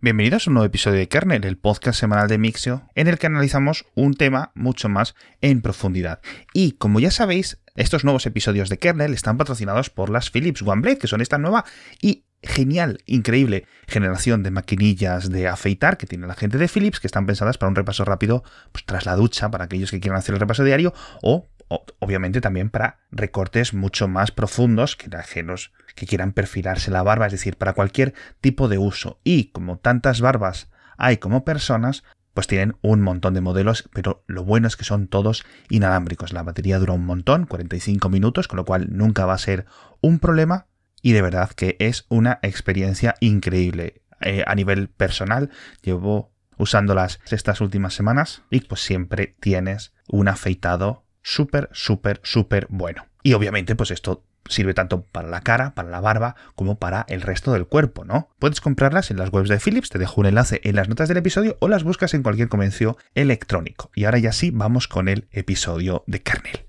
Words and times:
Bienvenidos 0.00 0.46
a 0.46 0.50
un 0.50 0.54
nuevo 0.54 0.66
episodio 0.66 0.96
de 0.96 1.08
Kernel, 1.08 1.44
el 1.44 1.58
podcast 1.58 1.98
semanal 1.98 2.28
de 2.28 2.38
Mixio, 2.38 2.88
en 2.94 3.08
el 3.08 3.18
que 3.18 3.26
analizamos 3.26 3.84
un 3.96 4.14
tema 4.14 4.52
mucho 4.54 4.88
más 4.88 5.16
en 5.40 5.60
profundidad. 5.60 6.20
Y 6.54 6.72
como 6.72 7.00
ya 7.00 7.10
sabéis, 7.10 7.58
estos 7.74 8.04
nuevos 8.04 8.24
episodios 8.24 8.68
de 8.68 8.78
Kernel 8.78 9.12
están 9.12 9.38
patrocinados 9.38 9.90
por 9.90 10.08
las 10.08 10.30
Philips 10.30 10.62
OneBlade, 10.62 10.98
que 10.98 11.08
son 11.08 11.20
esta 11.20 11.36
nueva 11.38 11.64
y 12.00 12.22
genial, 12.44 13.00
increíble 13.06 13.66
generación 13.88 14.44
de 14.44 14.52
maquinillas 14.52 15.30
de 15.30 15.48
afeitar 15.48 15.96
que 15.96 16.06
tiene 16.06 16.28
la 16.28 16.34
gente 16.34 16.58
de 16.58 16.68
Philips, 16.68 17.00
que 17.00 17.08
están 17.08 17.26
pensadas 17.26 17.58
para 17.58 17.70
un 17.70 17.74
repaso 17.74 18.04
rápido 18.04 18.44
pues, 18.70 18.84
tras 18.84 19.04
la 19.04 19.16
ducha, 19.16 19.50
para 19.50 19.64
aquellos 19.64 19.90
que 19.90 19.98
quieran 19.98 20.20
hacer 20.20 20.32
el 20.32 20.40
repaso 20.40 20.62
diario, 20.62 20.94
o, 21.22 21.48
obviamente 21.68 22.40
también 22.40 22.70
para 22.70 23.00
recortes 23.10 23.74
mucho 23.74 24.08
más 24.08 24.30
profundos 24.30 24.96
que 24.96 25.14
ajenos 25.16 25.72
que 25.94 26.06
quieran 26.06 26.32
perfilarse 26.32 26.90
la 26.90 27.02
barba, 27.02 27.26
es 27.26 27.32
decir, 27.32 27.56
para 27.56 27.74
cualquier 27.74 28.14
tipo 28.40 28.68
de 28.68 28.78
uso. 28.78 29.20
Y 29.24 29.50
como 29.50 29.78
tantas 29.78 30.20
barbas 30.20 30.68
hay 30.96 31.18
como 31.18 31.44
personas, 31.44 32.04
pues 32.34 32.46
tienen 32.46 32.76
un 32.82 33.00
montón 33.00 33.34
de 33.34 33.40
modelos, 33.40 33.88
pero 33.92 34.22
lo 34.26 34.44
bueno 34.44 34.68
es 34.68 34.76
que 34.76 34.84
son 34.84 35.08
todos 35.08 35.44
inalámbricos. 35.70 36.32
La 36.32 36.42
batería 36.42 36.78
dura 36.78 36.92
un 36.92 37.04
montón, 37.04 37.46
45 37.46 38.08
minutos, 38.08 38.46
con 38.48 38.58
lo 38.58 38.64
cual 38.64 38.86
nunca 38.90 39.26
va 39.26 39.34
a 39.34 39.38
ser 39.38 39.66
un 40.00 40.20
problema 40.20 40.66
y 41.02 41.12
de 41.12 41.22
verdad 41.22 41.50
que 41.50 41.76
es 41.80 42.06
una 42.08 42.38
experiencia 42.42 43.14
increíble. 43.20 44.02
Eh, 44.20 44.44
a 44.46 44.54
nivel 44.54 44.88
personal, 44.88 45.50
llevo 45.82 46.32
usándolas 46.58 47.20
estas 47.30 47.60
últimas 47.60 47.94
semanas 47.94 48.42
y 48.50 48.60
pues 48.60 48.82
siempre 48.82 49.36
tienes 49.40 49.92
un 50.08 50.28
afeitado 50.28 51.04
súper, 51.28 51.68
súper, 51.72 52.20
súper 52.22 52.66
bueno. 52.70 53.06
Y 53.22 53.34
obviamente 53.34 53.76
pues 53.76 53.90
esto 53.90 54.24
sirve 54.48 54.72
tanto 54.72 55.02
para 55.02 55.28
la 55.28 55.42
cara, 55.42 55.74
para 55.74 55.90
la 55.90 56.00
barba, 56.00 56.34
como 56.54 56.78
para 56.78 57.04
el 57.08 57.20
resto 57.20 57.52
del 57.52 57.66
cuerpo, 57.66 58.04
¿no? 58.04 58.30
Puedes 58.38 58.62
comprarlas 58.62 59.10
en 59.10 59.18
las 59.18 59.30
webs 59.30 59.50
de 59.50 59.60
Philips, 59.60 59.90
te 59.90 59.98
dejo 59.98 60.22
un 60.22 60.26
enlace 60.26 60.60
en 60.64 60.76
las 60.76 60.88
notas 60.88 61.08
del 61.08 61.18
episodio 61.18 61.58
o 61.60 61.68
las 61.68 61.84
buscas 61.84 62.14
en 62.14 62.22
cualquier 62.22 62.48
comercio 62.48 62.96
electrónico. 63.14 63.90
Y 63.94 64.04
ahora 64.04 64.18
ya 64.18 64.32
sí, 64.32 64.50
vamos 64.50 64.88
con 64.88 65.08
el 65.08 65.28
episodio 65.32 66.02
de 66.06 66.22
Kernel. 66.22 66.67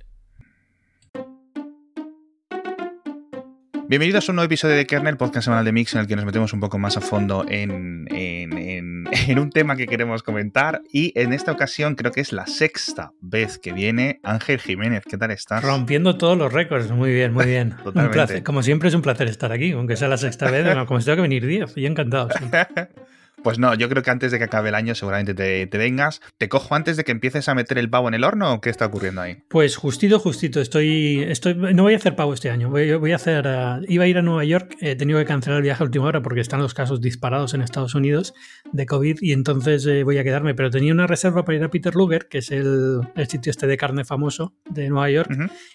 Bienvenidos 3.90 4.30
a 4.30 4.34
un 4.34 4.36
nuevo 4.36 4.46
episodio 4.46 4.76
de 4.76 4.86
Kernel, 4.86 5.18
podcast 5.18 5.46
semanal 5.46 5.66
de 5.66 5.72
Mix, 5.72 5.96
en 5.96 6.02
el 6.02 6.06
que 6.06 6.16
nos 6.16 6.24
metemos 6.24 6.54
un 6.54 6.60
poco 6.60 6.78
más 6.78 6.96
a 6.96 7.02
fondo 7.02 7.44
en, 7.50 8.06
en, 8.12 9.40
un 9.40 9.50
tema 9.50 9.76
que 9.76 9.88
queremos 9.88 10.22
comentar. 10.22 10.84
Y 10.94 11.12
en 11.20 11.34
esta 11.34 11.52
ocasión 11.52 11.96
creo 11.96 12.12
que 12.12 12.22
es 12.22 12.32
la 12.32 12.46
sexta 12.46 13.14
vez 13.20 13.58
que 13.58 13.74
viene 13.74 14.20
Ángel 14.22 14.60
Jiménez. 14.60 15.06
¿Qué 15.10 15.18
tal 15.18 15.32
estás? 15.32 15.64
Rompiendo 15.64 16.20
todos 16.20 16.38
los 16.38 16.54
récords. 16.54 16.92
Muy 16.92 17.12
bien, 17.12 17.34
muy 17.34 17.48
bien. 17.48 17.78
un 17.84 18.12
placer. 18.12 18.44
Como 18.44 18.62
siempre 18.62 18.90
es 18.90 18.94
un 18.94 19.02
placer 19.02 19.28
estar 19.28 19.52
aquí, 19.52 19.72
aunque 19.72 19.96
sea 19.96 20.08
la 20.08 20.18
sexta 20.18 20.52
vez. 20.52 20.68
como 20.86 21.00
si 21.00 21.08
tengo 21.08 21.16
que 21.16 21.22
venir 21.24 21.48
10. 21.48 21.74
Yo 21.74 21.88
encantado. 21.88 22.30
Pues 23.44 23.60
no, 23.60 23.74
yo 23.76 23.90
creo 23.90 24.04
que 24.04 24.12
antes 24.12 24.32
de 24.32 24.38
que 24.38 24.46
acabe 24.46 24.70
el 24.70 24.76
año 24.76 24.96
seguramente 24.96 25.34
te, 25.34 25.78
vengas. 25.78 26.22
¿Te 26.38 26.50
cojo 26.50 26.76
antes 26.76 26.98
de 26.98 27.04
que 27.04 27.12
empieces 27.12 27.48
a 27.48 27.56
meter 27.56 27.78
el 27.78 27.90
pavo 27.90 28.08
en 28.08 28.14
el 28.14 28.24
horno 28.24 28.54
o 28.54 28.62
qué 28.62 28.70
está 28.70 28.86
ocurriendo 28.86 29.22
ahí? 29.22 29.38
Pues 29.48 29.78
justito, 29.78 30.20
justito. 30.20 30.60
Estoy, 30.60 31.24
estoy, 31.28 31.56
no 31.56 31.84
voy 31.84 31.94
a 31.94 31.98
hacer 31.98 32.16
pavo 32.16 32.34
este 32.34 32.50
año. 32.50 32.70
Voy, 32.70 33.12
a 33.12 33.16
hacer, 33.16 33.46
eh, 33.48 33.80
iba 33.88 34.04
a 34.04 34.08
ir 34.08 34.18
a 34.18 34.22
Nueva 34.22 34.44
York, 34.44 34.76
he 34.82 34.96
tenido 34.96 35.20
que 35.20 35.26
cancelar 35.26 35.58
el 35.58 35.64
viaje 35.64 35.84
a 35.84 35.86
última 35.86 36.06
hora 36.06 36.22
porque 36.22 36.42
están 36.42 36.62
los 36.62 36.74
casos 36.74 37.02
disparados 37.02 37.54
en 37.54 37.62
Estados 37.62 37.96
Unidos 37.96 38.34
de 38.72 38.86
COVID 38.86 39.20
y 39.22 39.32
entonces 39.32 39.86
eh, 39.86 40.04
voy 40.04 40.18
a 40.18 40.24
quedarme. 40.24 40.54
Pero 40.56 40.70
tenía 40.70 40.94
una 40.94 41.08
reserva 41.08 41.46
para 41.46 41.58
ir 41.58 41.64
a 41.64 41.70
Peter 41.70 41.96
Luger, 41.96 42.28
que 42.28 42.40
es 42.40 42.52
el, 42.52 43.02
sitio 43.28 43.52
este 43.52 43.68
de 43.68 43.78
carne 43.78 44.04
famoso 44.04 44.54
de 44.70 44.90
Nueva 44.90 45.10
York, 45.10 45.30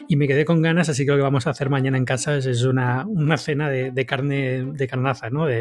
y 0.08 0.16
me 0.16 0.26
quedé 0.26 0.44
con 0.44 0.62
ganas, 0.62 0.88
así 0.88 1.04
que 1.04 1.12
lo 1.12 1.16
que 1.16 1.22
vamos 1.22 1.46
a 1.46 1.50
hacer 1.50 1.70
mañana 1.70 1.96
en 1.96 2.04
casa 2.04 2.36
es, 2.36 2.64
una, 2.64 3.06
una 3.06 3.36
cena 3.36 3.68
de, 3.68 4.06
carne 4.06 4.64
de 4.64 4.88
carnaza, 4.88 5.30
¿no? 5.30 5.46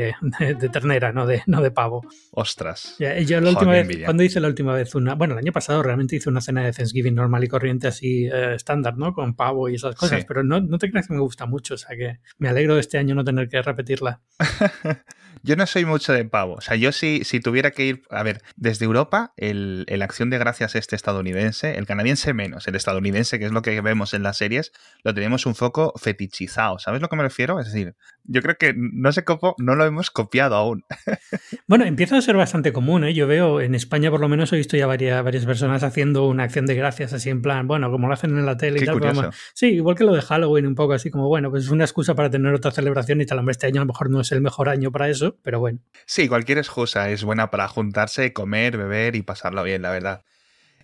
De, 0.44 0.70
ternera, 0.70 1.12
no 1.12 1.26
de, 1.26 1.44
no 1.46 1.62
de 1.62 1.72
pavo. 1.72 1.93
Ostras 2.32 2.98
yo 3.26 3.42
la 3.42 3.50
última 3.50 3.72
vez, 3.72 3.88
cuando 4.06 4.24
hice 4.24 4.40
la 4.40 4.48
última 4.48 4.74
vez 4.74 4.96
una, 4.96 5.16
bueno, 5.16 5.34
el 5.34 5.40
año 5.40 5.52
pasado 5.52 5.84
realmente 5.84 6.16
hice 6.16 6.30
una 6.30 6.42
cena 6.42 6.64
de 6.64 6.72
Thanksgiving 6.72 7.16
normal 7.16 7.44
y 7.44 7.48
corriente 7.48 7.88
así 7.88 8.26
eh, 8.26 8.56
estándar, 8.56 8.98
¿no? 8.98 9.14
Con 9.14 9.36
pavo 9.36 9.70
y 9.70 9.76
esas 9.76 9.96
cosas, 9.96 10.26
pero 10.26 10.44
no, 10.44 10.62
no 10.62 10.78
te 10.78 10.90
creas 10.90 11.08
que 11.08 11.14
me 11.14 11.20
gusta 11.20 11.46
mucho, 11.46 11.76
o 11.76 11.78
sea 11.78 11.96
que 11.96 12.20
me 12.38 12.50
alegro 12.50 12.76
de 12.76 12.82
este 12.82 12.98
año 12.98 13.16
no 13.16 13.24
tener 13.24 13.50
que 13.50 13.62
repetirla. 13.62 14.22
Yo 15.46 15.58
no 15.58 15.66
soy 15.66 15.84
mucho 15.84 16.14
de 16.14 16.24
pavo. 16.24 16.54
O 16.54 16.62
sea, 16.62 16.78
yo 16.78 16.94
si, 16.94 17.26
si 17.26 17.42
tuviera 17.42 17.72
que 17.72 17.86
ir, 17.86 18.04
a 18.10 18.24
ver, 18.24 18.42
desde 18.56 18.86
Europa, 18.86 19.34
el, 19.36 19.84
el, 19.90 20.02
acción 20.02 20.30
de 20.30 20.38
gracias 20.38 20.76
este 20.76 20.96
estadounidense, 20.96 21.78
el 21.78 21.86
canadiense 21.86 22.34
menos, 22.34 22.66
el 22.70 22.76
estadounidense, 22.76 23.40
que 23.40 23.46
es 23.46 23.52
lo 23.52 23.62
que 23.62 23.82
vemos 23.82 24.14
en 24.14 24.24
las 24.24 24.38
series, 24.38 24.72
lo 25.04 25.14
tenemos 25.14 25.46
un 25.46 25.54
foco 25.54 25.92
fetichizado. 25.98 26.80
¿Sabes 26.80 27.02
lo 27.02 27.10
que 27.10 27.18
me 27.18 27.24
refiero? 27.24 27.60
Es 27.60 27.66
decir, 27.66 27.96
yo 28.26 28.42
creo 28.42 28.58
que 28.58 28.74
no 28.76 29.12
sé 29.12 29.24
cómo, 29.24 29.56
no 29.58 29.76
lo 29.76 29.86
hemos 29.86 30.12
copiado 30.12 30.56
aún. 30.56 30.86
bueno, 31.68 31.86
empieza 31.86 32.18
a 32.18 32.22
ser 32.22 32.36
bastante 32.36 32.72
común, 32.74 33.04
¿eh? 33.04 33.14
Yo 33.14 33.28
veo, 33.28 33.62
en 33.62 33.76
España 33.76 34.10
por 34.10 34.20
lo 34.20 34.30
menos 34.30 34.52
he 34.54 34.58
visto 34.58 34.78
ya 34.78 34.88
varias, 34.88 35.24
varias 35.24 35.46
personas 35.46 35.84
haciendo 35.84 36.28
una 36.28 36.44
acción 36.44 36.66
de 36.66 36.76
gracias 36.76 37.14
así 37.14 37.30
en 37.30 37.42
plan, 37.42 37.68
bueno, 37.68 37.92
como 37.92 38.08
lo 38.08 38.14
hacen 38.14 38.38
en 38.38 38.46
la 38.46 38.58
tele 38.58 38.80
y 38.82 38.86
tal. 38.86 39.32
sí, 39.54 39.68
igual 39.68 39.96
que 39.96 40.04
lo 40.04 40.14
de 40.14 40.22
Halloween, 40.22 40.68
un 40.68 40.76
poco 40.76 40.94
así 40.94 41.10
como, 41.10 41.28
bueno, 41.28 41.50
pues 41.50 41.66
es 41.66 41.70
una 41.70 41.84
excusa 41.84 42.16
para 42.16 42.30
tener 42.30 42.54
otra 42.54 42.72
celebración 42.72 43.22
y 43.22 43.26
tal. 43.26 43.40
Hombre, 43.40 43.52
este 43.52 43.68
año 43.68 43.82
a 43.82 43.86
lo 43.86 43.88
mejor 43.88 44.10
no 44.10 44.22
es 44.22 44.32
el 44.32 44.42
mejor 44.42 44.70
año 44.70 44.92
para 44.92 45.10
eso, 45.10 45.38
pero 45.44 45.60
bueno. 45.60 45.80
Sí, 46.06 46.28
cualquier 46.28 46.58
excusa 46.58 47.10
es 47.10 47.24
buena 47.24 47.50
para 47.50 47.68
juntarse, 47.68 48.34
comer, 48.34 48.78
beber 48.78 49.16
y 49.16 49.22
pasarlo 49.22 49.64
bien, 49.64 49.82
la 49.82 49.92
verdad. 49.92 50.24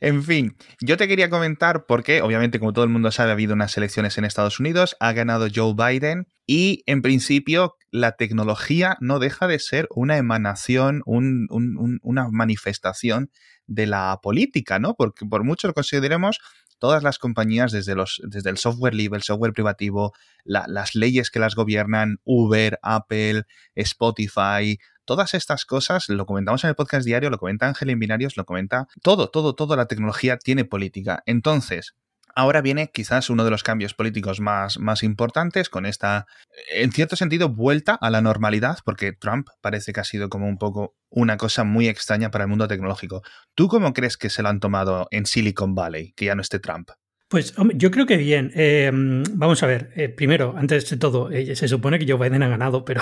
En 0.01 0.23
fin, 0.23 0.55
yo 0.81 0.95
te 0.97 1.07
quería 1.07 1.29
comentar 1.29 1.85
porque, 1.85 2.21
obviamente, 2.21 2.59
como 2.59 2.73
todo 2.73 2.85
el 2.85 2.89
mundo 2.89 3.11
sabe, 3.11 3.31
ha 3.31 3.33
habido 3.33 3.53
unas 3.53 3.75
elecciones 3.77 4.17
en 4.17 4.25
Estados 4.25 4.59
Unidos, 4.59 4.95
ha 4.99 5.11
ganado 5.11 5.47
Joe 5.53 5.73
Biden 5.75 6.27
y, 6.47 6.83
en 6.85 7.01
principio, 7.01 7.75
la 7.91 8.13
tecnología 8.13 8.97
no 9.01 9.19
deja 9.19 9.47
de 9.47 9.59
ser 9.59 9.87
una 9.91 10.17
emanación, 10.17 11.01
una 11.05 12.29
manifestación 12.31 13.29
de 13.67 13.87
la 13.87 14.19
política, 14.23 14.79
¿no? 14.79 14.95
Porque 14.95 15.25
por 15.25 15.43
mucho 15.43 15.67
lo 15.67 15.73
consideremos, 15.73 16.39
todas 16.79 17.03
las 17.03 17.19
compañías, 17.19 17.71
desde, 17.71 17.93
los, 17.93 18.21
desde 18.23 18.49
el 18.49 18.57
software 18.57 18.95
libre, 18.95 19.17
el 19.17 19.23
software 19.23 19.53
privativo, 19.53 20.13
las 20.45 20.95
leyes 20.95 21.29
que 21.29 21.39
las 21.39 21.55
gobiernan, 21.55 22.17
Uber, 22.23 22.79
Apple, 22.81 23.43
Spotify, 23.75 24.79
todas 25.09 25.33
estas 25.33 25.65
cosas, 25.65 26.07
lo 26.07 26.27
comentamos 26.27 26.63
en 26.63 26.69
el 26.69 26.75
podcast 26.75 27.03
diario, 27.03 27.31
lo 27.31 27.39
comenta 27.39 27.67
Ángel 27.67 27.89
en 27.89 27.97
Binarios, 27.97 28.37
lo 28.37 28.45
comenta 28.45 28.87
todo, 29.01 29.31
todo, 29.31 29.55
todo, 29.55 29.75
la 29.75 29.87
tecnología 29.87 30.37
tiene 30.37 30.65
política. 30.65 31.23
Entonces, 31.25 31.95
Ahora 32.35 32.61
viene 32.61 32.91
quizás 32.93 33.31
uno 33.31 33.43
de 33.43 33.49
los 33.49 33.63
cambios 33.63 33.95
políticos 33.95 34.39
más, 34.39 34.77
más, 34.77 35.01
importantes 35.01 35.67
con 35.67 35.87
esta, 35.87 36.27
en 36.71 36.91
cierto 36.91 37.15
sentido, 37.15 37.49
vuelta 37.49 37.95
a 37.99 38.11
la 38.11 38.21
normalidad, 38.21 38.77
porque 38.85 39.11
Trump 39.13 39.49
parece 39.61 39.93
que 39.93 39.99
ha 39.99 40.03
sido 40.03 40.29
como 40.29 40.47
un 40.47 40.59
poco 40.59 40.95
una 41.09 41.37
cosa 41.37 41.63
muy 41.63 41.87
extraña 41.87 42.29
para 42.29 42.43
el 42.43 42.49
mundo 42.49 42.67
tecnológico. 42.67 43.23
¿Tú 43.55 43.67
cómo 43.67 43.93
crees 43.93 44.15
que 44.15 44.29
se 44.29 44.43
lo 44.43 44.49
han 44.49 44.59
tomado 44.59 45.07
en 45.09 45.25
Silicon 45.25 45.73
Valley, 45.73 46.13
que 46.15 46.25
ya 46.25 46.35
no 46.35 46.43
esté 46.43 46.59
Trump? 46.59 46.91
Pues 47.29 47.53
yo 47.75 47.91
creo 47.91 48.07
que 48.07 48.17
bien. 48.17 48.51
Eh, 48.55 48.89
vamos 48.91 49.61
a 49.61 49.67
ver, 49.67 49.91
eh, 49.95 50.09
primero, 50.09 50.55
antes 50.57 50.89
de 50.89 50.97
todo, 50.97 51.29
eh, 51.29 51.55
se 51.55 51.67
supone 51.67 51.99
que 51.99 52.11
Joe 52.11 52.17
Biden 52.17 52.41
ha 52.41 52.49
ganado, 52.49 52.83
pero 52.83 53.01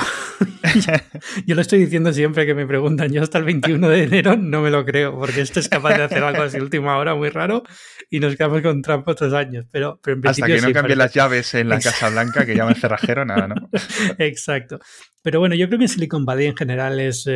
yo 1.45 1.55
lo 1.55 1.61
estoy 1.61 1.79
diciendo 1.79 2.11
siempre 2.11 2.45
que 2.45 2.53
me 2.53 2.67
preguntan, 2.67 3.09
yo 3.09 3.23
hasta 3.23 3.37
el 3.37 3.45
21 3.45 3.87
de 3.87 4.03
enero 4.03 4.35
no 4.35 4.61
me 4.61 4.69
lo 4.69 4.83
creo, 4.83 5.17
porque 5.17 5.39
esto 5.39 5.61
es 5.61 5.69
capaz 5.69 5.95
de 5.95 6.03
hacer 6.03 6.21
algo 6.25 6.43
así 6.43 6.59
última 6.59 6.97
hora 6.97 7.15
muy 7.15 7.29
raro 7.29 7.63
y 8.09 8.19
nos 8.19 8.35
quedamos 8.35 8.61
con 8.61 8.81
Trump 8.81 9.07
otros 9.07 9.33
años. 9.33 9.65
Pero, 9.71 9.97
pero 10.03 10.17
en 10.17 10.27
hasta 10.27 10.45
que 10.45 10.59
no 10.59 10.73
cambien 10.73 10.97
las 10.97 11.13
llaves 11.13 11.53
en 11.53 11.69
la 11.69 11.79
Casa 11.79 12.09
Blanca, 12.09 12.45
que 12.45 12.53
llama 12.53 12.71
el 12.71 12.77
cerrajero, 12.77 13.23
nada, 13.23 13.47
¿no? 13.47 13.69
Exacto. 14.17 14.79
Pero 15.23 15.39
bueno, 15.39 15.55
yo 15.55 15.67
creo 15.67 15.79
que 15.79 15.85
en 15.85 15.89
Silicon 15.89 16.25
Valley 16.25 16.47
en 16.47 16.57
general 16.57 16.99
es... 16.99 17.29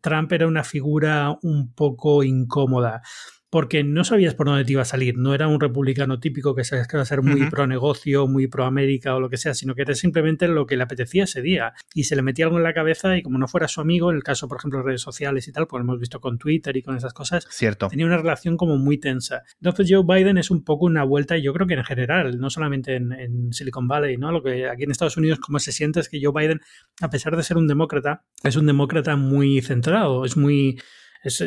Trump 0.00 0.32
era 0.32 0.46
una 0.46 0.62
figura 0.62 1.36
un 1.42 1.72
poco 1.74 2.22
incómoda 2.22 3.02
porque 3.52 3.84
no 3.84 4.02
sabías 4.02 4.34
por 4.34 4.46
dónde 4.46 4.64
te 4.64 4.72
iba 4.72 4.80
a 4.80 4.86
salir. 4.86 5.18
No 5.18 5.34
era 5.34 5.46
un 5.46 5.60
republicano 5.60 6.18
típico 6.18 6.54
que 6.54 6.64
sabías 6.64 6.88
que 6.88 6.96
iba 6.96 7.02
a 7.02 7.04
ser 7.04 7.20
muy 7.20 7.50
pro 7.50 7.66
negocio, 7.66 8.26
muy 8.26 8.46
pro 8.46 8.64
América 8.64 9.14
o 9.14 9.20
lo 9.20 9.28
que 9.28 9.36
sea, 9.36 9.52
sino 9.52 9.74
que 9.74 9.82
era 9.82 9.94
simplemente 9.94 10.48
lo 10.48 10.64
que 10.64 10.78
le 10.78 10.84
apetecía 10.84 11.24
ese 11.24 11.42
día. 11.42 11.74
Y 11.92 12.04
se 12.04 12.16
le 12.16 12.22
metía 12.22 12.46
algo 12.46 12.56
en 12.56 12.62
la 12.62 12.72
cabeza 12.72 13.14
y 13.14 13.22
como 13.22 13.36
no 13.36 13.46
fuera 13.46 13.68
su 13.68 13.82
amigo, 13.82 14.08
en 14.10 14.16
el 14.16 14.22
caso, 14.22 14.48
por 14.48 14.56
ejemplo, 14.56 14.78
de 14.78 14.86
redes 14.86 15.02
sociales 15.02 15.48
y 15.48 15.52
tal, 15.52 15.66
pues 15.66 15.82
hemos 15.82 16.00
visto 16.00 16.18
con 16.18 16.38
Twitter 16.38 16.74
y 16.78 16.82
con 16.82 16.96
esas 16.96 17.12
cosas, 17.12 17.46
Cierto. 17.50 17.88
tenía 17.88 18.06
una 18.06 18.16
relación 18.16 18.56
como 18.56 18.78
muy 18.78 18.96
tensa. 18.96 19.42
Entonces 19.60 19.86
Joe 19.90 20.02
Biden 20.02 20.38
es 20.38 20.50
un 20.50 20.64
poco 20.64 20.86
una 20.86 21.04
vuelta, 21.04 21.36
y 21.36 21.42
yo 21.42 21.52
creo 21.52 21.66
que 21.66 21.74
en 21.74 21.84
general, 21.84 22.40
no 22.40 22.48
solamente 22.48 22.96
en, 22.96 23.12
en 23.12 23.52
Silicon 23.52 23.86
Valley, 23.86 24.16
¿no? 24.16 24.32
Lo 24.32 24.42
que 24.42 24.66
aquí 24.66 24.84
en 24.84 24.92
Estados 24.92 25.18
Unidos 25.18 25.40
como 25.40 25.58
se 25.58 25.72
siente 25.72 26.00
es 26.00 26.08
que 26.08 26.18
Joe 26.22 26.32
Biden, 26.34 26.62
a 27.02 27.10
pesar 27.10 27.36
de 27.36 27.42
ser 27.42 27.58
un 27.58 27.68
demócrata, 27.68 28.24
es 28.42 28.56
un 28.56 28.64
demócrata 28.64 29.14
muy 29.16 29.60
centrado, 29.60 30.24
es 30.24 30.38
muy 30.38 30.78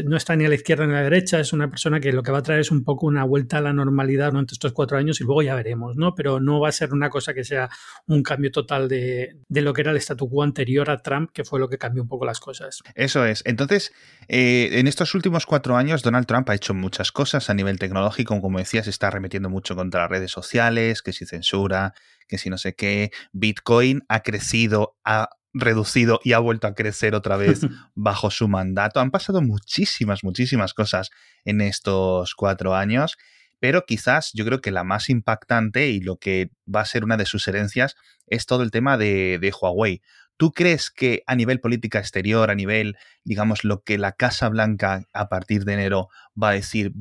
no 0.06 0.18
está 0.18 0.36
ni 0.36 0.46
a 0.46 0.50
la 0.50 0.56
izquierda 0.56 0.86
ni 0.86 0.94
a 0.94 0.98
la 0.98 1.04
derecha, 1.04 1.40
es 1.40 1.54
una 1.54 1.70
persona 1.70 2.00
que 2.00 2.12
lo 2.12 2.24
que 2.24 2.32
va 2.32 2.40
a 2.40 2.44
traer 2.44 2.62
es 2.62 2.72
un 2.72 2.84
poco 2.84 3.08
una 3.08 3.24
vuelta 3.24 3.58
a 3.58 3.62
la 3.62 3.74
normalidad 3.74 4.32
durante 4.32 4.54
estos 4.54 4.72
cuatro 4.72 4.98
años 4.98 5.20
y 5.20 5.24
luego 5.24 5.42
ya 5.42 5.56
veremos, 5.56 5.96
¿no? 5.98 6.16
Pero 6.16 6.40
no 6.40 6.60
va 6.60 6.70
a 6.70 6.72
ser 6.72 6.94
una 6.94 7.10
cosa 7.10 7.34
que 7.34 7.44
sea 7.44 7.70
un 8.08 8.24
cambio 8.24 8.52
total 8.52 8.88
de, 8.88 9.36
lo 9.50 9.74
que 9.74 9.82
era 9.82 9.92
el 9.92 9.98
statu 9.98 10.30
quo 10.30 10.44
anterior 10.44 10.90
a 10.90 11.02
Trump, 11.02 11.32
que 11.34 11.44
fue 11.44 11.60
lo 11.60 11.68
que 11.68 11.78
cambió 11.78 12.04
un 12.04 12.10
poco 12.10 12.26
las 12.26 12.40
cosas. 12.40 12.82
Eso 12.96 13.26
es. 13.26 13.44
Entonces, 13.46 13.92
eh, 14.28 14.70
en 14.74 14.88
estos 14.88 15.14
últimos 15.14 15.46
cuatro 15.46 15.76
años, 15.76 16.04
Donald 16.04 16.26
Trump 16.26 16.50
ha 16.50 16.56
hecho 16.56 16.74
muchas 16.74 17.12
cosas 17.12 17.50
a 17.50 17.54
nivel 17.54 17.80
tecnológico, 17.80 18.40
como 18.42 18.60
decías, 18.60 18.88
está 18.88 19.08
arremetiendo 19.08 19.50
mucho 19.50 19.76
contra 19.76 20.02
las 20.02 20.10
redes 20.10 20.32
sociales, 20.32 21.02
que 21.02 21.14
si 21.14 21.26
censura, 21.26 21.94
que 22.28 22.38
si 22.38 22.50
no 22.50 22.58
sé 22.58 22.76
qué, 22.76 23.12
Bitcoin 23.34 24.04
ha 24.08 24.22
crecido 24.22 24.98
a 25.04 25.30
reducido 25.56 26.20
y 26.24 26.34
ha 26.34 26.40
vuelto 26.40 26.68
a 26.68 26.76
crecer 26.76 27.16
otra 27.16 27.38
vez 27.38 27.62
bajo 27.96 28.30
su 28.30 28.48
mandato. 28.48 29.00
Han 29.00 29.10
pasado 29.10 29.42
muchísimas, 29.42 30.24
muchísimas 30.24 30.74
cosas 30.74 31.10
en 31.46 31.62
estos 31.62 32.36
cuatro 32.36 32.76
años, 32.76 33.18
pero 33.60 33.86
quizás 33.86 34.32
yo 34.34 34.46
creo 34.46 34.62
que 34.62 34.72
la 34.72 34.84
más 34.84 35.10
impactante 35.10 35.88
y 35.88 36.02
lo 36.02 36.18
que 36.18 36.52
va 36.74 36.82
a 36.82 36.86
ser 36.86 37.04
una 37.04 37.18
de 37.18 37.26
sus 37.26 37.48
herencias 37.48 37.96
es 38.28 38.46
todo 38.46 38.64
el 38.64 38.72
tema 38.72 38.98
de, 38.98 39.40
de 39.40 39.54
Huawei. 39.60 40.02
¿Tú 40.38 40.52
crees 40.52 40.92
que 40.92 41.24
a 41.28 41.36
nivel 41.36 41.62
política 41.62 42.00
exterior, 42.00 42.52
a 42.52 42.56
nivel, 42.56 42.98
digamos, 43.24 43.64
lo 43.64 43.84
que 43.84 43.98
la 43.98 44.12
Casa 44.12 44.50
Blanca 44.50 45.06
a 45.14 45.30
partir 45.30 45.64
de 45.64 45.74
enero 45.74 46.10
va 46.42 46.50
a 46.50 46.54
decir 46.54 46.92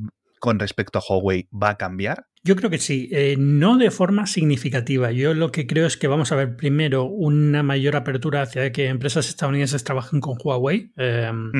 con 0.45 0.59
respecto 0.59 0.99
a 0.99 1.01
Huawei 1.01 1.49
va 1.51 1.71
a 1.71 1.77
cambiar? 1.77 2.27
Yo 2.43 2.55
creo 2.55 2.69
que 2.69 2.77
sí, 2.77 3.09
eh, 3.11 3.35
no 3.35 3.79
de 3.79 3.89
forma 3.89 4.27
significativa. 4.27 5.11
Yo 5.11 5.33
lo 5.33 5.51
que 5.51 5.65
creo 5.65 5.87
es 5.87 5.97
que 5.97 6.07
vamos 6.07 6.31
a 6.31 6.35
ver 6.35 6.55
primero 6.55 7.05
una 7.05 7.63
mayor 7.63 7.95
apertura 7.95 8.43
hacia 8.43 8.71
que 8.71 8.89
empresas 8.89 9.27
estadounidenses 9.27 9.83
trabajen 9.83 10.19
con 10.19 10.37
Huawei. 10.37 10.91
Em, 10.97 11.51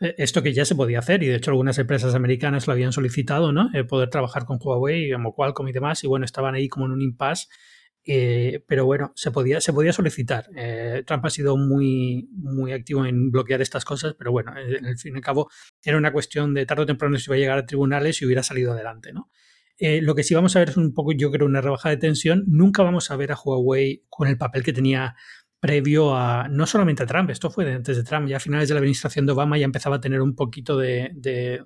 eh, 0.00 0.14
esto 0.18 0.42
que 0.42 0.52
ya 0.52 0.66
se 0.66 0.74
podía 0.74 0.98
hacer 0.98 1.22
y 1.22 1.28
de 1.28 1.36
hecho 1.36 1.52
algunas 1.52 1.78
empresas 1.78 2.14
americanas 2.14 2.66
lo 2.66 2.74
habían 2.74 2.92
solicitado, 2.92 3.50
¿no? 3.50 3.70
Eh, 3.72 3.84
poder 3.84 4.10
trabajar 4.10 4.44
con 4.44 4.58
Huawei, 4.60 5.10
como 5.10 5.34
Qualcomm 5.34 5.68
y 5.68 5.72
demás, 5.72 6.04
y 6.04 6.06
bueno, 6.06 6.26
estaban 6.26 6.54
ahí 6.54 6.68
como 6.68 6.84
en 6.84 6.92
un 6.92 7.00
impasse. 7.00 7.46
Pero 8.66 8.86
bueno, 8.86 9.12
se 9.14 9.30
podía, 9.30 9.60
se 9.60 9.72
podía 9.72 9.92
solicitar. 9.92 10.48
Trump 11.06 11.24
ha 11.24 11.30
sido 11.30 11.56
muy, 11.56 12.28
muy 12.32 12.72
activo 12.72 13.04
en 13.04 13.30
bloquear 13.30 13.60
estas 13.60 13.84
cosas, 13.84 14.14
pero 14.18 14.32
bueno, 14.32 14.52
en 14.56 14.86
el 14.86 14.98
fin 14.98 15.14
y 15.14 15.16
al 15.16 15.22
cabo 15.22 15.50
era 15.82 15.98
una 15.98 16.12
cuestión 16.12 16.54
de 16.54 16.64
tarde 16.64 16.84
o 16.84 16.86
temprano 16.86 17.18
si 17.18 17.24
iba 17.28 17.36
a 17.36 17.38
llegar 17.38 17.58
a 17.58 17.66
tribunales 17.66 18.20
y 18.22 18.26
hubiera 18.26 18.42
salido 18.42 18.72
adelante, 18.72 19.12
¿no? 19.12 19.30
Eh, 19.80 20.02
lo 20.02 20.16
que 20.16 20.24
sí 20.24 20.34
vamos 20.34 20.56
a 20.56 20.58
ver 20.58 20.70
es 20.70 20.76
un 20.76 20.92
poco, 20.92 21.12
yo 21.12 21.30
creo, 21.30 21.46
una 21.46 21.60
rebaja 21.60 21.88
de 21.88 21.96
tensión. 21.96 22.44
Nunca 22.48 22.82
vamos 22.82 23.10
a 23.10 23.16
ver 23.16 23.30
a 23.30 23.36
Huawei 23.36 24.04
con 24.08 24.26
el 24.26 24.36
papel 24.36 24.64
que 24.64 24.72
tenía 24.72 25.14
previo 25.60 26.14
a, 26.14 26.48
no 26.48 26.66
solamente 26.66 27.02
a 27.02 27.06
Trump, 27.06 27.30
esto 27.30 27.50
fue 27.50 27.70
antes 27.72 27.96
de 27.96 28.04
Trump, 28.04 28.28
ya 28.28 28.36
a 28.36 28.40
finales 28.40 28.68
de 28.68 28.74
la 28.74 28.78
administración 28.78 29.26
de 29.26 29.32
Obama 29.32 29.58
ya 29.58 29.64
empezaba 29.64 29.96
a 29.96 30.00
tener 30.00 30.20
un 30.20 30.34
poquito 30.34 30.76
de, 30.76 31.62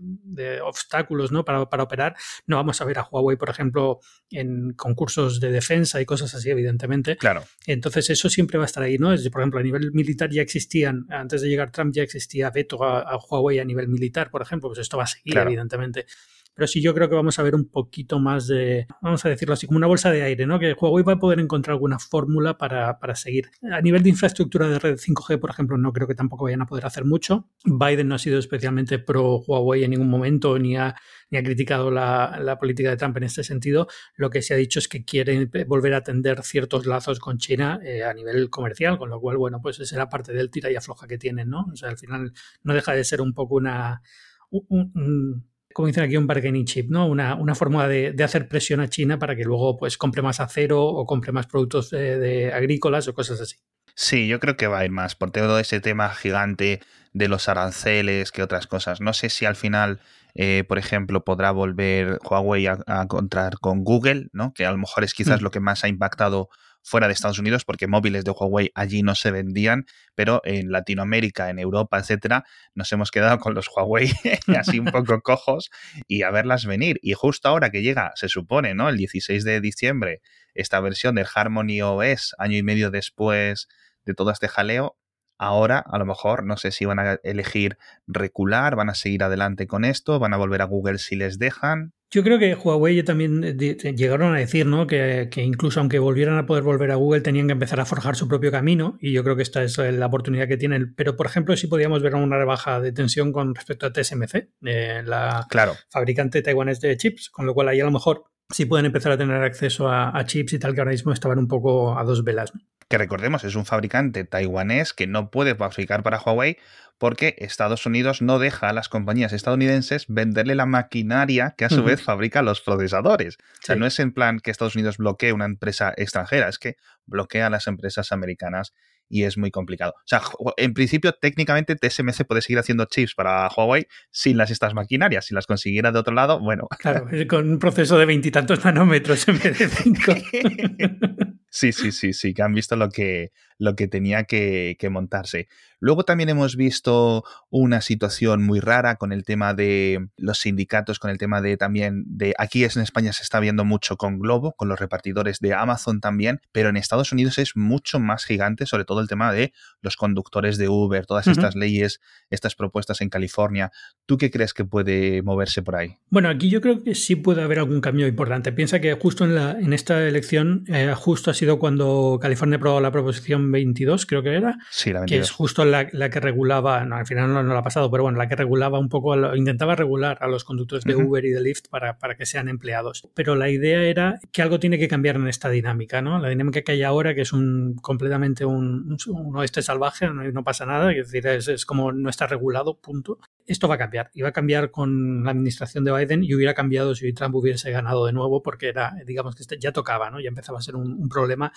obstáculos 0.64 1.30
¿no? 1.30 1.44
para, 1.44 1.68
para, 1.68 1.82
operar. 1.82 2.14
No 2.46 2.56
vamos 2.56 2.80
a 2.80 2.84
ver 2.84 2.98
a 2.98 3.02
Huawei, 3.02 3.36
por 3.36 3.50
ejemplo, 3.50 4.00
en 4.30 4.72
concursos 4.72 5.40
de 5.40 5.50
defensa 5.50 6.00
y 6.00 6.06
cosas 6.06 6.34
así, 6.34 6.50
evidentemente. 6.50 7.16
Claro. 7.16 7.44
Entonces 7.66 8.08
eso 8.10 8.30
siempre 8.30 8.58
va 8.58 8.64
a 8.64 8.66
estar 8.66 8.82
ahí, 8.82 8.96
¿no? 8.98 9.12
Es, 9.12 9.28
por 9.28 9.42
ejemplo, 9.42 9.60
a 9.60 9.62
nivel 9.62 9.92
militar 9.92 10.30
ya 10.30 10.42
existían, 10.42 11.06
antes 11.10 11.42
de 11.42 11.48
llegar 11.48 11.70
Trump 11.70 11.94
ya 11.94 12.02
existía 12.02 12.50
veto 12.50 12.82
a, 12.82 13.18
Huawei 13.18 13.58
a 13.58 13.64
nivel 13.64 13.88
militar, 13.88 14.30
por 14.30 14.42
ejemplo, 14.42 14.70
pues 14.70 14.78
esto 14.78 14.96
va 14.96 15.04
a 15.04 15.06
seguir, 15.06 15.36
evidentemente 15.36 16.06
pero 16.54 16.66
sí 16.66 16.82
yo 16.82 16.94
creo 16.94 17.08
que 17.08 17.14
vamos 17.14 17.38
a 17.38 17.42
ver 17.42 17.54
un 17.54 17.68
poquito 17.68 18.18
más 18.18 18.46
de, 18.46 18.86
vamos 19.00 19.24
a 19.24 19.28
decirlo 19.28 19.54
así, 19.54 19.66
como 19.66 19.78
una 19.78 19.86
bolsa 19.86 20.10
de 20.10 20.22
aire, 20.22 20.46
¿no? 20.46 20.58
Que 20.58 20.74
Huawei 20.74 21.04
va 21.04 21.14
a 21.14 21.18
poder 21.18 21.40
encontrar 21.40 21.74
alguna 21.74 21.98
fórmula 21.98 22.58
para, 22.58 22.98
para 22.98 23.14
seguir. 23.14 23.50
A 23.70 23.80
nivel 23.80 24.02
de 24.02 24.10
infraestructura 24.10 24.68
de 24.68 24.78
red 24.78 24.96
5G, 24.96 25.38
por 25.38 25.50
ejemplo, 25.50 25.78
no 25.78 25.92
creo 25.92 26.06
que 26.06 26.14
tampoco 26.14 26.44
vayan 26.44 26.62
a 26.62 26.66
poder 26.66 26.86
hacer 26.86 27.04
mucho. 27.04 27.48
Biden 27.64 28.08
no 28.08 28.16
ha 28.16 28.18
sido 28.18 28.38
especialmente 28.38 28.98
pro 28.98 29.38
Huawei 29.38 29.84
en 29.84 29.90
ningún 29.90 30.10
momento, 30.10 30.58
ni 30.58 30.76
ha, 30.76 30.94
ni 31.30 31.38
ha 31.38 31.42
criticado 31.42 31.90
la, 31.90 32.38
la 32.42 32.58
política 32.58 32.90
de 32.90 32.96
Trump 32.96 33.16
en 33.16 33.24
este 33.24 33.44
sentido. 33.44 33.88
Lo 34.16 34.30
que 34.30 34.42
se 34.42 34.54
ha 34.54 34.56
dicho 34.56 34.78
es 34.78 34.88
que 34.88 35.04
quieren 35.04 35.50
volver 35.66 35.94
a 35.94 35.98
atender 35.98 36.42
ciertos 36.42 36.86
lazos 36.86 37.18
con 37.18 37.38
China 37.38 37.80
eh, 37.82 38.04
a 38.04 38.12
nivel 38.12 38.50
comercial, 38.50 38.98
con 38.98 39.10
lo 39.10 39.20
cual, 39.20 39.38
bueno, 39.38 39.60
pues 39.62 39.76
será 39.76 40.08
parte 40.08 40.32
del 40.32 40.50
tira 40.50 40.70
y 40.70 40.76
afloja 40.76 41.06
que 41.06 41.18
tienen, 41.18 41.48
¿no? 41.48 41.66
O 41.72 41.76
sea, 41.76 41.88
al 41.88 41.98
final 41.98 42.32
no 42.62 42.74
deja 42.74 42.92
de 42.92 43.04
ser 43.04 43.20
un 43.20 43.32
poco 43.32 43.56
una... 43.56 44.02
un, 44.50 45.51
como 45.72 45.86
dicen 45.86 46.04
aquí, 46.04 46.16
un 46.16 46.26
bargaining 46.26 46.64
chip, 46.64 46.90
¿no? 46.90 47.06
Una, 47.06 47.34
una 47.34 47.54
forma 47.54 47.88
de, 47.88 48.14
hacer 48.22 48.48
presión 48.48 48.80
a 48.80 48.88
China 48.88 49.18
para 49.18 49.36
que 49.36 49.44
luego 49.44 49.76
pues 49.76 49.96
compre 49.96 50.22
más 50.22 50.40
acero 50.40 50.84
o 50.84 51.06
compre 51.06 51.32
más 51.32 51.46
productos 51.46 51.90
de, 51.90 52.52
agrícolas 52.52 53.08
o 53.08 53.14
cosas 53.14 53.40
así. 53.40 53.56
Sí, 53.94 54.26
yo 54.26 54.40
creo 54.40 54.56
que 54.56 54.66
va 54.66 54.78
a 54.78 54.84
ir 54.84 54.90
más 54.90 55.14
por 55.14 55.30
todo 55.30 55.58
ese 55.58 55.80
tema 55.80 56.08
gigante 56.10 56.80
de 57.12 57.28
los 57.28 57.48
aranceles 57.48 58.32
que 58.32 58.42
otras 58.42 58.66
cosas. 58.66 59.00
No 59.00 59.12
sé 59.12 59.28
si 59.28 59.44
al 59.44 59.56
final, 59.56 60.00
eh, 60.34 60.64
por 60.66 60.78
ejemplo, 60.78 61.24
podrá 61.24 61.50
volver 61.50 62.18
Huawei 62.24 62.66
a, 62.66 62.78
a, 62.86 63.02
encontrar 63.02 63.58
con 63.60 63.84
Google, 63.84 64.28
¿no? 64.32 64.54
Que 64.54 64.64
a 64.64 64.70
lo 64.70 64.78
mejor 64.78 65.04
es 65.04 65.12
quizás 65.12 65.40
mm. 65.40 65.44
lo 65.44 65.50
que 65.50 65.60
más 65.60 65.84
ha 65.84 65.88
impactado 65.88 66.48
fuera 66.82 67.06
de 67.06 67.14
Estados 67.14 67.38
Unidos 67.38 67.64
porque 67.64 67.86
móviles 67.86 68.24
de 68.24 68.30
Huawei 68.32 68.70
allí 68.74 69.02
no 69.02 69.14
se 69.14 69.30
vendían, 69.30 69.86
pero 70.14 70.40
en 70.44 70.70
Latinoamérica, 70.70 71.50
en 71.50 71.58
Europa, 71.58 71.98
etcétera, 71.98 72.44
nos 72.74 72.90
hemos 72.92 73.10
quedado 73.10 73.38
con 73.38 73.54
los 73.54 73.68
Huawei 73.68 74.10
así 74.58 74.78
un 74.78 74.86
poco 74.86 75.20
cojos 75.22 75.70
y 76.06 76.22
a 76.22 76.30
verlas 76.30 76.66
venir. 76.66 76.98
Y 77.02 77.14
justo 77.14 77.48
ahora 77.48 77.70
que 77.70 77.82
llega, 77.82 78.12
se 78.14 78.28
supone, 78.28 78.74
¿no? 78.74 78.88
El 78.88 78.96
16 78.96 79.44
de 79.44 79.60
diciembre, 79.60 80.20
esta 80.54 80.80
versión 80.80 81.14
del 81.14 81.26
Harmony 81.32 81.80
OS, 81.82 82.34
año 82.38 82.56
y 82.56 82.62
medio 82.62 82.90
después 82.90 83.68
de 84.04 84.14
todo 84.14 84.30
este 84.30 84.48
jaleo, 84.48 84.96
Ahora, 85.44 85.80
a 85.80 85.98
lo 85.98 86.06
mejor, 86.06 86.44
no 86.44 86.56
sé 86.56 86.70
si 86.70 86.84
van 86.84 87.00
a 87.00 87.18
elegir 87.24 87.76
recular, 88.06 88.76
van 88.76 88.90
a 88.90 88.94
seguir 88.94 89.24
adelante 89.24 89.66
con 89.66 89.84
esto, 89.84 90.20
van 90.20 90.34
a 90.34 90.36
volver 90.36 90.62
a 90.62 90.66
Google 90.66 90.98
si 90.98 91.16
les 91.16 91.36
dejan. 91.40 91.94
Yo 92.14 92.22
creo 92.22 92.38
que 92.38 92.54
Huawei 92.54 93.02
también 93.02 93.42
eh, 93.42 93.94
llegaron 93.96 94.34
a 94.34 94.38
decir 94.38 94.66
¿no? 94.66 94.86
Que, 94.86 95.30
incluso 95.36 95.80
aunque 95.80 95.98
volvieran 95.98 96.36
a 96.36 96.44
poder 96.44 96.62
volver 96.62 96.90
a 96.90 96.96
Google 96.96 97.22
tenían 97.22 97.46
que 97.46 97.54
empezar 97.54 97.80
a 97.80 97.86
forjar 97.86 98.16
su 98.16 98.28
propio 98.28 98.50
camino 98.50 98.98
y 99.00 99.12
yo 99.12 99.24
creo 99.24 99.34
que 99.34 99.42
esta 99.42 99.62
es 99.62 99.78
eh, 99.78 99.92
la 99.92 100.06
oportunidad 100.06 100.46
que 100.46 100.58
tienen. 100.58 100.94
Pero, 100.94 101.16
por 101.16 101.24
ejemplo, 101.24 101.56
sí 101.56 101.68
podríamos 101.68 102.02
ver 102.02 102.14
una 102.14 102.36
rebaja 102.36 102.80
de 102.80 102.92
tensión 102.92 103.32
con 103.32 103.54
respecto 103.54 103.86
a 103.86 103.92
TSMC, 103.94 104.48
eh, 104.66 105.02
la 105.06 105.48
fabricante 105.88 106.42
taiwanés 106.42 106.82
de 106.82 106.98
chips, 106.98 107.30
con 107.30 107.46
lo 107.46 107.54
cual 107.54 107.68
ahí 107.68 107.80
a 107.80 107.84
lo 107.84 107.90
mejor 107.90 108.24
sí 108.52 108.66
pueden 108.66 108.86
empezar 108.86 109.12
a 109.12 109.18
tener 109.18 109.42
acceso 109.42 109.88
a, 109.88 110.16
a 110.16 110.24
chips 110.24 110.52
y 110.52 110.58
tal 110.58 110.74
que 110.74 110.80
ahora 110.80 110.92
mismo 110.92 111.12
estaban 111.12 111.38
un 111.38 111.48
poco 111.48 111.98
a 111.98 112.04
dos 112.04 112.22
velas. 112.24 112.52
que 112.88 112.98
recordemos 112.98 113.42
es 113.44 113.54
un 113.54 113.64
fabricante 113.64 114.24
taiwanés 114.24 114.92
que 114.92 115.06
no 115.06 115.30
puede 115.30 115.54
fabricar 115.54 116.02
para 116.02 116.20
Huawei 116.20 116.58
porque 116.98 117.34
Estados 117.38 117.84
Unidos 117.86 118.22
no 118.22 118.38
deja 118.38 118.68
a 118.68 118.72
las 118.72 118.88
compañías 118.88 119.32
estadounidenses 119.32 120.04
venderle 120.08 120.54
la 120.54 120.66
maquinaria 120.66 121.54
que 121.56 121.64
a 121.64 121.68
su 121.68 121.82
vez 121.82 122.00
fabrica 122.00 122.42
los 122.42 122.60
procesadores. 122.60 123.38
O 123.38 123.66
sea, 123.66 123.74
no 123.74 123.86
es 123.86 123.98
en 123.98 124.12
plan 124.12 124.38
que 124.38 124.52
Estados 124.52 124.76
Unidos 124.76 124.98
bloquee 124.98 125.32
una 125.32 125.46
empresa 125.46 125.92
extranjera, 125.96 126.48
es 126.48 126.60
que 126.60 126.76
bloquea 127.06 127.48
a 127.48 127.50
las 127.50 127.66
empresas 127.66 128.12
americanas 128.12 128.72
y 129.12 129.24
es 129.24 129.36
muy 129.36 129.50
complicado. 129.50 129.92
O 129.98 130.06
sea, 130.06 130.22
en 130.56 130.72
principio, 130.72 131.12
técnicamente 131.12 131.76
TSMC 131.76 132.24
puede 132.26 132.40
seguir 132.40 132.58
haciendo 132.58 132.86
chips 132.86 133.14
para 133.14 133.46
Huawei 133.54 133.86
sin 134.10 134.38
las 134.38 134.50
estas 134.50 134.72
maquinarias. 134.72 135.26
Si 135.26 135.34
las 135.34 135.46
consiguiera 135.46 135.92
de 135.92 135.98
otro 135.98 136.14
lado, 136.14 136.40
bueno. 136.40 136.66
Claro, 136.78 137.06
con 137.28 137.50
un 137.50 137.58
proceso 137.58 137.98
de 137.98 138.06
veintitantos 138.06 138.64
nanómetros 138.64 139.28
en 139.28 139.38
vez 139.38 139.58
de 139.58 139.68
cinco. 139.68 140.14
Sí, 141.54 141.70
sí, 141.72 141.92
sí, 141.92 142.14
sí, 142.14 142.32
que 142.32 142.40
han 142.40 142.54
visto 142.54 142.76
lo 142.76 142.88
que, 142.88 143.30
lo 143.62 143.76
que 143.76 143.86
tenía 143.86 144.24
que, 144.24 144.76
montarse. 144.90 145.46
Luego 145.78 146.04
también 146.04 146.28
hemos 146.28 146.56
visto 146.56 147.24
una 147.48 147.80
situación 147.80 148.42
muy 148.42 148.58
rara 148.58 148.96
con 148.96 149.12
el 149.12 149.24
tema 149.24 149.54
de 149.54 150.08
los 150.16 150.38
sindicatos, 150.38 150.98
con 150.98 151.10
el 151.10 151.18
tema 151.18 151.40
de 151.40 151.56
también 151.56 152.04
de 152.06 152.34
aquí 152.38 152.64
en 152.64 152.80
España 152.80 153.12
se 153.12 153.22
está 153.22 153.38
viendo 153.38 153.64
mucho 153.64 153.96
con 153.96 154.18
Globo, 154.18 154.52
con 154.52 154.68
los 154.68 154.80
repartidores 154.80 155.38
de 155.38 155.54
Amazon 155.54 156.00
también, 156.00 156.40
pero 156.50 156.70
en 156.70 156.76
Estados 156.76 157.12
Unidos 157.12 157.38
es 157.38 157.56
mucho 157.56 158.00
más 158.00 158.24
gigante, 158.24 158.66
sobre 158.66 158.84
todo 158.84 159.00
el 159.00 159.08
tema 159.08 159.32
de 159.32 159.52
los 159.80 159.96
conductores 159.96 160.58
de 160.58 160.68
Uber, 160.68 161.06
todas 161.06 161.28
estas 161.28 161.54
leyes, 161.54 162.00
estas 162.30 162.56
propuestas 162.56 163.00
en 163.00 163.10
California. 163.10 163.70
¿Tú 164.06 164.18
qué 164.18 164.32
crees 164.32 164.54
que 164.54 164.64
puede 164.64 165.22
moverse 165.22 165.62
por 165.62 165.76
ahí? 165.76 165.98
Bueno, 166.10 166.28
aquí 166.28 166.50
yo 166.50 166.60
creo 166.60 166.82
que 166.82 166.96
sí 166.96 167.14
puede 167.14 167.42
haber 167.42 167.60
algún 167.60 167.80
cambio 167.80 168.08
importante. 168.08 168.50
Piensa 168.52 168.80
que 168.80 168.92
justo 168.94 169.24
en, 169.24 169.36
la, 169.36 169.52
en 169.52 169.72
esta 169.72 170.02
elección, 170.06 170.64
eh, 170.66 170.92
justo 170.96 171.30
ha 171.30 171.34
sido 171.34 171.60
cuando 171.60 172.18
California 172.20 172.56
aprobó 172.56 172.80
la 172.80 172.90
proposición 172.90 173.51
22, 173.52 174.06
creo 174.06 174.22
que 174.22 174.34
era, 174.34 174.58
que 175.06 175.18
es 175.18 175.30
justo 175.30 175.64
la, 175.64 175.86
que 175.86 176.20
regulaba, 176.20 176.84
no, 176.84 176.96
al 176.96 177.06
final 177.06 177.32
no, 177.32 177.42
lo 177.42 177.56
ha 177.56 177.62
pasado, 177.62 177.90
pero 177.90 178.02
bueno, 178.02 178.18
la 178.18 178.28
que 178.28 178.36
regulaba 178.36 178.78
un 178.78 178.88
poco, 178.88 179.14
intentaba 179.36 179.76
regular 179.76 180.18
a 180.20 180.26
los 180.26 180.44
conductores 180.44 180.84
de 180.84 180.96
Uber 180.96 181.24
y 181.24 181.30
de 181.30 181.40
Lyft 181.40 181.68
para, 181.68 181.98
para, 181.98 182.16
que 182.16 182.26
sean 182.26 182.48
empleados. 182.48 183.08
Pero 183.14 183.36
la 183.36 183.50
idea 183.50 183.82
era 183.82 184.18
que 184.32 184.42
algo 184.42 184.58
tiene 184.58 184.78
que 184.78 184.88
cambiar 184.88 185.16
en 185.16 185.28
esta 185.28 185.48
dinámica, 185.48 186.02
¿no? 186.02 186.18
La 186.18 186.28
dinámica 186.28 186.62
que 186.62 186.72
hay 186.72 186.82
ahora, 186.82 187.14
que 187.14 187.22
es 187.22 187.32
un 187.32 187.76
completamente 187.80 188.44
un, 188.44 188.96
un 189.06 189.36
oeste 189.36 189.62
salvaje, 189.62 190.08
no, 190.08 190.22
no, 190.24 190.44
pasa 190.44 190.66
nada, 190.66 190.92
es 190.92 191.10
decir, 191.10 191.26
es, 191.26 191.48
es 191.48 191.66
como 191.66 191.92
no 191.92 192.10
está 192.10 192.26
regulado, 192.26 192.78
punto. 192.78 193.18
Esto 193.46 193.68
va 193.68 193.74
a 193.76 193.78
cambiar, 193.78 194.10
y 194.14 194.22
va 194.22 194.30
a 194.30 194.32
cambiar 194.32 194.70
con 194.70 195.24
la 195.24 195.30
administración 195.30 195.84
de 195.84 195.92
Biden 195.92 196.24
y 196.24 196.34
hubiera 196.34 196.54
cambiado 196.54 196.94
si 196.94 197.12
Trump 197.12 197.34
hubiese 197.34 197.70
ganado 197.70 198.06
de 198.06 198.12
nuevo, 198.12 198.42
porque 198.42 198.68
era, 198.68 198.94
digamos 199.06 199.34
que 199.34 199.42
este 199.42 199.58
ya 199.58 199.72
tocaba, 199.72 200.10
¿no? 200.10 200.20
Ya 200.20 200.28
empezaba 200.28 200.58
a 200.58 200.62
ser 200.62 200.76
un, 200.76 200.92
un 200.92 201.08
problema 201.08 201.52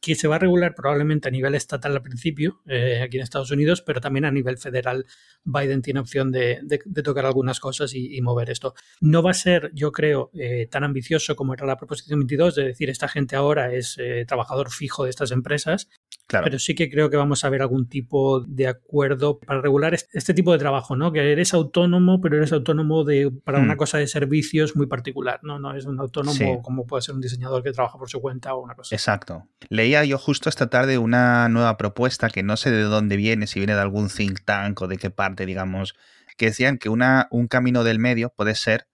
que 0.00 0.14
se 0.14 0.28
va 0.28 0.36
a 0.36 0.38
regular 0.38 0.74
probablemente 0.74 1.28
a 1.28 1.30
nivel 1.30 1.54
estatal 1.54 1.92
al 1.92 2.02
principio, 2.02 2.60
eh, 2.66 3.00
aquí 3.02 3.16
en 3.16 3.22
Estados 3.22 3.50
Unidos, 3.50 3.82
pero 3.82 4.00
también 4.00 4.24
a 4.24 4.30
nivel 4.30 4.56
federal 4.58 5.04
Biden 5.44 5.82
tiene 5.82 6.00
opción 6.00 6.30
de, 6.30 6.60
tocar 7.02 7.26
algunas 7.26 7.58
cosas 7.58 7.94
y, 7.94 8.20
mover 8.20 8.50
esto. 8.50 8.74
No 9.00 9.22
va 9.22 9.30
a 9.30 9.34
ser, 9.34 9.70
yo 9.74 9.90
creo, 9.92 10.30
eh, 10.34 10.66
tan 10.70 10.84
ambicioso 10.84 11.34
como 11.34 11.54
era 11.54 11.66
la 11.66 11.76
proposición 11.76 12.20
22, 12.20 12.54
de 12.54 12.64
decir 12.64 12.90
esta 12.90 13.08
gente 13.08 13.36
ahora 13.36 13.72
es 13.72 13.96
eh, 13.98 14.24
trabajador 14.26 14.70
fijo 14.70 15.04
de 15.04 15.10
estas 15.10 15.30
empresas, 15.30 15.88
Pero 16.28 16.58
sí 16.58 16.74
que 16.74 16.90
creo 16.90 17.08
que 17.08 17.16
vamos 17.16 17.44
a 17.44 17.48
ver 17.48 17.62
algún 17.62 17.88
tipo 17.88 18.40
de 18.40 18.66
acuerdo 18.66 19.38
para 19.38 19.62
regular 19.62 19.94
este 19.94 20.34
tipo 20.34 20.52
de 20.52 20.58
trabajo, 20.58 20.94
¿no? 20.94 21.10
Que 21.10 21.32
eres 21.32 21.54
autónomo, 21.54 22.20
pero 22.20 22.36
eres 22.36 22.52
autónomo 22.52 23.04
de, 23.04 23.30
para 23.44 23.58
una 23.58 23.74
hmm. 23.74 23.78
cosa 23.78 23.98
de 23.98 24.06
servicios 24.06 24.76
muy 24.76 24.86
particular, 24.86 25.40
¿no? 25.42 25.58
No 25.58 25.74
es 25.74 25.86
un 25.86 25.98
autónomo 25.98 26.60
como 26.62 26.86
puede 26.86 27.02
ser 27.02 27.14
un 27.14 27.22
diseñador 27.22 27.62
que 27.62 27.72
trabaja 27.72 27.98
por 27.98 28.10
su 28.10 28.20
cuenta 28.20 28.54
o 28.54 28.62
una 28.62 28.74
cosa. 28.74 28.94
Exacto. 28.94 29.48
Leía 29.70 30.04
yo 30.04 30.18
justo 30.18 30.48
esta 30.50 30.68
tarde 30.68 30.98
una 30.98 31.48
nueva 31.48 31.76
propuesta 31.78 32.28
que 32.28 32.42
no 32.42 32.56
sé 32.56 32.70
de 32.70 32.82
dónde 32.82 33.16
viene, 33.16 33.46
si 33.46 33.58
viene 33.60 33.74
de 33.74 33.80
algún 33.80 34.08
think 34.08 34.40
tank 34.44 34.82
o 34.82 34.86
de 34.86 34.98
qué 34.98 35.10
parte, 35.10 35.46
digamos, 35.46 35.94
que 36.36 36.46
decían 36.46 36.78
que 36.78 36.90
una, 36.90 37.28
un 37.30 37.48
camino 37.48 37.84
del 37.84 37.98
medio 37.98 38.30
puede 38.30 38.54
ser 38.54 38.86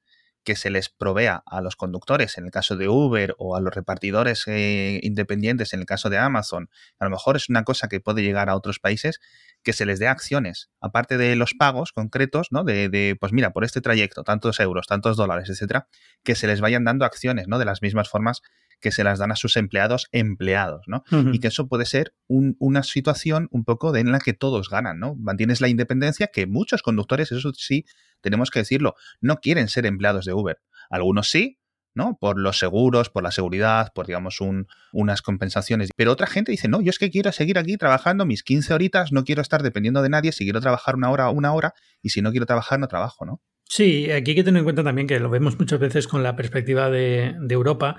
que 0.44 0.56
se 0.56 0.70
les 0.70 0.88
provea 0.90 1.42
a 1.46 1.60
los 1.60 1.74
conductores, 1.76 2.38
en 2.38 2.44
el 2.44 2.50
caso 2.50 2.76
de 2.76 2.88
Uber, 2.88 3.34
o 3.38 3.56
a 3.56 3.60
los 3.60 3.74
repartidores 3.74 4.44
eh, 4.46 5.00
independientes, 5.02 5.72
en 5.72 5.80
el 5.80 5.86
caso 5.86 6.10
de 6.10 6.18
Amazon, 6.18 6.68
a 6.98 7.04
lo 7.04 7.10
mejor 7.10 7.36
es 7.36 7.48
una 7.48 7.64
cosa 7.64 7.88
que 7.88 8.00
puede 8.00 8.22
llegar 8.22 8.48
a 8.48 8.56
otros 8.56 8.78
países, 8.78 9.20
que 9.62 9.72
se 9.72 9.86
les 9.86 9.98
dé 9.98 10.06
acciones, 10.06 10.70
aparte 10.80 11.16
de 11.16 11.34
los 11.36 11.54
pagos 11.54 11.92
concretos, 11.92 12.48
¿no? 12.50 12.64
De, 12.64 12.90
de, 12.90 13.16
pues 13.18 13.32
mira, 13.32 13.50
por 13.50 13.64
este 13.64 13.80
trayecto, 13.80 14.22
tantos 14.22 14.60
euros, 14.60 14.86
tantos 14.86 15.16
dólares, 15.16 15.48
etcétera, 15.48 15.88
que 16.22 16.34
se 16.34 16.46
les 16.46 16.60
vayan 16.60 16.84
dando 16.84 17.06
acciones, 17.06 17.48
¿no? 17.48 17.58
De 17.58 17.64
las 17.64 17.80
mismas 17.80 18.10
formas 18.10 18.42
que 18.84 18.92
se 18.92 19.02
las 19.02 19.18
dan 19.18 19.32
a 19.32 19.36
sus 19.36 19.56
empleados 19.56 20.08
empleados, 20.12 20.82
¿no? 20.88 21.04
Y 21.32 21.40
que 21.40 21.48
eso 21.48 21.68
puede 21.68 21.86
ser 21.86 22.14
una 22.28 22.82
situación 22.82 23.48
un 23.50 23.64
poco 23.64 23.92
de, 23.92 24.00
en 24.00 24.12
la 24.12 24.18
que 24.18 24.34
todos 24.34 24.68
ganan, 24.68 25.00
¿no? 25.00 25.14
Mantienes 25.14 25.62
la 25.62 25.68
independencia 25.68 26.26
que 26.26 26.46
muchos 26.46 26.82
conductores, 26.82 27.32
eso 27.32 27.50
sí, 27.54 27.86
tenemos 28.20 28.50
que 28.50 28.58
decirlo, 28.58 28.94
no 29.22 29.36
quieren 29.36 29.68
ser 29.68 29.86
empleados 29.86 30.26
de 30.26 30.34
Uber. 30.34 30.60
Algunos 30.90 31.30
sí, 31.30 31.58
¿no? 31.94 32.18
Por 32.20 32.38
los 32.38 32.58
seguros, 32.58 33.08
por 33.08 33.22
la 33.22 33.30
seguridad, 33.30 33.90
por, 33.94 34.06
digamos, 34.06 34.42
un, 34.42 34.66
unas 34.92 35.22
compensaciones. 35.22 35.88
Pero 35.96 36.12
otra 36.12 36.26
gente 36.26 36.52
dice, 36.52 36.68
no, 36.68 36.82
yo 36.82 36.90
es 36.90 36.98
que 36.98 37.08
quiero 37.08 37.32
seguir 37.32 37.56
aquí 37.56 37.78
trabajando 37.78 38.26
mis 38.26 38.42
15 38.42 38.74
horitas, 38.74 39.12
no 39.12 39.24
quiero 39.24 39.40
estar 39.40 39.62
dependiendo 39.62 40.02
de 40.02 40.10
nadie, 40.10 40.32
si 40.32 40.44
quiero 40.44 40.60
trabajar 40.60 40.96
una 40.96 41.10
hora, 41.10 41.30
una 41.30 41.54
hora, 41.54 41.72
y 42.02 42.10
si 42.10 42.20
no 42.20 42.32
quiero 42.32 42.44
trabajar, 42.44 42.78
no 42.78 42.86
trabajo, 42.86 43.24
¿no? 43.24 43.40
Sí, 43.66 44.10
aquí 44.10 44.32
hay 44.32 44.34
que 44.36 44.44
tener 44.44 44.58
en 44.58 44.64
cuenta 44.64 44.84
también 44.84 45.06
que 45.06 45.18
lo 45.18 45.30
vemos 45.30 45.58
muchas 45.58 45.80
veces 45.80 46.06
con 46.06 46.22
la 46.22 46.36
perspectiva 46.36 46.90
de, 46.90 47.34
Europa. 47.48 47.98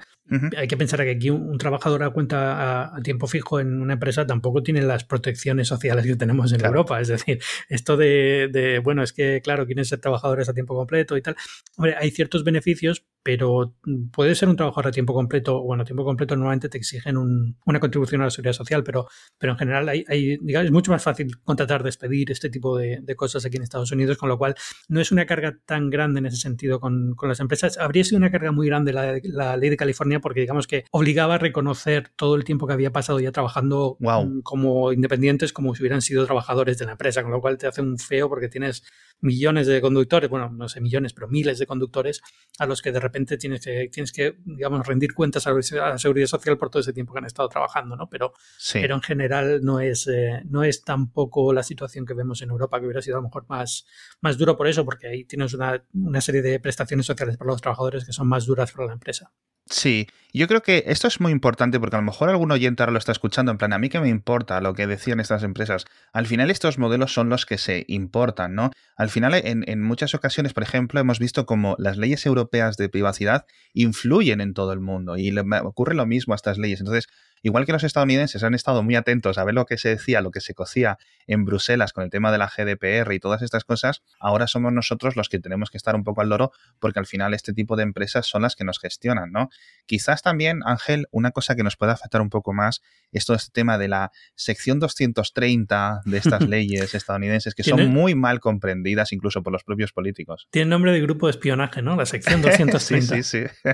Hay 0.57 0.67
que 0.67 0.77
pensar 0.77 1.03
que 1.03 1.12
aquí 1.12 1.29
un, 1.29 1.57
trabajador 1.57 2.03
a 2.03 2.12
cuenta 2.12 2.95
a, 2.95 3.01
tiempo 3.01 3.27
fijo 3.27 3.60
en 3.60 3.81
una 3.81 3.93
empresa 3.93 4.25
tampoco 4.25 4.63
tiene 4.63 4.81
las 4.81 5.03
protecciones 5.03 5.67
sociales 5.67 6.05
que 6.05 6.15
tenemos 6.15 6.53
en 6.53 6.63
Europa. 6.63 7.01
Es 7.01 7.10
decir, 7.10 7.39
esto 7.69 7.98
de, 7.98 8.50
de, 8.51 8.79
bueno, 8.79 9.03
es 9.03 9.12
que, 9.12 9.41
claro, 9.43 9.65
quieren 9.65 9.86
ser 9.86 10.00
trabajadores 10.00 10.48
a 10.50 10.53
tiempo 10.53 10.75
completo 10.75 11.17
y 11.17 11.22
tal. 11.22 11.36
Hombre, 11.77 11.95
hay 12.00 12.12
ciertos 12.12 12.43
beneficios, 12.43 13.05
pero 13.25 13.74
puede 14.12 14.36
ser 14.36 14.50
un 14.50 14.55
trabajador 14.55 14.89
a 14.89 14.91
tiempo 14.91 15.12
completo. 15.12 15.60
Bueno, 15.63 15.82
a 15.82 15.86
tiempo 15.86 16.05
completo 16.05 16.36
normalmente 16.36 16.70
te 16.70 16.77
exigen 16.77 17.17
una 17.17 17.79
contribución 17.79 18.22
a 18.22 18.25
la 18.25 18.29
seguridad 18.29 18.53
social, 18.53 18.84
pero, 18.84 19.08
pero 19.39 19.53
en 19.53 19.58
general 19.58 19.89
hay, 19.89 20.38
digamos, 20.38 20.67
es 20.67 20.72
mucho 20.72 20.91
más 20.91 21.01
fácil 21.01 21.36
contratar, 21.44 21.82
despedir, 21.82 22.29
este 22.29 22.51
tipo 22.51 22.77
de, 22.77 23.00
de 23.01 23.15
cosas 23.15 23.44
aquí 23.44 23.58
en 23.58 23.63
Estados 23.63 23.91
Unidos, 23.91 24.20
con 24.20 24.29
lo 24.29 24.38
cual 24.38 24.53
no 24.89 25.01
es 25.01 25.12
una 25.12 25.25
carga 25.25 25.58
tan 25.65 25.89
grande 25.89 26.20
en 26.20 26.27
ese 26.27 26.38
sentido 26.38 26.79
con, 26.79 27.15
las 27.24 27.39
empresas. 27.39 27.79
Habría 27.79 28.03
sido 28.03 28.17
una 28.17 28.29
carga 28.29 28.51
muy 28.51 28.67
grande 28.67 28.94
la, 28.94 29.58
ley 29.58 29.72
de 29.72 29.77
California 29.77 30.20
porque 30.20 30.41
digamos 30.41 30.67
que 30.67 30.86
obligaba 30.91 31.34
a 31.34 31.38
reconocer 31.39 32.12
todo 32.15 32.36
el 32.36 32.44
tiempo 32.44 32.67
que 32.67 32.74
había 32.74 32.91
pasado 32.91 33.20
ya 33.20 33.32
trabajando 33.32 33.98
mm, 34.01 34.41
como 34.41 34.94
independientes 34.94 35.51
como 35.51 35.74
si 35.74 35.82
hubieran 35.82 36.03
sido 36.03 36.27
trabajadores 36.27 36.77
de 36.77 36.86
la 36.86 36.91
empresa, 36.91 37.24
con 37.24 37.32
lo 37.32 37.41
cual 37.41 37.58
te 37.58 37.65
hace 37.65 37.82
un 37.82 37.98
feo 37.98 38.29
porque 38.29 38.50
tienes 38.50 38.84
millones 39.22 39.67
de 39.67 39.81
conductores, 39.81 40.29
bueno, 40.29 40.50
no 40.50 40.69
sé 40.69 40.81
millones, 40.81 41.13
pero 41.13 41.27
miles 41.27 41.60
de 41.60 41.65
conductores 41.65 42.22
a 42.60 42.65
los 42.65 42.81
que 42.81 42.91
de 42.91 43.00
repente 43.00 43.38
tienes 43.38 43.62
que, 43.62 43.89
tienes 43.91 44.12
que 44.12 44.38
digamos, 44.45 44.86
rendir 44.86 45.13
cuentas 45.13 45.48
a 45.48 45.53
la 45.53 45.98
seguridad 45.98 46.27
social 46.27 46.57
por 46.57 46.69
todo 46.69 46.81
ese 46.81 46.93
tiempo 46.93 47.13
que 47.13 47.19
han 47.19 47.25
estado 47.25 47.50
trabajando, 47.50 47.95
¿no? 47.95 48.10
Pero, 48.10 48.34
pero 48.74 48.95
en 48.95 49.01
general 49.01 49.62
no 49.63 49.79
es, 49.79 50.07
eh, 50.07 50.41
no 50.45 50.63
es 50.63 50.84
tampoco 50.84 51.53
la 51.53 51.63
situación 51.63 52.05
que 52.05 52.13
vemos 52.13 52.41
en 52.41 52.50
Europa, 52.50 52.79
que 52.79 52.86
hubiera 52.86 53.01
sido 53.01 53.17
a 53.17 53.19
lo 53.19 53.27
mejor 53.27 53.45
más, 53.50 53.86
más 54.22 54.38
duro 54.38 54.55
por 54.55 54.67
eso, 54.67 54.86
porque 54.86 55.07
ahí 55.07 55.25
tienes 55.25 55.53
una, 55.53 55.84
una 55.93 56.22
serie 56.22 56.41
de 56.41 56.60
prestaciones 56.60 57.05
sociales 57.05 57.38
para 57.38 57.51
los 57.51 57.62
trabajadores 57.62 58.05
que 58.05 58.13
son 58.13 58.27
más 58.27 58.45
duras 58.45 58.72
para 58.72 58.88
la 58.88 58.93
empresa. 58.93 59.31
Sí, 59.67 60.07
yo 60.38 60.48
creo 60.48 60.62
que 60.62 60.84
esto 60.88 61.08
es 61.08 61.20
muy 61.22 61.32
importante 61.32 61.80
porque 61.80 61.96
a 61.96 62.00
lo 62.00 62.06
mejor 62.06 62.30
algún 62.30 62.51
oyente 62.51 62.84
ahora 62.84 62.92
lo 62.92 62.98
está 62.98 63.12
escuchando 63.12 63.51
en 63.51 63.58
plan, 63.58 63.74
a 63.74 63.77
mí 63.77 63.89
que 63.89 64.00
me 64.00 64.10
importa 64.10 64.60
lo 64.60 64.74
que 64.74 64.88
decían 64.88 65.20
estas 65.20 65.44
empresas. 65.44 65.86
Al 66.13 66.25
final 66.25 66.51
estos 66.51 66.77
modelos 66.77 67.13
son 67.13 67.30
los 67.30 67.46
que 67.46 67.58
se 67.58 67.86
importan, 67.88 68.56
¿no? 68.56 68.72
Al 68.98 69.10
final 69.10 69.34
en, 69.34 69.63
en 69.68 69.82
muchas 69.82 70.13
ocasiones, 70.15 70.54
por 70.54 70.63
ejemplo, 70.63 71.00
hemos 71.00 71.20
visto 71.20 71.46
como 71.46 71.75
las 71.80 71.98
leyes 71.98 72.25
europeas 72.25 72.77
de 72.77 72.89
privacidad 72.89 73.46
influyen 73.74 74.42
en 74.42 74.54
todo 74.54 74.74
el 74.74 74.80
mundo 74.80 75.18
y 75.18 75.32
le, 75.32 75.44
ocurre 75.63 75.96
lo 75.96 76.06
mismo 76.06 76.34
a 76.34 76.36
estas 76.36 76.58
leyes. 76.58 76.80
Entonces, 76.80 77.08
Igual 77.46 77.68
que 77.68 77.74
los 77.74 77.84
estadounidenses 77.84 78.44
han 78.44 78.56
estado 78.56 78.82
muy 78.82 78.96
atentos 78.96 79.38
a 79.38 79.44
ver 79.44 79.54
lo 79.54 79.68
que 79.68 79.77
se 79.77 79.89
decía, 79.89 80.22
lo 80.22 80.32
que 80.32 80.42
se 80.42 80.56
cocía 80.56 80.98
en 81.27 81.46
Bruselas 81.46 81.94
con 81.94 82.04
el 82.04 82.10
tema 82.10 82.32
de 82.32 82.39
la 82.39 82.48
GDPR 82.48 83.13
y 83.13 83.20
todas 83.20 83.44
estas 83.44 83.63
cosas, 83.63 84.01
ahora 84.20 84.48
somos 84.48 84.74
nosotros 84.74 85.15
los 85.15 85.30
que 85.30 85.38
tenemos 85.38 85.70
que 85.70 85.77
estar 85.77 85.94
un 85.94 86.04
poco 86.04 86.22
al 86.22 86.30
loro 86.30 86.51
porque 86.80 86.98
al 86.98 87.06
final 87.06 87.36
este 87.36 87.54
tipo 87.54 87.75
de 87.75 87.84
empresas 87.84 88.25
son 88.25 88.42
las 88.42 88.56
que 88.56 88.63
nos 88.63 88.80
gestionan, 88.80 89.32
¿no? 89.32 89.50
Quizás 89.86 90.24
también, 90.25 90.62
Ángel, 90.65 91.05
una 91.12 91.29
cosa 91.29 91.55
que 91.55 91.62
nos 91.62 91.77
pueda 91.77 91.94
afectar 91.94 92.20
un 92.20 92.32
poco 92.32 92.51
más 92.51 92.82
es 93.12 93.25
todo 93.25 93.38
este 93.38 93.51
tema 93.53 93.77
de 93.77 93.88
la 93.88 94.12
sección 94.36 94.79
230 94.79 96.01
de 96.03 96.17
estas 96.17 96.41
leyes 96.50 96.96
estadounidenses 96.96 97.53
que 97.53 97.63
son 97.63 97.88
muy 97.89 98.15
mal 98.15 98.39
comprendidas 98.39 99.13
incluso 99.13 99.44
por 99.44 99.53
los 99.53 99.63
propios 99.63 99.94
políticos. 99.94 100.48
Tiene 100.50 100.72
nombre 100.72 100.91
de 100.91 101.00
grupo 101.00 101.27
de 101.27 101.32
espionaje, 101.32 101.84
¿no? 101.84 101.96
La 101.96 102.08
sección 102.08 102.41
230. 102.41 103.15
sí, 103.22 103.24
sí, 103.24 103.48
sí. 103.48 103.65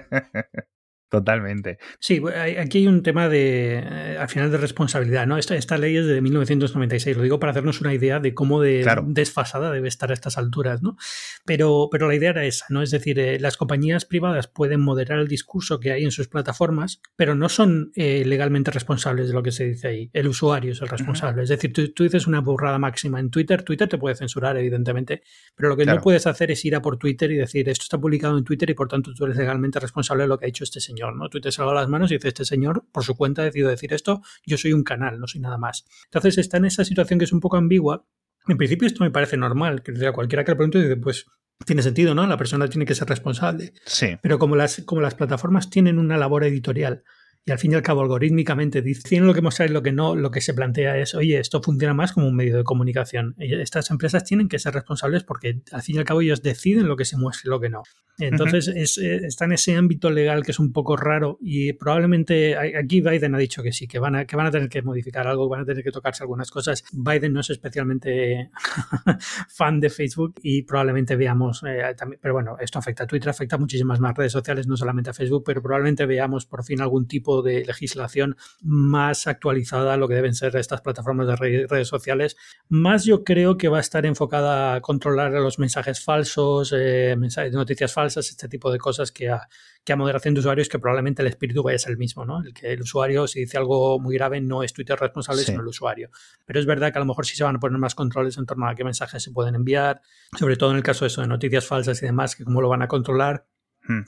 Totalmente. 1.11 1.77
Sí, 1.99 2.21
aquí 2.57 2.77
hay 2.77 2.87
un 2.87 3.03
tema 3.03 3.27
de, 3.27 3.83
eh, 3.85 4.17
al 4.17 4.29
final, 4.29 4.49
de 4.49 4.55
responsabilidad. 4.55 5.27
¿no? 5.27 5.37
Esta, 5.37 5.57
esta 5.57 5.77
ley 5.77 5.97
es 5.97 6.05
de 6.05 6.21
1996, 6.21 7.17
lo 7.17 7.23
digo 7.23 7.37
para 7.37 7.51
hacernos 7.51 7.81
una 7.81 7.93
idea 7.93 8.21
de 8.21 8.33
cómo 8.33 8.61
de 8.61 8.89
desfasada 9.07 9.73
debe 9.73 9.89
estar 9.89 10.11
a 10.11 10.13
estas 10.13 10.37
alturas. 10.37 10.81
¿no? 10.81 10.95
Pero, 11.43 11.89
pero 11.91 12.07
la 12.07 12.15
idea 12.15 12.29
era 12.29 12.45
esa, 12.45 12.65
¿no? 12.69 12.81
es 12.81 12.91
decir, 12.91 13.19
eh, 13.19 13.41
las 13.41 13.57
compañías 13.57 14.05
privadas 14.05 14.47
pueden 14.47 14.79
moderar 14.79 15.19
el 15.19 15.27
discurso 15.27 15.81
que 15.81 15.91
hay 15.91 16.05
en 16.05 16.11
sus 16.11 16.29
plataformas, 16.29 17.01
pero 17.17 17.35
no 17.35 17.49
son 17.49 17.91
eh, 17.95 18.23
legalmente 18.25 18.71
responsables 18.71 19.27
de 19.27 19.33
lo 19.33 19.43
que 19.43 19.51
se 19.51 19.65
dice 19.65 19.89
ahí. 19.89 20.09
El 20.13 20.29
usuario 20.29 20.71
es 20.71 20.81
el 20.81 20.87
responsable. 20.87 21.43
Es 21.43 21.49
decir, 21.49 21.73
tú, 21.73 22.03
dices 22.03 22.25
una 22.25 22.39
burrada 22.39 22.79
máxima 22.79 23.19
en 23.19 23.29
Twitter, 23.29 23.63
Twitter 23.63 23.89
te 23.89 23.97
puede 23.97 24.15
censurar, 24.15 24.55
evidentemente, 24.55 25.23
pero 25.55 25.67
lo 25.67 25.75
que 25.75 25.85
no 25.85 25.97
puedes 25.97 26.25
hacer 26.25 26.51
es 26.51 26.63
ir 26.63 26.73
a 26.73 26.81
por 26.81 26.95
Twitter 26.95 27.29
y 27.31 27.35
decir, 27.35 27.67
esto 27.67 27.83
está 27.83 27.97
publicado 27.99 28.37
en 28.37 28.45
Twitter 28.45 28.69
y 28.69 28.75
por 28.75 28.87
tanto 28.87 29.13
tú 29.13 29.25
eres 29.25 29.35
legalmente 29.35 29.77
responsable 29.77 30.23
de 30.23 30.29
lo 30.29 30.37
que 30.37 30.45
ha 30.45 30.47
hecho 30.47 30.63
este 30.63 30.79
señor. 30.79 31.00
¿No? 31.09 31.29
Tú 31.29 31.41
te 31.41 31.51
salvas 31.51 31.75
las 31.75 31.87
manos 31.87 32.11
y 32.11 32.15
dices, 32.15 32.29
este 32.29 32.45
señor, 32.45 32.85
por 32.91 33.03
su 33.03 33.15
cuenta, 33.15 33.41
ha 33.41 33.45
decidido 33.45 33.69
decir 33.69 33.93
esto, 33.93 34.21
yo 34.45 34.57
soy 34.57 34.73
un 34.73 34.83
canal, 34.83 35.19
no 35.19 35.27
soy 35.27 35.41
nada 35.41 35.57
más. 35.57 35.85
Entonces 36.05 36.37
está 36.37 36.57
en 36.57 36.65
esa 36.65 36.85
situación 36.85 37.17
que 37.17 37.25
es 37.25 37.33
un 37.33 37.39
poco 37.39 37.57
ambigua. 37.57 38.05
En 38.47 38.57
principio 38.57 38.87
esto 38.87 39.03
me 39.03 39.11
parece 39.11 39.37
normal, 39.37 39.81
que 39.81 39.91
a 40.05 40.13
cualquiera 40.13 40.43
que 40.43 40.51
le 40.51 40.55
pregunte 40.55 40.81
dice, 40.81 40.97
pues 40.97 41.25
tiene 41.65 41.81
sentido, 41.81 42.15
¿no? 42.15 42.25
La 42.27 42.37
persona 42.37 42.67
tiene 42.67 42.85
que 42.85 42.95
ser 42.95 43.07
responsable. 43.07 43.73
Sí. 43.85 44.17
Pero 44.21 44.39
como 44.39 44.55
las, 44.55 44.81
como 44.85 45.01
las 45.01 45.15
plataformas 45.15 45.69
tienen 45.69 45.99
una 45.99 46.17
labor 46.17 46.43
editorial 46.43 47.03
y 47.43 47.51
al 47.51 47.57
fin 47.57 47.71
y 47.71 47.75
al 47.75 47.81
cabo 47.81 48.01
algorítmicamente 48.01 48.81
dicen 48.83 49.25
lo 49.25 49.33
que 49.33 49.41
mostrar 49.41 49.69
y 49.69 49.73
lo 49.73 49.81
que 49.81 49.91
no, 49.91 50.15
lo 50.15 50.29
que 50.29 50.41
se 50.41 50.53
plantea 50.53 50.97
es, 50.99 51.15
oye, 51.15 51.39
esto 51.39 51.61
funciona 51.61 51.93
más 51.93 52.11
como 52.11 52.27
un 52.27 52.35
medio 52.35 52.55
de 52.55 52.63
comunicación. 52.63 53.35
Estas 53.39 53.89
empresas 53.89 54.23
tienen 54.23 54.47
que 54.47 54.59
ser 54.59 54.73
responsables 54.75 55.23
porque 55.23 55.61
al 55.71 55.81
fin 55.81 55.95
y 55.95 55.99
al 55.99 56.05
cabo 56.05 56.21
ellos 56.21 56.43
deciden 56.43 56.87
lo 56.87 56.95
que 56.95 57.05
se 57.05 57.17
muestra 57.17 57.47
y 57.47 57.49
lo 57.49 57.59
que 57.59 57.69
no. 57.69 57.81
Entonces 58.19 58.67
es, 58.67 58.97
eh, 58.99 59.21
está 59.25 59.45
en 59.45 59.53
ese 59.53 59.75
ámbito 59.75 60.11
legal 60.11 60.43
que 60.43 60.51
es 60.51 60.59
un 60.59 60.71
poco 60.71 60.95
raro 60.95 61.39
y 61.41 61.73
probablemente 61.73 62.55
aquí 62.55 63.01
Biden 63.01 63.33
ha 63.33 63.37
dicho 63.37 63.63
que 63.63 63.71
sí, 63.71 63.87
que 63.87 63.97
van 63.97 64.15
a, 64.15 64.25
que 64.25 64.35
van 64.35 64.45
a 64.45 64.51
tener 64.51 64.69
que 64.69 64.81
modificar 64.83 65.27
algo, 65.27 65.49
van 65.49 65.61
a 65.61 65.65
tener 65.65 65.83
que 65.83 65.91
tocarse 65.91 66.23
algunas 66.23 66.51
cosas. 66.51 66.83
Biden 66.91 67.33
no 67.33 67.39
es 67.39 67.49
especialmente 67.49 68.51
fan 69.49 69.79
de 69.79 69.89
Facebook 69.89 70.35
y 70.43 70.61
probablemente 70.63 71.15
veamos, 71.15 71.63
eh, 71.65 71.95
también, 71.97 72.19
pero 72.21 72.35
bueno, 72.35 72.57
esto 72.59 72.77
afecta 72.77 73.05
a 73.05 73.07
Twitter, 73.07 73.29
afecta 73.29 73.55
a 73.55 73.59
muchísimas 73.59 73.99
más 73.99 74.15
redes 74.15 74.31
sociales, 74.31 74.67
no 74.67 74.77
solamente 74.77 75.09
a 75.09 75.13
Facebook, 75.13 75.43
pero 75.45 75.61
probablemente 75.61 76.05
veamos 76.05 76.45
por 76.45 76.63
fin 76.63 76.81
algún 76.81 77.07
tipo 77.07 77.30
de 77.41 77.63
legislación 77.63 78.35
más 78.61 79.27
actualizada 79.27 79.93
a 79.93 79.97
lo 79.97 80.09
que 80.09 80.15
deben 80.15 80.33
ser 80.33 80.55
estas 80.57 80.81
plataformas 80.81 81.27
de 81.27 81.35
redes 81.67 81.87
sociales. 81.87 82.35
Más 82.67 83.05
yo 83.05 83.23
creo 83.23 83.57
que 83.57 83.69
va 83.69 83.77
a 83.77 83.81
estar 83.81 84.05
enfocada 84.05 84.75
a 84.75 84.81
controlar 84.81 85.31
los 85.31 85.57
mensajes 85.57 86.03
falsos, 86.03 86.73
eh, 86.75 87.15
mensajes 87.17 87.53
noticias 87.53 87.93
falsas, 87.93 88.29
este 88.29 88.49
tipo 88.49 88.69
de 88.69 88.77
cosas 88.77 89.11
que 89.11 89.29
a, 89.29 89.47
que 89.83 89.93
a 89.93 89.95
moderación 89.95 90.33
de 90.33 90.41
usuarios 90.41 90.69
que 90.69 90.77
probablemente 90.77 91.21
el 91.21 91.27
espíritu 91.29 91.63
vaya 91.63 91.77
a 91.77 91.79
ser 91.79 91.91
el 91.91 91.97
mismo, 91.97 92.25
¿no? 92.25 92.41
El 92.43 92.53
que 92.53 92.73
el 92.73 92.81
usuario, 92.81 93.27
si 93.27 93.39
dice 93.39 93.57
algo 93.57 93.99
muy 93.99 94.15
grave, 94.15 94.41
no 94.41 94.63
es 94.63 94.73
Twitter 94.73 94.99
responsable, 94.99 95.43
sino 95.43 95.61
el 95.61 95.67
usuario. 95.67 96.09
Pero 96.45 96.59
es 96.59 96.65
verdad 96.65 96.91
que 96.91 96.99
a 96.99 97.01
lo 97.01 97.05
mejor 97.05 97.25
sí 97.25 97.35
se 97.35 97.43
van 97.43 97.55
a 97.55 97.59
poner 97.59 97.79
más 97.79 97.95
controles 97.95 98.37
en 98.37 98.45
torno 98.45 98.67
a 98.67 98.75
qué 98.75 98.83
mensajes 98.83 99.23
se 99.23 99.31
pueden 99.31 99.55
enviar, 99.55 100.01
sobre 100.37 100.57
todo 100.57 100.71
en 100.71 100.77
el 100.77 100.83
caso 100.83 101.05
de 101.05 101.07
eso 101.07 101.21
de 101.21 101.27
noticias 101.27 101.65
falsas 101.65 102.01
y 102.03 102.05
demás, 102.05 102.35
que 102.35 102.43
cómo 102.43 102.61
lo 102.61 102.69
van 102.69 102.81
a 102.81 102.87
controlar. 102.87 103.45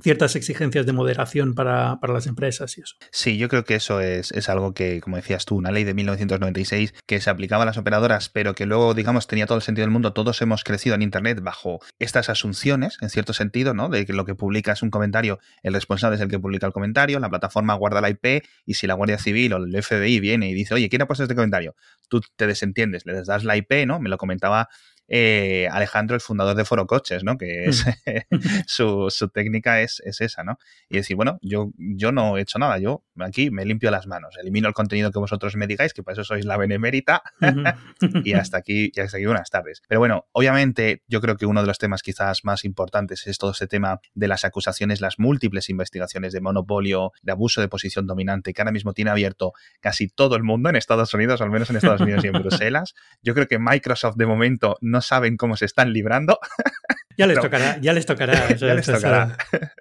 Ciertas 0.02 0.36
exigencias 0.36 0.86
de 0.86 0.94
moderación 0.94 1.56
para, 1.56 2.00
las 2.02 2.28
empresas 2.28 2.78
y 2.78 2.82
eso. 2.82 2.96
Sí, 3.12 3.38
yo 3.38 3.50
creo 3.50 3.64
que 3.64 3.76
eso 3.76 4.00
es, 4.00 4.32
es, 4.32 4.50
algo 4.50 4.74
que, 4.74 5.02
como 5.02 5.16
decías 5.16 5.46
tú, 5.46 5.56
una 5.56 5.72
ley 5.72 5.84
de 5.84 5.94
1996 5.94 6.94
que 7.08 7.20
se 7.22 7.30
aplicaba 7.30 7.64
a 7.64 7.66
las 7.66 7.78
operadoras, 7.78 8.30
pero 8.30 8.54
que 8.56 8.66
luego, 8.66 8.94
digamos, 8.94 9.28
tenía 9.28 9.46
todo 9.46 9.58
el 9.58 9.64
sentido 9.64 9.84
del 9.84 9.92
mundo. 9.92 10.14
Todos 10.14 10.42
hemos 10.42 10.64
crecido 10.64 10.96
en 10.96 11.02
Internet 11.02 11.42
bajo 11.42 11.80
estas 12.00 12.30
asunciones, 12.30 12.98
en 13.02 13.10
cierto 13.10 13.34
sentido, 13.34 13.74
¿no? 13.74 13.90
De 13.90 14.06
que 14.06 14.14
lo 14.14 14.26
que 14.26 14.36
publica 14.36 14.74
es 14.74 14.84
un 14.84 14.90
comentario, 14.90 15.40
el 15.64 15.74
responsable 15.74 16.16
es 16.16 16.22
el 16.22 16.30
que 16.30 16.40
publica 16.40 16.68
el 16.68 16.74
comentario, 16.74 17.20
la 17.20 17.30
plataforma 17.30 17.74
guarda 17.74 18.02
la 18.02 18.10
IP 18.10 18.44
y 18.66 18.76
si 18.76 18.88
la 18.88 18.94
Guardia 18.94 19.18
Civil 19.18 19.54
o 19.54 19.58
el 19.58 19.84
FBI 19.84 20.20
viene 20.20 20.50
y 20.50 20.54
dice, 20.54 20.74
oye, 20.74 20.90
¿quién 20.90 21.02
ha 21.02 21.08
puesto 21.08 21.24
este 21.24 21.36
comentario? 21.36 21.76
Tú 22.10 22.22
te 22.36 22.48
desentiendes, 22.48 23.06
le 23.06 23.14
das 23.24 23.44
la 23.44 23.58
IP, 23.58 23.86
¿no? 23.88 24.00
Me 24.00 24.10
lo 24.10 24.18
comentaba 24.18 24.70
eh, 25.08 25.68
Alejandro, 25.72 26.16
el 26.16 26.22
fundador 26.22 26.56
de 26.56 26.66
Foro 26.66 26.88
Coches, 26.88 27.24
¿no? 27.24 27.38
Que 27.38 27.66
es, 27.66 27.86
mm. 27.86 28.38
su, 28.68 29.30
técnica 29.34 29.82
es, 29.82 30.02
esa, 30.06 30.44
¿no? 30.44 30.58
Y 30.90 30.98
decir, 30.98 31.16
bueno, 31.16 31.40
yo, 31.42 31.72
yo 31.78 32.12
no 32.12 32.38
he 32.38 32.42
hecho 32.42 32.60
nada, 32.60 32.78
yo 32.80 33.04
aquí 33.20 33.52
me 33.52 33.66
limpio 33.66 33.92
las 33.92 34.08
manos, 34.08 34.36
elimino 34.40 34.68
el 34.68 34.74
contenido 34.74 35.12
que 35.12 35.20
vosotros 35.20 35.56
me 35.56 35.68
digáis, 35.68 35.94
que 35.94 36.04
por 36.04 36.14
eso 36.14 36.24
sois 36.24 36.46
la 36.46 36.58
benemérita, 36.58 37.24
y 38.24 38.34
hasta 38.34 38.58
aquí, 38.58 38.92
y 38.94 39.00
hasta 39.00 39.18
aquí 39.18 39.26
buenas 39.26 39.50
tardes. 39.50 39.82
Pero 39.88 40.00
bueno, 40.00 40.28
obviamente 40.32 41.04
yo 41.08 41.22
creo 41.22 41.38
que 41.38 41.46
uno 41.46 41.62
de 41.62 41.68
los 41.68 41.78
temas 41.78 42.02
quizás 42.02 42.44
más 42.44 42.66
importantes 42.66 43.28
es 43.28 43.38
todo 43.38 43.52
este 43.52 43.68
tema 43.68 44.00
de 44.14 44.28
las 44.28 44.46
acusaciones, 44.46 45.02
las 45.02 45.20
múltiples 45.20 45.70
investigaciones 45.70 46.34
de 46.34 46.42
monopolio, 46.42 47.12
de 47.22 47.32
abuso 47.32 47.62
de 47.62 47.68
posición 47.68 48.08
dominante, 48.08 48.54
que 48.54 48.62
ahora 48.62 48.72
mismo 48.72 48.94
tiene 48.94 49.12
abierto 49.12 49.54
casi 49.80 50.08
todo 50.08 50.36
el 50.36 50.44
mundo 50.44 50.70
en 50.70 50.76
Estados 50.76 51.14
Unidos, 51.14 51.42
al 51.42 51.50
menos 51.50 51.70
en 51.70 51.78
Estados 51.78 52.02
Unidos 52.02 52.24
y 52.24 52.28
en 52.28 52.34
Bruselas. 52.42 52.94
Yo 53.22 53.34
creo 53.34 53.48
que 53.48 53.60
Microsoft 53.60 54.16
de 54.16 54.26
momento 54.26 54.78
no 54.82 54.93
saben 55.02 55.38
cómo 55.38 55.58
se 55.58 55.66
están 55.66 55.94
librando. 55.94 56.40
Ya 57.18 57.28
les 57.28 57.40
tocará, 57.40 57.80
ya 57.80 57.94
les 57.94 58.06
tocará. 58.06 58.56
ya 58.56 58.74
les 58.74 58.86
tocará. 58.86 59.38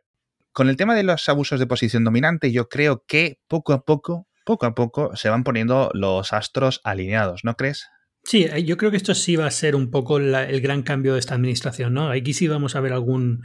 Con 0.53 0.69
el 0.69 0.77
tema 0.77 0.95
de 0.95 1.03
los 1.03 1.27
abusos 1.31 1.59
de 1.59 1.67
posición 1.67 2.05
dominante, 2.05 2.53
yo 2.53 2.69
creo 2.69 3.05
que 3.07 3.41
poco 3.49 3.73
a 3.73 3.85
poco, 3.85 4.29
poco 4.45 4.67
a 4.67 4.75
poco, 4.75 5.17
se 5.17 5.31
van 5.31 5.45
poniendo 5.45 5.91
los 5.95 6.35
astros 6.35 6.83
alineados, 6.85 7.43
¿no 7.43 7.55
crees? 7.57 7.87
Sí, 8.25 8.45
eh, 8.45 8.63
yo 8.65 8.77
creo 8.77 8.91
que 8.91 8.99
esto 8.99 9.15
sí 9.15 9.35
va 9.35 9.47
a 9.47 9.51
ser 9.51 9.75
un 9.75 9.91
poco 9.91 10.19
el 10.19 10.61
gran 10.61 10.83
cambio 10.83 11.15
de 11.15 11.19
esta 11.19 11.35
administración, 11.35 11.95
¿no? 11.95 12.11
Aquí 12.11 12.35
sí 12.35 12.49
vamos 12.49 12.77
a 12.77 12.81
ver 12.81 12.93
algún... 12.93 13.43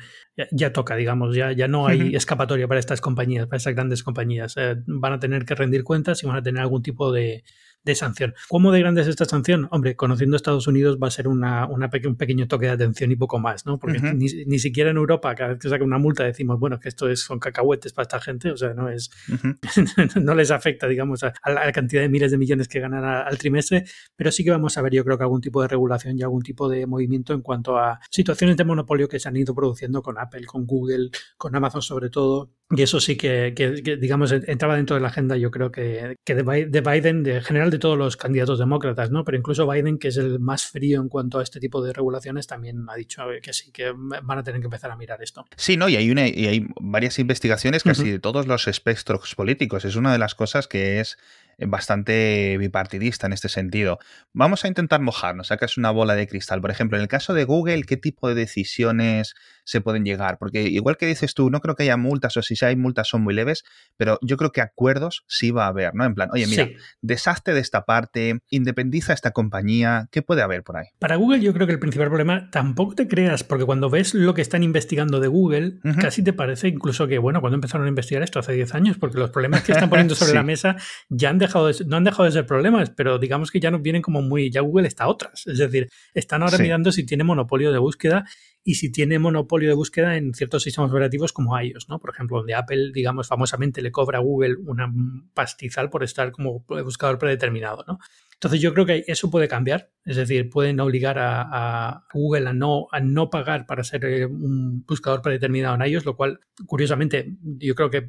Ya, 0.51 0.71
toca, 0.71 0.95
digamos, 0.95 1.35
ya, 1.35 1.51
ya 1.51 1.67
no 1.67 1.87
hay 1.87 2.15
escapatoria 2.15 2.67
para 2.67 2.79
estas 2.79 3.01
compañías, 3.01 3.47
para 3.47 3.57
estas 3.57 3.73
grandes 3.73 4.03
compañías. 4.03 4.55
Eh, 4.57 4.75
van 4.85 5.13
a 5.13 5.19
tener 5.19 5.45
que 5.45 5.55
rendir 5.55 5.83
cuentas 5.83 6.21
y 6.21 6.27
van 6.27 6.37
a 6.37 6.43
tener 6.43 6.61
algún 6.61 6.83
tipo 6.83 7.11
de, 7.11 7.43
de 7.87 7.95
sanción. 7.95 8.33
¿Cómo 8.47 8.71
de 8.71 8.79
grande 8.79 9.01
es 9.01 9.07
esta 9.07 9.25
sanción? 9.25 9.67
Hombre, 9.71 9.95
conociendo 9.95 10.35
Estados 10.35 10.67
Unidos 10.67 10.97
va 11.01 11.07
a 11.07 11.11
ser 11.11 11.27
una, 11.27 11.67
un 11.67 12.15
pequeño 12.15 12.47
toque 12.47 12.67
de 12.67 12.73
atención 12.73 13.11
y 13.11 13.15
poco 13.15 13.39
más, 13.39 13.65
¿no? 13.65 13.79
Porque 13.79 13.99
ni, 13.99 14.59
siquiera 14.59 14.91
en 14.91 14.97
Europa, 14.97 15.33
cada 15.35 15.51
vez 15.51 15.59
que 15.59 15.69
saca 15.69 15.83
una 15.83 15.97
multa, 15.97 16.23
decimos, 16.23 16.59
bueno, 16.59 16.79
que 16.79 16.89
esto 16.89 17.09
es, 17.09 17.21
son 17.21 17.39
cacahuetes 17.39 17.93
para 17.93 18.03
esta 18.03 18.19
gente, 18.19 18.51
o 18.51 18.57
sea, 18.57 18.73
no 18.73 18.89
es 18.89 19.09
no 20.21 20.35
les 20.35 20.51
afecta, 20.51 20.87
digamos, 20.87 21.23
a, 21.23 21.33
la 21.45 21.71
cantidad 21.71 22.01
de 22.01 22.09
miles 22.09 22.31
de 22.31 22.37
millones 22.37 22.67
que 22.67 22.79
ganan 22.79 23.03
al 23.03 23.37
trimestre, 23.37 23.85
pero 24.15 24.31
sí 24.31 24.43
que 24.43 24.51
vamos 24.51 24.77
a 24.77 24.81
ver, 24.81 24.93
yo 24.93 25.03
creo 25.03 25.17
que 25.17 25.23
algún 25.23 25.41
tipo 25.41 25.61
de 25.61 25.67
regulación 25.67 26.17
y 26.17 26.23
algún 26.23 26.43
tipo 26.43 26.69
de 26.69 26.85
movimiento 26.85 27.33
en 27.33 27.41
cuanto 27.41 27.77
a 27.77 27.99
situaciones 28.11 28.57
de 28.57 28.65
monopolio 28.65 29.07
que 29.07 29.19
se 29.19 29.29
han 29.29 29.37
ido 29.37 29.55
produciendo 29.55 30.01
con 30.01 30.19
Apple, 30.19 30.45
con 30.45 30.65
Google, 30.65 31.09
con 31.37 31.55
Amazon 31.55 31.81
sobre 31.81 32.09
todo, 32.09 32.51
y 32.69 32.81
eso 32.81 32.99
sí 32.99 33.15
que, 33.15 33.53
digamos, 34.01 34.33
entraba 34.33 34.75
dentro 34.75 34.97
de 34.97 35.01
la 35.01 35.07
agenda, 35.07 35.37
yo 35.37 35.51
creo 35.51 35.71
que, 35.71 36.17
que 36.25 36.35
de, 36.35 36.43
Biden, 36.81 37.23
de 37.23 37.39
general 37.41 37.69
de 37.69 37.76
todos 37.79 37.97
los 37.97 38.17
candidatos 38.17 38.59
demócratas, 38.59 39.11
¿no? 39.11 39.23
Pero 39.23 39.37
incluso 39.37 39.67
Biden, 39.67 39.97
que 39.97 40.09
es 40.09 40.17
el 40.17 40.39
más 40.39 40.65
frío 40.65 41.01
en 41.01 41.09
cuanto 41.09 41.39
a 41.39 41.43
este 41.43 41.59
tipo 41.59 41.81
de 41.83 41.93
regulaciones, 41.93 42.47
también 42.47 42.85
ha 42.89 42.95
dicho 42.95 43.23
que 43.41 43.53
sí, 43.53 43.71
que 43.71 43.91
van 43.91 44.37
a 44.37 44.43
tener 44.43 44.61
que 44.61 44.67
empezar 44.67 44.91
a 44.91 44.95
mirar 44.95 45.21
esto. 45.21 45.45
Sí, 45.55 45.77
¿no? 45.77 45.89
Y 45.89 45.95
hay, 45.95 46.11
una, 46.11 46.27
y 46.27 46.47
hay 46.47 46.67
varias 46.79 47.19
investigaciones 47.19 47.83
casi 47.83 48.11
de 48.11 48.19
todos 48.19 48.47
los 48.47 48.67
espectros 48.67 49.35
políticos. 49.35 49.85
Es 49.85 49.95
una 49.95 50.11
de 50.11 50.19
las 50.19 50.35
cosas 50.35 50.67
que 50.67 50.99
es 50.99 51.17
bastante 51.65 52.57
bipartidista 52.59 53.27
en 53.27 53.33
este 53.33 53.49
sentido. 53.49 53.99
Vamos 54.33 54.63
a 54.63 54.67
intentar 54.67 55.01
mojarnos, 55.01 55.47
sacas 55.47 55.77
una 55.77 55.91
bola 55.91 56.15
de 56.15 56.27
cristal. 56.27 56.61
Por 56.61 56.71
ejemplo, 56.71 56.97
en 56.97 57.01
el 57.01 57.07
caso 57.07 57.33
de 57.33 57.45
Google, 57.45 57.83
¿qué 57.83 57.97
tipo 57.97 58.29
de 58.29 58.35
decisiones 58.35 59.33
se 59.63 59.81
pueden 59.81 60.05
llegar? 60.05 60.37
Porque 60.37 60.63
igual 60.63 60.97
que 60.97 61.07
dices 61.07 61.33
tú, 61.33 61.49
no 61.49 61.59
creo 61.59 61.75
que 61.75 61.83
haya 61.83 61.97
multas 61.97 62.37
o 62.37 62.41
si 62.41 62.63
hay 62.63 62.75
multas 62.75 63.07
son 63.07 63.23
muy 63.23 63.33
leves, 63.33 63.63
pero 63.97 64.19
yo 64.21 64.37
creo 64.37 64.51
que 64.51 64.61
acuerdos 64.61 65.23
sí 65.27 65.51
va 65.51 65.65
a 65.65 65.69
haber, 65.69 65.95
¿no? 65.95 66.05
En 66.05 66.13
plan, 66.13 66.29
oye, 66.31 66.47
mira, 66.47 66.69
desastre 67.01 67.53
de 67.53 67.59
esta 67.59 67.85
parte, 67.85 68.39
independiza 68.49 69.13
esta 69.13 69.31
compañía, 69.31 70.07
¿qué 70.11 70.21
puede 70.21 70.41
haber 70.41 70.63
por 70.63 70.77
ahí? 70.77 70.87
Para 70.99 71.15
Google 71.15 71.41
yo 71.41 71.53
creo 71.53 71.65
que 71.65 71.73
el 71.73 71.79
principal 71.79 72.07
problema, 72.07 72.49
tampoco 72.51 72.95
te 72.95 73.07
creas, 73.07 73.43
porque 73.43 73.65
cuando 73.65 73.89
ves 73.89 74.13
lo 74.13 74.33
que 74.33 74.41
están 74.41 74.63
investigando 74.63 75.19
de 75.19 75.27
Google, 75.27 75.79
casi 75.99 76.23
te 76.23 76.33
parece 76.33 76.67
incluso 76.67 77.07
que, 77.07 77.17
bueno, 77.17 77.41
cuando 77.41 77.55
empezaron 77.55 77.85
a 77.85 77.89
investigar 77.89 78.23
esto 78.23 78.39
hace 78.39 78.53
10 78.53 78.75
años, 78.75 78.97
porque 78.97 79.17
los 79.17 79.31
problemas 79.31 79.63
que 79.63 79.71
están 79.71 79.89
poniendo 79.89 80.15
sobre 80.15 80.33
la 80.33 80.43
mesa 80.43 80.77
ya 81.09 81.29
han 81.29 81.39
no 81.85 81.97
han 81.97 82.03
dejado 82.03 82.23
de 82.25 82.31
ser 82.31 82.45
problemas, 82.45 82.89
pero 82.89 83.19
digamos 83.19 83.51
que 83.51 83.59
ya 83.59 83.71
nos 83.71 83.81
vienen 83.81 84.01
como 84.01 84.21
muy, 84.21 84.49
ya 84.49 84.61
Google 84.61 84.87
está 84.87 85.05
a 85.05 85.07
otras. 85.07 85.45
Es 85.47 85.57
decir, 85.57 85.89
están 86.13 86.43
ahora 86.43 86.57
mirando 86.57 86.91
si 86.91 87.05
tiene 87.05 87.23
monopolio 87.23 87.71
de 87.71 87.79
búsqueda 87.79 88.25
y 88.63 88.75
si 88.75 88.91
tiene 88.91 89.17
monopolio 89.17 89.69
de 89.69 89.75
búsqueda 89.75 90.17
en 90.17 90.33
ciertos 90.33 90.63
sistemas 90.63 90.91
operativos 90.91 91.31
como 91.31 91.59
iOS, 91.59 91.87
¿no? 91.89 91.99
Por 91.99 92.09
ejemplo, 92.09 92.37
donde 92.37 92.53
Apple, 92.53 92.91
digamos, 92.93 93.27
famosamente 93.27 93.81
le 93.81 93.91
cobra 93.91 94.17
a 94.17 94.21
Google 94.21 94.57
una 94.65 94.91
pastizal 95.33 95.89
por 95.89 96.03
estar 96.03 96.31
como 96.31 96.65
buscador 96.67 97.17
predeterminado, 97.17 97.85
¿no? 97.87 97.99
Entonces 98.37 98.61
yo 98.61 98.71
creo 98.71 98.85
que 98.85 99.03
eso 99.07 99.31
puede 99.31 99.47
cambiar, 99.47 99.89
es 100.05 100.15
decir, 100.15 100.47
pueden 100.51 100.79
obligar 100.79 101.17
a, 101.19 102.05
Google 102.13 102.47
a 102.47 102.53
no, 102.53 102.87
a 102.91 102.99
no 102.99 103.31
pagar 103.31 103.65
para 103.65 103.83
ser 103.83 104.05
eh, 104.05 104.25
un 104.27 104.85
buscador 104.85 105.23
predeterminado 105.23 105.73
en 105.73 105.91
iOS, 105.91 106.05
lo 106.05 106.15
cual 106.15 106.39
curiosamente 106.67 107.35
yo 107.41 107.73
creo 107.73 107.89
que 107.89 108.07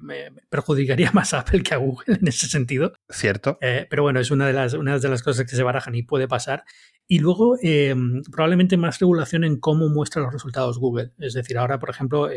perjudicaría 0.50 1.10
más 1.14 1.32
a 1.32 1.40
Apple 1.40 1.62
que 1.62 1.72
a 1.72 1.78
Google 1.78 2.18
en 2.20 2.28
ese 2.28 2.46
sentido. 2.46 2.92
Cierto. 3.08 3.56
Eh, 3.62 3.86
pero 3.88 4.02
bueno, 4.02 4.20
es 4.20 4.30
una 4.30 4.46
de, 4.46 4.52
las, 4.52 4.74
una 4.74 4.98
de 4.98 5.08
las 5.08 5.22
cosas 5.22 5.46
que 5.48 5.56
se 5.56 5.62
barajan 5.62 5.94
y 5.94 6.02
puede 6.02 6.28
pasar. 6.28 6.64
Y 7.06 7.20
luego 7.20 7.56
eh, 7.62 7.94
probablemente 8.30 8.76
más 8.76 8.98
regulación 8.98 9.44
en 9.44 9.58
cómo 9.58 9.88
muestra 9.88 10.20
los 10.20 10.32
resultados 10.34 10.78
Google. 10.78 11.12
Es 11.18 11.32
decir, 11.32 11.56
ahora, 11.56 11.78
por 11.78 11.88
ejemplo, 11.88 12.28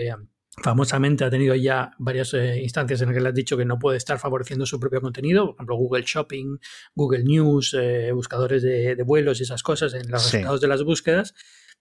famosamente 0.57 1.23
ha 1.23 1.29
tenido 1.29 1.55
ya 1.55 1.91
varias 1.97 2.33
eh, 2.33 2.59
instancias 2.61 3.01
en 3.01 3.07
las 3.07 3.15
que 3.15 3.21
le 3.21 3.29
has 3.29 3.35
dicho 3.35 3.57
que 3.57 3.65
no 3.65 3.79
puede 3.79 3.97
estar 3.97 4.19
favoreciendo 4.19 4.65
su 4.65 4.79
propio 4.79 5.01
contenido, 5.01 5.47
por 5.47 5.55
ejemplo 5.55 5.75
Google 5.77 6.03
Shopping, 6.05 6.57
Google 6.93 7.23
News, 7.23 7.75
eh, 7.79 8.11
buscadores 8.11 8.61
de, 8.61 9.01
vuelos 9.03 9.39
y 9.39 9.43
esas 9.43 9.63
cosas 9.63 9.93
en 9.93 10.09
los 10.09 10.23
resultados 10.23 10.61
de 10.61 10.67
las 10.67 10.83
búsquedas, 10.83 11.33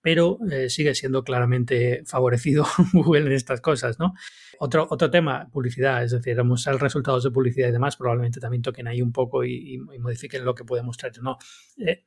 pero 0.03 0.39
eh, 0.51 0.71
sigue 0.71 0.95
siendo 0.95 1.25
claramente 1.25 2.03
favorecido 2.07 2.67
Google 2.93 3.27
en 3.27 3.33
estas 3.33 3.61
cosas, 3.61 3.99
¿no? 3.99 4.15
Otro, 4.59 4.87
otro 4.91 5.11
tema, 5.11 5.49
publicidad, 5.51 6.05
es 6.05 6.11
decir, 6.11 6.43
mostrar 6.45 6.81
resultados 6.81 7.25
de 7.25 7.31
publicidad 7.31 7.69
y 7.69 7.73
demás, 7.73 7.97
probablemente 7.97 8.41
también 8.41 8.63
toquen 8.63 8.89
ahí 8.89 9.01
un 9.01 9.11
poco 9.13 9.43
y, 9.43 9.79
modifiquen 9.99 10.45
lo 10.45 10.55
que 10.55 10.65
puede 10.65 10.83
mostrar. 10.83 11.13
¿no? 11.23 11.39
Eh, 11.79 12.05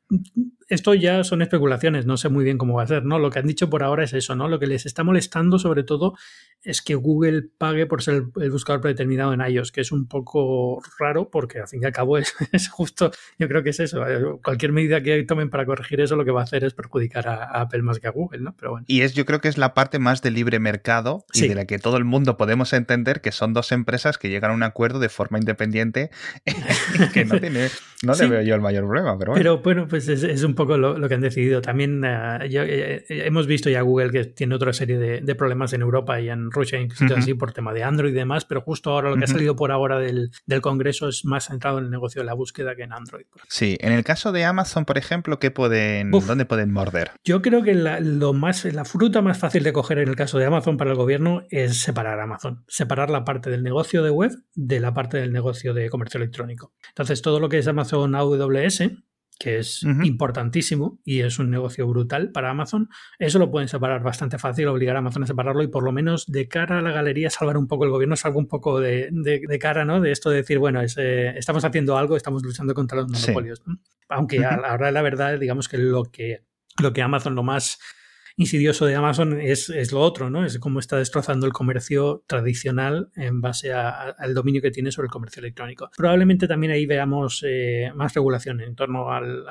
esto 0.69 0.93
ya 0.93 1.23
son 1.23 1.41
especulaciones, 1.41 2.06
no 2.06 2.17
sé 2.17 2.29
muy 2.29 2.43
bien 2.43 2.58
cómo 2.58 2.75
va 2.75 2.84
a 2.84 2.88
ser, 2.88 3.06
¿no? 3.06 3.19
Lo 3.19 3.29
que 3.29 3.39
han 3.39 3.47
dicho 3.47 3.69
por 3.69 3.84
ahora 3.84 4.03
es 4.03 4.13
eso, 4.13 4.36
¿no? 4.36 4.47
Lo 4.47 4.60
que 4.60 4.67
les 4.67 4.86
está 4.86 5.03
molestando 5.03 5.60
sobre 5.60 5.84
todo 5.84 6.13
es 6.62 6.82
que 6.82 6.95
Google 6.95 7.43
pague 7.58 7.86
por 7.86 8.01
ser 8.01 8.23
el, 8.39 8.51
buscador 8.51 8.82
predeterminado 8.82 9.34
en 9.34 9.41
iOS, 9.41 9.71
que 9.71 9.82
es 9.82 9.91
un 9.91 10.08
poco 10.08 10.82
raro 10.97 11.29
porque 11.29 11.60
al 11.60 11.67
fin 11.67 11.82
y 11.84 11.86
al 11.86 11.91
cabo 11.91 12.17
es, 12.51 12.69
justo, 12.69 13.12
yo 13.38 13.47
creo 13.47 13.63
que 13.63 13.71
es 13.71 13.79
eso. 13.79 14.08
Eh, 14.08 14.39
cualquier 14.43 14.71
medida 14.71 15.01
que 15.01 15.23
tomen 15.23 15.49
para 15.49 15.65
corregir 15.65 16.01
eso 16.01 16.15
lo 16.15 16.25
que 16.25 16.32
va 16.32 16.41
a 16.41 16.45
hacer 16.45 16.63
es 16.63 16.73
perjudicar 16.73 17.27
a, 17.27 17.62
Apple 17.62 17.82
más 17.83 17.99
que 17.99 18.07
a 18.07 18.11
Google, 18.11 18.41
¿no? 18.41 18.55
Pero 18.57 18.71
bueno. 18.71 18.85
Y 18.87 19.01
es, 19.01 19.13
yo 19.13 19.25
creo 19.25 19.41
que 19.41 19.47
es 19.47 19.57
la 19.57 19.73
parte 19.73 19.99
más 19.99 20.21
de 20.21 20.31
libre 20.31 20.59
mercado 20.59 21.25
y 21.33 21.47
de 21.47 21.55
la 21.55 21.65
que 21.65 21.79
todo 21.79 21.97
el 21.97 22.03
mundo 22.03 22.37
podemos 22.37 22.73
entender 22.73 23.21
que 23.21 23.31
son 23.31 23.53
dos 23.53 23.71
empresas 23.71 24.17
que 24.17 24.29
llegan 24.29 24.51
a 24.51 24.53
un 24.53 24.63
acuerdo 24.63 24.99
de 24.99 25.09
forma 25.09 25.37
independiente 25.37 26.09
que 27.13 27.25
no 27.25 27.39
tiene, 27.39 27.69
no 28.03 28.13
le 28.13 28.27
veo 28.27 28.41
yo 28.41 28.55
el 28.55 28.61
mayor 28.61 28.85
problema, 28.85 29.17
pero 29.17 29.31
bueno. 29.31 29.39
Pero 29.39 29.61
bueno, 29.61 29.87
pues 29.87 30.07
es, 30.07 30.43
un 30.43 30.55
poco 30.55 30.77
lo, 30.77 31.07
que 31.07 31.15
han 31.15 31.21
decidido. 31.21 31.61
También 31.61 32.03
eh, 32.05 32.39
eh, 32.49 33.03
hemos 33.07 33.47
visto 33.47 33.69
ya 33.69 33.81
Google 33.81 34.11
que 34.11 34.25
tiene 34.25 34.55
otra 34.55 34.73
serie 34.73 34.97
de, 34.97 35.35
problemas 35.35 35.73
en 35.73 35.81
Europa 35.81 36.21
y 36.21 36.29
en 36.29 36.51
Rusia, 36.51 36.79
incluso 36.79 37.15
así 37.15 37.33
por 37.33 37.53
tema 37.53 37.73
de 37.73 37.83
Android 37.83 38.11
y 38.11 38.15
demás, 38.15 38.45
pero 38.45 38.61
justo 38.61 38.91
ahora 38.91 39.09
lo 39.09 39.17
que 39.17 39.23
ha 39.23 39.27
salido 39.27 39.55
por 39.55 39.71
ahora 39.71 39.99
del, 39.99 40.31
Congreso 40.61 41.09
es 41.09 41.25
más 41.25 41.47
centrado 41.47 41.79
en 41.79 41.85
el 41.85 41.91
negocio 41.91 42.21
de 42.21 42.25
la 42.25 42.33
búsqueda 42.33 42.75
que 42.75 42.83
en 42.83 42.93
Android. 42.93 43.25
Sí, 43.49 43.77
en 43.81 43.91
el 43.91 44.03
caso 44.03 44.31
de 44.31 44.45
Amazon, 44.45 44.85
por 44.85 44.97
ejemplo, 44.97 45.39
¿qué 45.39 45.51
pueden, 45.51 46.11
¿dónde 46.11 46.45
pueden 46.45 46.71
morder? 46.71 47.11
Yo 47.23 47.41
creo 47.41 47.63
que 47.63 47.72
la, 47.75 47.99
lo 47.99 48.33
más, 48.33 48.65
la 48.65 48.86
fruta 48.86 49.21
más 49.21 49.38
fácil 49.38 49.63
de 49.63 49.73
coger 49.73 49.99
en 49.99 50.09
el 50.09 50.15
caso 50.15 50.38
de 50.38 50.45
Amazon 50.45 50.77
para 50.77 50.91
el 50.91 50.97
gobierno 50.97 51.43
es 51.49 51.77
separar 51.81 52.19
Amazon 52.19 52.63
separar 52.67 53.09
la 53.09 53.23
parte 53.23 53.49
del 53.49 53.63
negocio 53.63 54.03
de 54.03 54.09
web 54.09 54.31
de 54.55 54.79
la 54.79 54.93
parte 54.93 55.17
del 55.17 55.31
negocio 55.31 55.73
de 55.73 55.89
comercio 55.89 56.17
electrónico. 56.17 56.73
Entonces, 56.89 57.21
todo 57.21 57.39
lo 57.39 57.49
que 57.49 57.59
es 57.59 57.67
Amazon 57.67 58.15
AWS, 58.15 58.91
que 59.39 59.57
es 59.57 59.83
importantísimo 60.03 60.99
y 61.03 61.21
es 61.21 61.39
un 61.39 61.49
negocio 61.49 61.88
brutal 61.88 62.31
para 62.31 62.51
Amazon, 62.51 62.89
eso 63.19 63.39
lo 63.39 63.51
pueden 63.51 63.67
separar 63.67 64.03
bastante 64.03 64.38
fácil, 64.38 64.67
obligar 64.67 64.95
a 64.95 64.99
Amazon 64.99 65.23
a 65.23 65.27
separarlo 65.27 65.63
y 65.63 65.67
por 65.67 65.83
lo 65.83 65.91
menos 65.91 66.27
de 66.27 66.47
cara 66.47 66.79
a 66.79 66.81
la 66.81 66.91
galería 66.91 67.29
salvar 67.29 67.57
un 67.57 67.67
poco 67.67 67.83
el 67.86 67.89
gobierno, 67.89 68.15
salva 68.15 68.38
un 68.38 68.47
poco 68.47 68.79
de, 68.79 69.09
cara, 69.59 69.86
¿no? 69.86 70.01
De 70.01 70.12
esto 70.12 70.29
de 70.29 70.38
decir, 70.38 70.59
bueno, 70.59 70.81
eh, 70.81 71.33
estamos 71.36 71.65
haciendo 71.65 71.97
algo, 71.97 72.15
estamos 72.15 72.43
luchando 72.43 72.73
contra 72.73 72.99
los 72.99 73.09
monopolios. 73.09 73.62
Aunque 74.09 74.45
a 74.45 74.57
la 74.57 74.73
hora 74.73 74.88
de 74.88 74.91
la 74.91 75.01
verdad, 75.01 75.39
digamos 75.39 75.67
que 75.67 75.77
lo 75.77 76.05
que, 76.05 76.43
lo 76.81 76.93
que 76.93 77.01
Amazon 77.01 77.36
lo 77.36 77.43
más 77.43 77.79
insidioso 78.36 78.86
de 78.86 78.95
Amazon 78.95 79.39
es, 79.39 79.69
es, 79.69 79.91
lo 79.91 80.01
otro, 80.01 80.29
¿no? 80.29 80.43
Es 80.43 80.57
cómo 80.57 80.79
está 80.79 80.97
destrozando 80.97 81.45
el 81.45 81.53
comercio 81.53 82.23
tradicional 82.27 83.09
en 83.15 83.41
base 83.41 83.71
al 83.73 84.33
dominio 84.33 84.62
que 84.62 84.71
tiene 84.71 84.91
sobre 84.91 85.05
el 85.05 85.12
comercio 85.12 85.39
electrónico. 85.39 85.89
Probablemente 85.95 86.47
también 86.47 86.71
ahí 86.71 86.86
veamos 86.86 87.43
eh, 87.47 87.91
más 87.95 88.13
regulación 88.13 88.62
en 88.62 88.75
torno 88.75 89.12
al, 89.12 89.45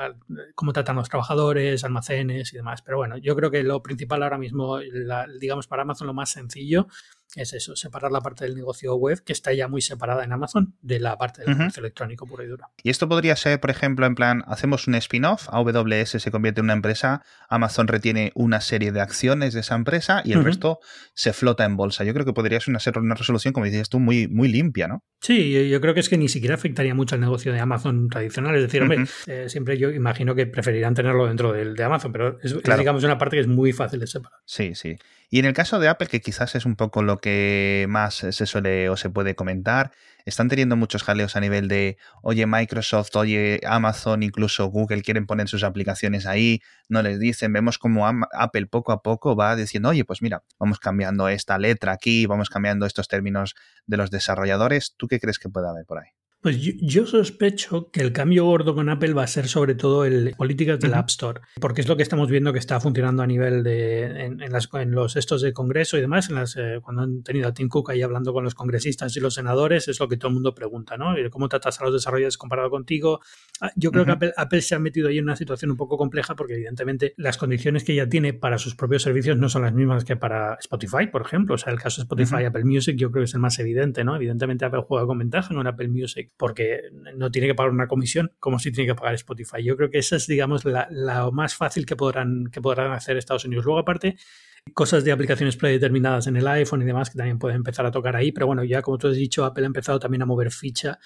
cómo 0.54 0.72
tratan 0.72 0.96
los 0.96 1.08
trabajadores, 1.08 1.84
almacenes 1.84 2.52
y 2.52 2.56
demás. 2.56 2.82
Pero 2.82 2.96
bueno, 2.96 3.18
yo 3.18 3.36
creo 3.36 3.50
que 3.50 3.62
lo 3.62 3.82
principal 3.82 4.22
ahora 4.22 4.38
mismo, 4.38 4.78
digamos, 5.38 5.68
para 5.68 5.82
Amazon 5.82 6.08
lo 6.08 6.14
más 6.14 6.30
sencillo 6.30 6.88
es 7.34 7.52
eso, 7.54 7.76
separar 7.76 8.12
la 8.12 8.20
parte 8.20 8.44
del 8.44 8.54
negocio 8.54 8.94
web, 8.94 9.22
que 9.24 9.32
está 9.32 9.52
ya 9.52 9.68
muy 9.68 9.80
separada 9.80 10.24
en 10.24 10.32
Amazon, 10.32 10.74
de 10.82 11.00
la 11.00 11.16
parte 11.16 11.42
del 11.42 11.56
negocio 11.56 11.80
electrónico 11.80 12.26
puro 12.26 12.44
y 12.44 12.46
duro. 12.46 12.66
Y 12.82 12.90
esto 12.90 13.08
podría 13.08 13.36
ser, 13.36 13.58
por 13.60 13.70
ejemplo, 13.70 14.04
en 14.06 14.14
plan, 14.14 14.44
hacemos 14.46 14.86
un 14.86 14.94
spin-off, 14.96 15.48
AWS 15.48 16.10
se 16.10 16.30
convierte 16.30 16.60
en 16.60 16.66
una 16.66 16.74
empresa, 16.74 17.22
Amazon 17.48 17.88
retiene 17.88 18.32
una 18.34 18.60
serie 18.60 18.92
de 18.92 19.00
acciones 19.00 19.54
de 19.54 19.60
esa 19.60 19.74
empresa 19.74 20.22
y 20.24 20.32
el 20.32 20.44
resto 20.44 20.78
se 21.14 21.32
flota 21.32 21.64
en 21.64 21.76
bolsa. 21.76 22.04
Yo 22.04 22.12
creo 22.12 22.26
que 22.26 22.32
podría 22.32 22.60
ser 22.60 22.74
una, 22.98 23.14
resolución, 23.14 23.54
como 23.54 23.66
dices 23.66 23.88
tú, 23.88 23.98
muy, 23.98 24.28
muy 24.28 24.48
limpia, 24.48 24.88
¿no? 24.88 25.02
Sí, 25.20 25.68
yo 25.68 25.80
creo 25.80 25.94
que 25.94 26.00
es 26.00 26.08
que 26.08 26.18
ni 26.18 26.28
siquiera 26.28 26.54
afectaría 26.54 26.94
mucho 26.94 27.14
al 27.14 27.20
negocio 27.20 27.52
de 27.52 27.60
Amazon 27.60 28.08
tradicional. 28.08 28.56
Es 28.56 28.62
decir, 28.62 28.82
hombre, 28.82 29.04
eh, 29.26 29.48
siempre 29.48 29.78
yo 29.78 29.90
imagino 29.90 30.34
que 30.34 30.46
preferirán 30.46 30.94
tenerlo 30.94 31.26
dentro 31.26 31.52
del 31.52 31.76
de 31.76 31.84
Amazon, 31.84 32.12
pero 32.12 32.38
es, 32.42 32.56
digamos 32.62 33.04
una 33.04 33.18
parte 33.18 33.36
que 33.36 33.42
es 33.42 33.48
muy 33.48 33.72
fácil 33.72 34.00
de 34.00 34.06
separar. 34.06 34.40
Sí, 34.44 34.74
sí. 34.74 34.96
Y 35.34 35.38
en 35.38 35.46
el 35.46 35.54
caso 35.54 35.78
de 35.78 35.88
Apple, 35.88 36.08
que 36.08 36.20
quizás 36.20 36.54
es 36.56 36.66
un 36.66 36.76
poco 36.76 37.02
lo 37.02 37.18
que 37.18 37.86
más 37.88 38.16
se 38.16 38.44
suele 38.44 38.90
o 38.90 38.98
se 38.98 39.08
puede 39.08 39.34
comentar, 39.34 39.90
están 40.26 40.50
teniendo 40.50 40.76
muchos 40.76 41.04
jaleos 41.04 41.36
a 41.36 41.40
nivel 41.40 41.68
de, 41.68 41.96
oye, 42.20 42.44
Microsoft, 42.46 43.16
oye, 43.16 43.58
Amazon, 43.66 44.22
incluso 44.22 44.66
Google 44.66 45.00
quieren 45.00 45.24
poner 45.24 45.48
sus 45.48 45.64
aplicaciones 45.64 46.26
ahí, 46.26 46.60
no 46.90 47.00
les 47.00 47.18
dicen, 47.18 47.50
vemos 47.50 47.78
como 47.78 48.06
Apple 48.06 48.66
poco 48.66 48.92
a 48.92 49.00
poco 49.02 49.34
va 49.34 49.56
diciendo, 49.56 49.88
oye, 49.88 50.04
pues 50.04 50.20
mira, 50.20 50.44
vamos 50.58 50.78
cambiando 50.78 51.26
esta 51.28 51.56
letra 51.56 51.92
aquí, 51.92 52.26
vamos 52.26 52.50
cambiando 52.50 52.84
estos 52.84 53.08
términos 53.08 53.54
de 53.86 53.96
los 53.96 54.10
desarrolladores. 54.10 54.96
¿Tú 54.98 55.08
qué 55.08 55.18
crees 55.18 55.38
que 55.38 55.48
puede 55.48 55.66
haber 55.66 55.86
por 55.86 56.00
ahí? 56.00 56.21
Pues 56.42 56.58
yo, 56.60 57.06
sospecho 57.06 57.88
que 57.92 58.00
el 58.00 58.12
cambio 58.12 58.44
gordo 58.44 58.74
con 58.74 58.88
Apple 58.88 59.12
va 59.12 59.22
a 59.22 59.28
ser 59.28 59.46
sobre 59.46 59.76
todo 59.76 60.04
el 60.04 60.34
políticas 60.36 60.80
del 60.80 60.94
App 60.94 61.08
Store, 61.08 61.40
porque 61.60 61.82
es 61.82 61.88
lo 61.88 61.96
que 61.96 62.02
estamos 62.02 62.28
viendo 62.28 62.52
que 62.52 62.58
está 62.58 62.80
funcionando 62.80 63.22
a 63.22 63.28
nivel 63.28 63.62
de 63.62 64.24
en, 64.24 64.38
las, 64.50 64.68
en 64.72 64.90
los 64.90 65.14
estos 65.14 65.40
de 65.40 65.52
Congreso 65.52 65.96
y 65.96 66.00
demás, 66.00 66.30
en 66.30 66.34
las, 66.34 66.56
eh, 66.56 66.80
cuando 66.82 67.02
han 67.02 67.22
tenido 67.22 67.46
a 67.46 67.54
Tim 67.54 67.68
Cook 67.68 67.92
ahí 67.92 68.02
hablando 68.02 68.32
con 68.32 68.42
los 68.42 68.56
congresistas 68.56 69.16
y 69.16 69.20
los 69.20 69.34
senadores, 69.34 69.86
es 69.86 70.00
lo 70.00 70.08
que 70.08 70.16
todo 70.16 70.30
el 70.30 70.34
mundo 70.34 70.52
pregunta, 70.52 70.96
¿no? 70.96 71.14
¿Cómo 71.30 71.48
tratas 71.48 71.80
a 71.80 71.84
los 71.84 71.92
desarrolladores 71.92 72.36
comparado 72.36 72.70
contigo? 72.70 73.20
Ah, 73.60 73.70
yo 73.76 73.92
creo 73.92 74.04
que 74.04 74.32
Apple, 74.36 74.62
se 74.62 74.74
ha 74.74 74.80
metido 74.80 75.10
ahí 75.10 75.18
en 75.18 75.24
una 75.24 75.36
situación 75.36 75.70
un 75.70 75.76
poco 75.76 75.96
compleja 75.96 76.34
porque 76.34 76.54
evidentemente 76.54 77.14
las 77.18 77.38
condiciones 77.38 77.84
que 77.84 77.94
ya 77.94 78.08
tiene 78.08 78.32
para 78.32 78.58
sus 78.58 78.74
propios 78.74 79.04
servicios 79.04 79.38
no 79.38 79.48
son 79.48 79.62
las 79.62 79.74
mismas 79.74 80.04
que 80.04 80.16
para 80.16 80.54
Spotify, 80.54 81.06
por 81.06 81.22
ejemplo. 81.22 81.54
O 81.54 81.58
sea, 81.58 81.72
el 81.72 81.78
caso 81.78 82.00
de 82.00 82.06
Spotify, 82.06 82.46
Apple 82.46 82.64
Music, 82.64 82.96
yo 82.96 83.12
creo 83.12 83.22
que 83.22 83.26
es 83.26 83.34
el 83.34 83.40
más 83.40 83.60
evidente, 83.60 84.02
¿no? 84.02 84.16
Evidentemente 84.16 84.64
Apple 84.64 84.82
juega 84.88 85.06
con 85.06 85.18
ventaja 85.18 85.54
en 85.54 85.64
Apple 85.68 85.86
Music 85.86 86.31
porque 86.36 86.82
no 87.16 87.30
tiene 87.30 87.48
que 87.48 87.54
pagar 87.54 87.72
una 87.72 87.86
comisión 87.86 88.32
como 88.38 88.58
si 88.58 88.72
tiene 88.72 88.92
que 88.92 88.94
pagar 88.94 89.14
Spotify. 89.14 89.62
Yo 89.62 89.76
creo 89.76 89.90
que 89.90 89.98
esa 89.98 90.16
es, 90.16 90.26
digamos, 90.26 90.64
la, 90.64 90.88
más 91.32 91.54
fácil 91.54 91.86
que 91.86 91.96
podrán, 91.96 92.48
que 92.50 92.60
podrán 92.60 92.92
hacer 92.92 93.16
Estados 93.16 93.44
Unidos. 93.44 93.64
Luego, 93.64 93.80
aparte, 93.80 94.16
cosas 94.74 95.04
de 95.04 95.12
aplicaciones 95.12 95.56
predeterminadas 95.56 96.26
en 96.26 96.36
el 96.36 96.46
iPhone 96.46 96.82
y 96.82 96.84
demás 96.84 97.10
que 97.10 97.18
también 97.18 97.38
pueden 97.38 97.56
empezar 97.56 97.86
a 97.86 97.90
tocar 97.90 98.16
ahí, 98.16 98.32
pero 98.32 98.46
bueno, 98.46 98.64
ya 98.64 98.82
como 98.82 98.98
tú 98.98 99.08
has 99.08 99.16
dicho, 99.16 99.44
Apple 99.44 99.64
ha 99.64 99.66
empezado 99.66 99.98
también 99.98 100.22
a 100.22 100.26
mover 100.26 100.50
ficha. 100.50 100.98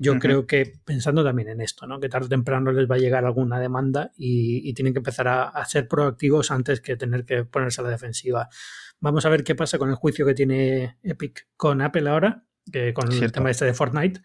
Yo 0.00 0.16
creo 0.20 0.46
que 0.46 0.74
pensando 0.84 1.24
también 1.24 1.48
en 1.48 1.60
esto, 1.60 1.84
¿no? 1.86 1.98
que 1.98 2.08
tarde 2.08 2.26
o 2.26 2.28
temprano 2.28 2.70
les 2.70 2.88
va 2.88 2.94
a 2.94 2.98
llegar 2.98 3.24
alguna 3.24 3.58
demanda 3.58 4.12
y, 4.16 4.72
tienen 4.74 4.92
que 4.92 5.00
empezar 5.00 5.26
a, 5.26 5.64
ser 5.64 5.88
proactivos 5.88 6.52
antes 6.52 6.80
que 6.80 6.96
tener 6.96 7.24
que 7.24 7.44
ponerse 7.44 7.80
a 7.80 7.84
la 7.84 7.90
defensiva. 7.90 8.48
Vamos 9.00 9.26
a 9.26 9.28
ver 9.28 9.42
qué 9.42 9.56
pasa 9.56 9.76
con 9.76 9.90
el 9.90 9.96
juicio 9.96 10.24
que 10.24 10.34
tiene 10.34 10.98
Epic 11.02 11.48
con 11.56 11.80
Apple 11.80 12.08
ahora, 12.08 12.44
que 12.70 12.94
con 12.94 13.10
el 13.10 13.32
tema 13.32 13.50
este 13.50 13.64
de 13.64 13.74
Fortnite 13.74 14.20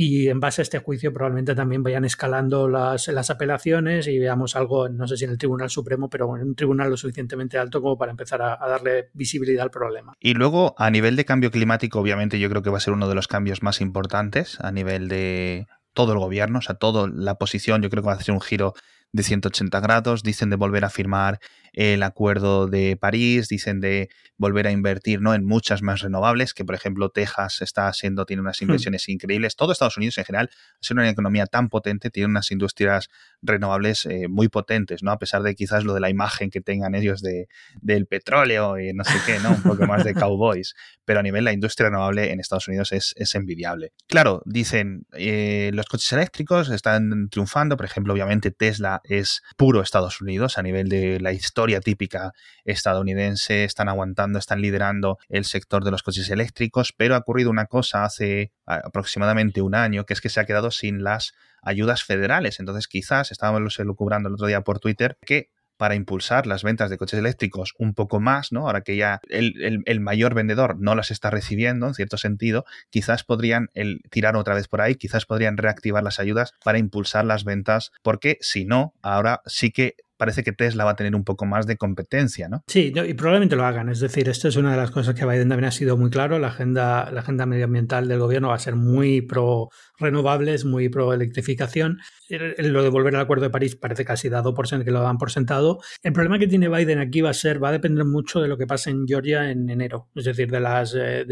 y 0.00 0.28
en 0.28 0.38
base 0.38 0.60
a 0.60 0.62
este 0.62 0.78
juicio 0.78 1.12
probablemente 1.12 1.56
también 1.56 1.82
vayan 1.82 2.04
escalando 2.04 2.68
las, 2.68 3.08
las 3.08 3.30
apelaciones 3.30 4.06
y 4.06 4.16
veamos 4.20 4.54
algo, 4.54 4.88
no 4.88 5.08
sé 5.08 5.16
si 5.16 5.24
en 5.24 5.32
el 5.32 5.38
Tribunal 5.38 5.70
Supremo, 5.70 6.08
pero 6.08 6.36
en 6.36 6.46
un 6.46 6.54
tribunal 6.54 6.88
lo 6.88 6.96
suficientemente 6.96 7.58
alto 7.58 7.82
como 7.82 7.98
para 7.98 8.12
empezar 8.12 8.40
a, 8.40 8.56
darle 8.68 9.10
visibilidad 9.12 9.64
al 9.64 9.72
problema. 9.72 10.14
Y 10.20 10.34
luego, 10.34 10.76
a 10.78 10.88
nivel 10.92 11.16
de 11.16 11.24
cambio 11.24 11.50
climático, 11.50 11.98
obviamente 11.98 12.38
yo 12.38 12.48
creo 12.48 12.62
que 12.62 12.70
va 12.70 12.76
a 12.76 12.80
ser 12.80 12.94
uno 12.94 13.08
de 13.08 13.16
los 13.16 13.26
cambios 13.26 13.64
más 13.64 13.80
importantes 13.80 14.60
a 14.60 14.70
nivel 14.70 15.08
de 15.08 15.66
todo 15.94 16.12
el 16.12 16.20
gobierno, 16.20 16.60
o 16.60 16.62
sea, 16.62 16.76
toda 16.76 17.08
la 17.12 17.34
posición, 17.34 17.82
yo 17.82 17.90
creo 17.90 18.04
que 18.04 18.10
va 18.10 18.12
a 18.12 18.20
ser 18.20 18.34
un 18.34 18.40
giro 18.40 18.74
de 19.12 19.22
180 19.22 19.80
grados, 19.80 20.22
dicen 20.22 20.50
de 20.50 20.56
volver 20.56 20.84
a 20.84 20.90
firmar 20.90 21.40
el 21.72 22.02
acuerdo 22.02 22.66
de 22.66 22.96
París, 22.96 23.48
dicen 23.48 23.80
de 23.80 24.08
volver 24.36 24.66
a 24.66 24.70
invertir 24.70 25.20
¿no? 25.20 25.34
en 25.34 25.44
muchas 25.44 25.82
más 25.82 26.00
renovables, 26.00 26.54
que 26.54 26.64
por 26.64 26.74
ejemplo 26.74 27.10
Texas 27.10 27.62
está 27.62 27.92
siendo, 27.92 28.26
tiene 28.26 28.42
unas 28.42 28.60
hmm. 28.60 28.64
inversiones 28.64 29.08
increíbles. 29.08 29.56
Todo 29.56 29.72
Estados 29.72 29.96
Unidos 29.96 30.18
en 30.18 30.24
general 30.24 30.50
es 30.80 30.90
una 30.90 31.08
economía 31.08 31.46
tan 31.46 31.68
potente, 31.68 32.10
tiene 32.10 32.28
unas 32.28 32.50
industrias 32.50 33.08
renovables 33.42 34.06
eh, 34.06 34.28
muy 34.28 34.48
potentes, 34.48 35.02
¿no? 35.02 35.12
A 35.12 35.18
pesar 35.18 35.42
de 35.42 35.54
quizás 35.54 35.84
lo 35.84 35.94
de 35.94 36.00
la 36.00 36.10
imagen 36.10 36.50
que 36.50 36.60
tengan 36.60 36.94
ellos 36.94 37.22
de, 37.22 37.48
del 37.80 38.06
petróleo 38.06 38.78
y 38.78 38.92
no 38.92 39.04
sé 39.04 39.14
qué, 39.26 39.38
¿no? 39.40 39.50
Un 39.50 39.62
poco 39.62 39.86
más 39.86 40.04
de 40.04 40.14
cowboys. 40.14 40.74
Pero 41.04 41.20
a 41.20 41.22
nivel 41.22 41.44
la 41.44 41.52
industria 41.52 41.88
renovable 41.88 42.32
en 42.32 42.40
Estados 42.40 42.68
Unidos 42.68 42.92
es, 42.92 43.14
es 43.16 43.34
envidiable. 43.34 43.92
Claro, 44.08 44.42
dicen, 44.44 45.06
eh, 45.12 45.70
los 45.74 45.86
coches 45.86 46.12
eléctricos 46.12 46.70
están 46.70 47.28
triunfando, 47.28 47.76
por 47.76 47.86
ejemplo, 47.86 48.12
obviamente 48.12 48.50
Tesla 48.50 48.97
es 49.04 49.42
puro 49.56 49.80
Estados 49.80 50.20
Unidos 50.20 50.58
a 50.58 50.62
nivel 50.62 50.88
de 50.88 51.20
la 51.20 51.32
historia 51.32 51.80
típica 51.80 52.32
estadounidense, 52.64 53.64
están 53.64 53.88
aguantando, 53.88 54.38
están 54.38 54.60
liderando 54.60 55.18
el 55.28 55.44
sector 55.44 55.84
de 55.84 55.90
los 55.90 56.02
coches 56.02 56.30
eléctricos, 56.30 56.92
pero 56.96 57.14
ha 57.14 57.18
ocurrido 57.18 57.50
una 57.50 57.66
cosa 57.66 58.04
hace 58.04 58.52
aproximadamente 58.66 59.62
un 59.62 59.74
año, 59.74 60.04
que 60.04 60.14
es 60.14 60.20
que 60.20 60.28
se 60.28 60.40
ha 60.40 60.46
quedado 60.46 60.70
sin 60.70 61.02
las 61.02 61.32
ayudas 61.62 62.04
federales. 62.04 62.60
Entonces 62.60 62.88
quizás, 62.88 63.32
estábamos 63.32 63.78
lucubrando 63.78 64.28
el 64.28 64.34
otro 64.34 64.46
día 64.46 64.62
por 64.62 64.78
Twitter, 64.78 65.18
que 65.24 65.50
para 65.78 65.94
impulsar 65.94 66.46
las 66.46 66.62
ventas 66.62 66.90
de 66.90 66.98
coches 66.98 67.18
eléctricos 67.18 67.74
un 67.78 67.94
poco 67.94 68.20
más, 68.20 68.52
¿no? 68.52 68.66
Ahora 68.66 68.82
que 68.82 68.96
ya 68.96 69.20
el, 69.30 70.00
mayor 70.00 70.34
vendedor 70.34 70.76
no 70.78 70.94
las 70.94 71.10
está 71.10 71.30
recibiendo, 71.30 71.86
en 71.86 71.94
cierto 71.94 72.18
sentido, 72.18 72.66
quizás 72.90 73.24
podrían 73.24 73.70
el, 73.72 74.02
tirar 74.10 74.36
otra 74.36 74.54
vez 74.54 74.68
por 74.68 74.82
ahí, 74.82 74.96
quizás 74.96 75.24
podrían 75.24 75.56
reactivar 75.56 76.02
las 76.02 76.18
ayudas 76.18 76.52
para 76.62 76.78
impulsar 76.78 77.24
las 77.24 77.44
ventas, 77.44 77.92
porque 78.02 78.36
si 78.40 78.64
no, 78.64 78.92
ahora 79.00 79.40
sí 79.46 79.70
que 79.70 79.96
parece 80.18 80.42
que 80.42 80.52
Tesla 80.52 80.84
va 80.84 80.92
a 80.92 80.96
tener 80.96 81.14
un 81.14 81.24
poco 81.24 81.46
más 81.46 81.66
de 81.66 81.76
competencia, 81.76 82.48
¿no? 82.48 82.62
Sí, 82.66 82.92
y 82.94 83.14
probablemente 83.14 83.56
lo 83.56 83.64
hagan. 83.64 83.88
Es 83.88 84.00
decir, 84.00 84.28
esto 84.28 84.48
es 84.48 84.56
una 84.56 84.72
de 84.72 84.76
las 84.76 84.90
cosas 84.90 85.14
que 85.14 85.24
Biden 85.24 85.48
también 85.48 85.68
ha 85.68 85.72
sido 85.72 85.96
muy 85.96 86.10
claro. 86.10 86.38
La 86.38 86.48
agenda, 86.48 87.10
la 87.10 87.20
agenda 87.20 87.46
medioambiental 87.46 88.08
del 88.08 88.18
gobierno 88.18 88.48
va 88.48 88.54
a 88.54 88.58
ser 88.58 88.76
muy 88.76 89.22
pro 89.22 89.70
renovables, 89.98 90.64
muy 90.64 90.88
pro 90.88 91.12
electrificación. 91.12 91.98
Lo 92.28 92.82
de 92.82 92.88
volver 92.88 93.16
al 93.16 93.22
Acuerdo 93.22 93.44
de 93.44 93.50
París 93.50 93.76
parece 93.76 94.04
casi 94.04 94.28
dado 94.28 94.54
por 94.54 94.68
que 94.68 94.90
lo 94.90 95.00
dan 95.00 95.18
por 95.18 95.30
sentado. 95.30 95.80
El 96.02 96.12
problema 96.12 96.38
que 96.38 96.46
tiene 96.46 96.68
Biden 96.68 96.98
aquí 96.98 97.20
va 97.20 97.30
a 97.30 97.34
ser, 97.34 97.62
va 97.62 97.70
a 97.70 97.72
depender 97.72 98.04
mucho 98.04 98.40
de 98.40 98.48
lo 98.48 98.58
que 98.58 98.66
pase 98.66 98.90
en 98.90 99.06
Georgia 99.06 99.50
en 99.50 99.70
enero. 99.70 100.08
Es 100.14 100.24
decir, 100.24 100.50
de 100.50 100.60
las, 100.60 100.94
eh, 100.94 101.24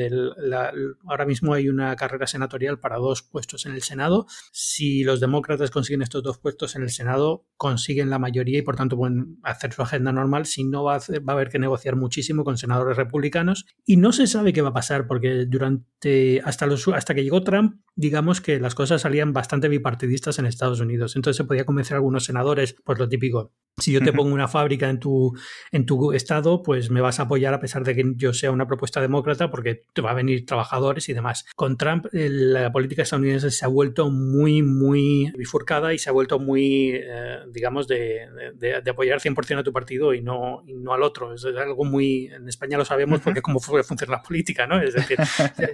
ahora 1.06 1.26
mismo 1.26 1.52
hay 1.52 1.68
una 1.68 1.94
carrera 1.96 2.26
senatorial 2.26 2.78
para 2.78 2.96
dos 2.96 3.22
puestos 3.22 3.66
en 3.66 3.72
el 3.72 3.82
Senado. 3.82 4.26
Si 4.52 5.04
los 5.04 5.20
demócratas 5.20 5.70
consiguen 5.70 6.02
estos 6.02 6.22
dos 6.22 6.38
puestos 6.38 6.76
en 6.76 6.82
el 6.82 6.90
Senado, 6.90 7.46
consiguen 7.56 8.10
la 8.10 8.18
mayoría 8.18 8.58
y 8.58 8.62
por 8.62 8.75
tanto 8.76 8.96
pueden 8.96 9.38
hacer 9.42 9.72
su 9.72 9.82
agenda 9.82 10.12
normal. 10.12 10.46
Si 10.46 10.62
no, 10.62 10.84
va 10.84 10.96
a, 10.96 10.98
va 10.98 11.32
a 11.32 11.36
haber 11.36 11.48
que 11.48 11.58
negociar 11.58 11.96
muchísimo 11.96 12.44
con 12.44 12.56
senadores 12.56 12.96
republicanos. 12.96 13.66
Y 13.84 13.96
no 13.96 14.12
se 14.12 14.28
sabe 14.28 14.52
qué 14.52 14.62
va 14.62 14.68
a 14.68 14.74
pasar 14.74 15.08
porque 15.08 15.46
durante 15.46 16.40
hasta, 16.44 16.66
los, 16.66 16.86
hasta 16.88 17.14
que 17.14 17.24
llegó 17.24 17.42
Trump, 17.42 17.80
digamos 17.96 18.40
que 18.40 18.60
las 18.60 18.74
cosas 18.74 19.02
salían 19.02 19.32
bastante 19.32 19.68
bipartidistas 19.68 20.38
en 20.38 20.46
Estados 20.46 20.80
Unidos. 20.80 21.16
Entonces 21.16 21.36
se 21.36 21.44
podía 21.44 21.64
convencer 21.64 21.94
a 21.94 21.98
algunos 21.98 22.24
senadores, 22.24 22.76
pues 22.84 22.98
lo 22.98 23.08
típico, 23.08 23.52
si 23.78 23.92
yo 23.92 24.00
te 24.00 24.12
pongo 24.12 24.32
una 24.32 24.48
fábrica 24.48 24.88
en 24.88 24.98
tu, 24.98 25.36
en 25.70 25.84
tu 25.84 26.12
estado, 26.12 26.62
pues 26.62 26.90
me 26.90 27.02
vas 27.02 27.20
a 27.20 27.24
apoyar 27.24 27.52
a 27.52 27.60
pesar 27.60 27.84
de 27.84 27.94
que 27.94 28.04
yo 28.16 28.32
sea 28.32 28.50
una 28.50 28.66
propuesta 28.66 29.02
demócrata 29.02 29.50
porque 29.50 29.82
te 29.92 30.00
va 30.00 30.12
a 30.12 30.14
venir 30.14 30.46
trabajadores 30.46 31.10
y 31.10 31.12
demás. 31.12 31.44
Con 31.54 31.76
Trump 31.76 32.06
la 32.12 32.72
política 32.72 33.02
estadounidense 33.02 33.50
se 33.50 33.64
ha 33.66 33.68
vuelto 33.68 34.10
muy, 34.10 34.62
muy 34.62 35.30
bifurcada 35.36 35.92
y 35.92 35.98
se 35.98 36.08
ha 36.08 36.12
vuelto 36.12 36.38
muy, 36.38 36.92
eh, 36.94 37.40
digamos, 37.52 37.86
de, 37.86 38.20
de, 38.54 38.65
apoyar 38.74 39.20
100% 39.20 39.60
a 39.60 39.62
tu 39.62 39.72
partido 39.72 40.14
y 40.14 40.22
no, 40.22 40.62
y 40.66 40.74
no 40.74 40.92
al 40.92 41.02
otro. 41.02 41.34
Es 41.34 41.44
algo 41.44 41.84
muy, 41.84 42.26
en 42.26 42.48
España 42.48 42.78
lo 42.78 42.84
sabemos 42.84 43.20
porque 43.20 43.38
es 43.38 43.42
como 43.42 43.60
funciona 43.60 44.16
la 44.16 44.22
política, 44.22 44.66
¿no? 44.66 44.80
Es 44.80 44.94
decir, 44.94 45.18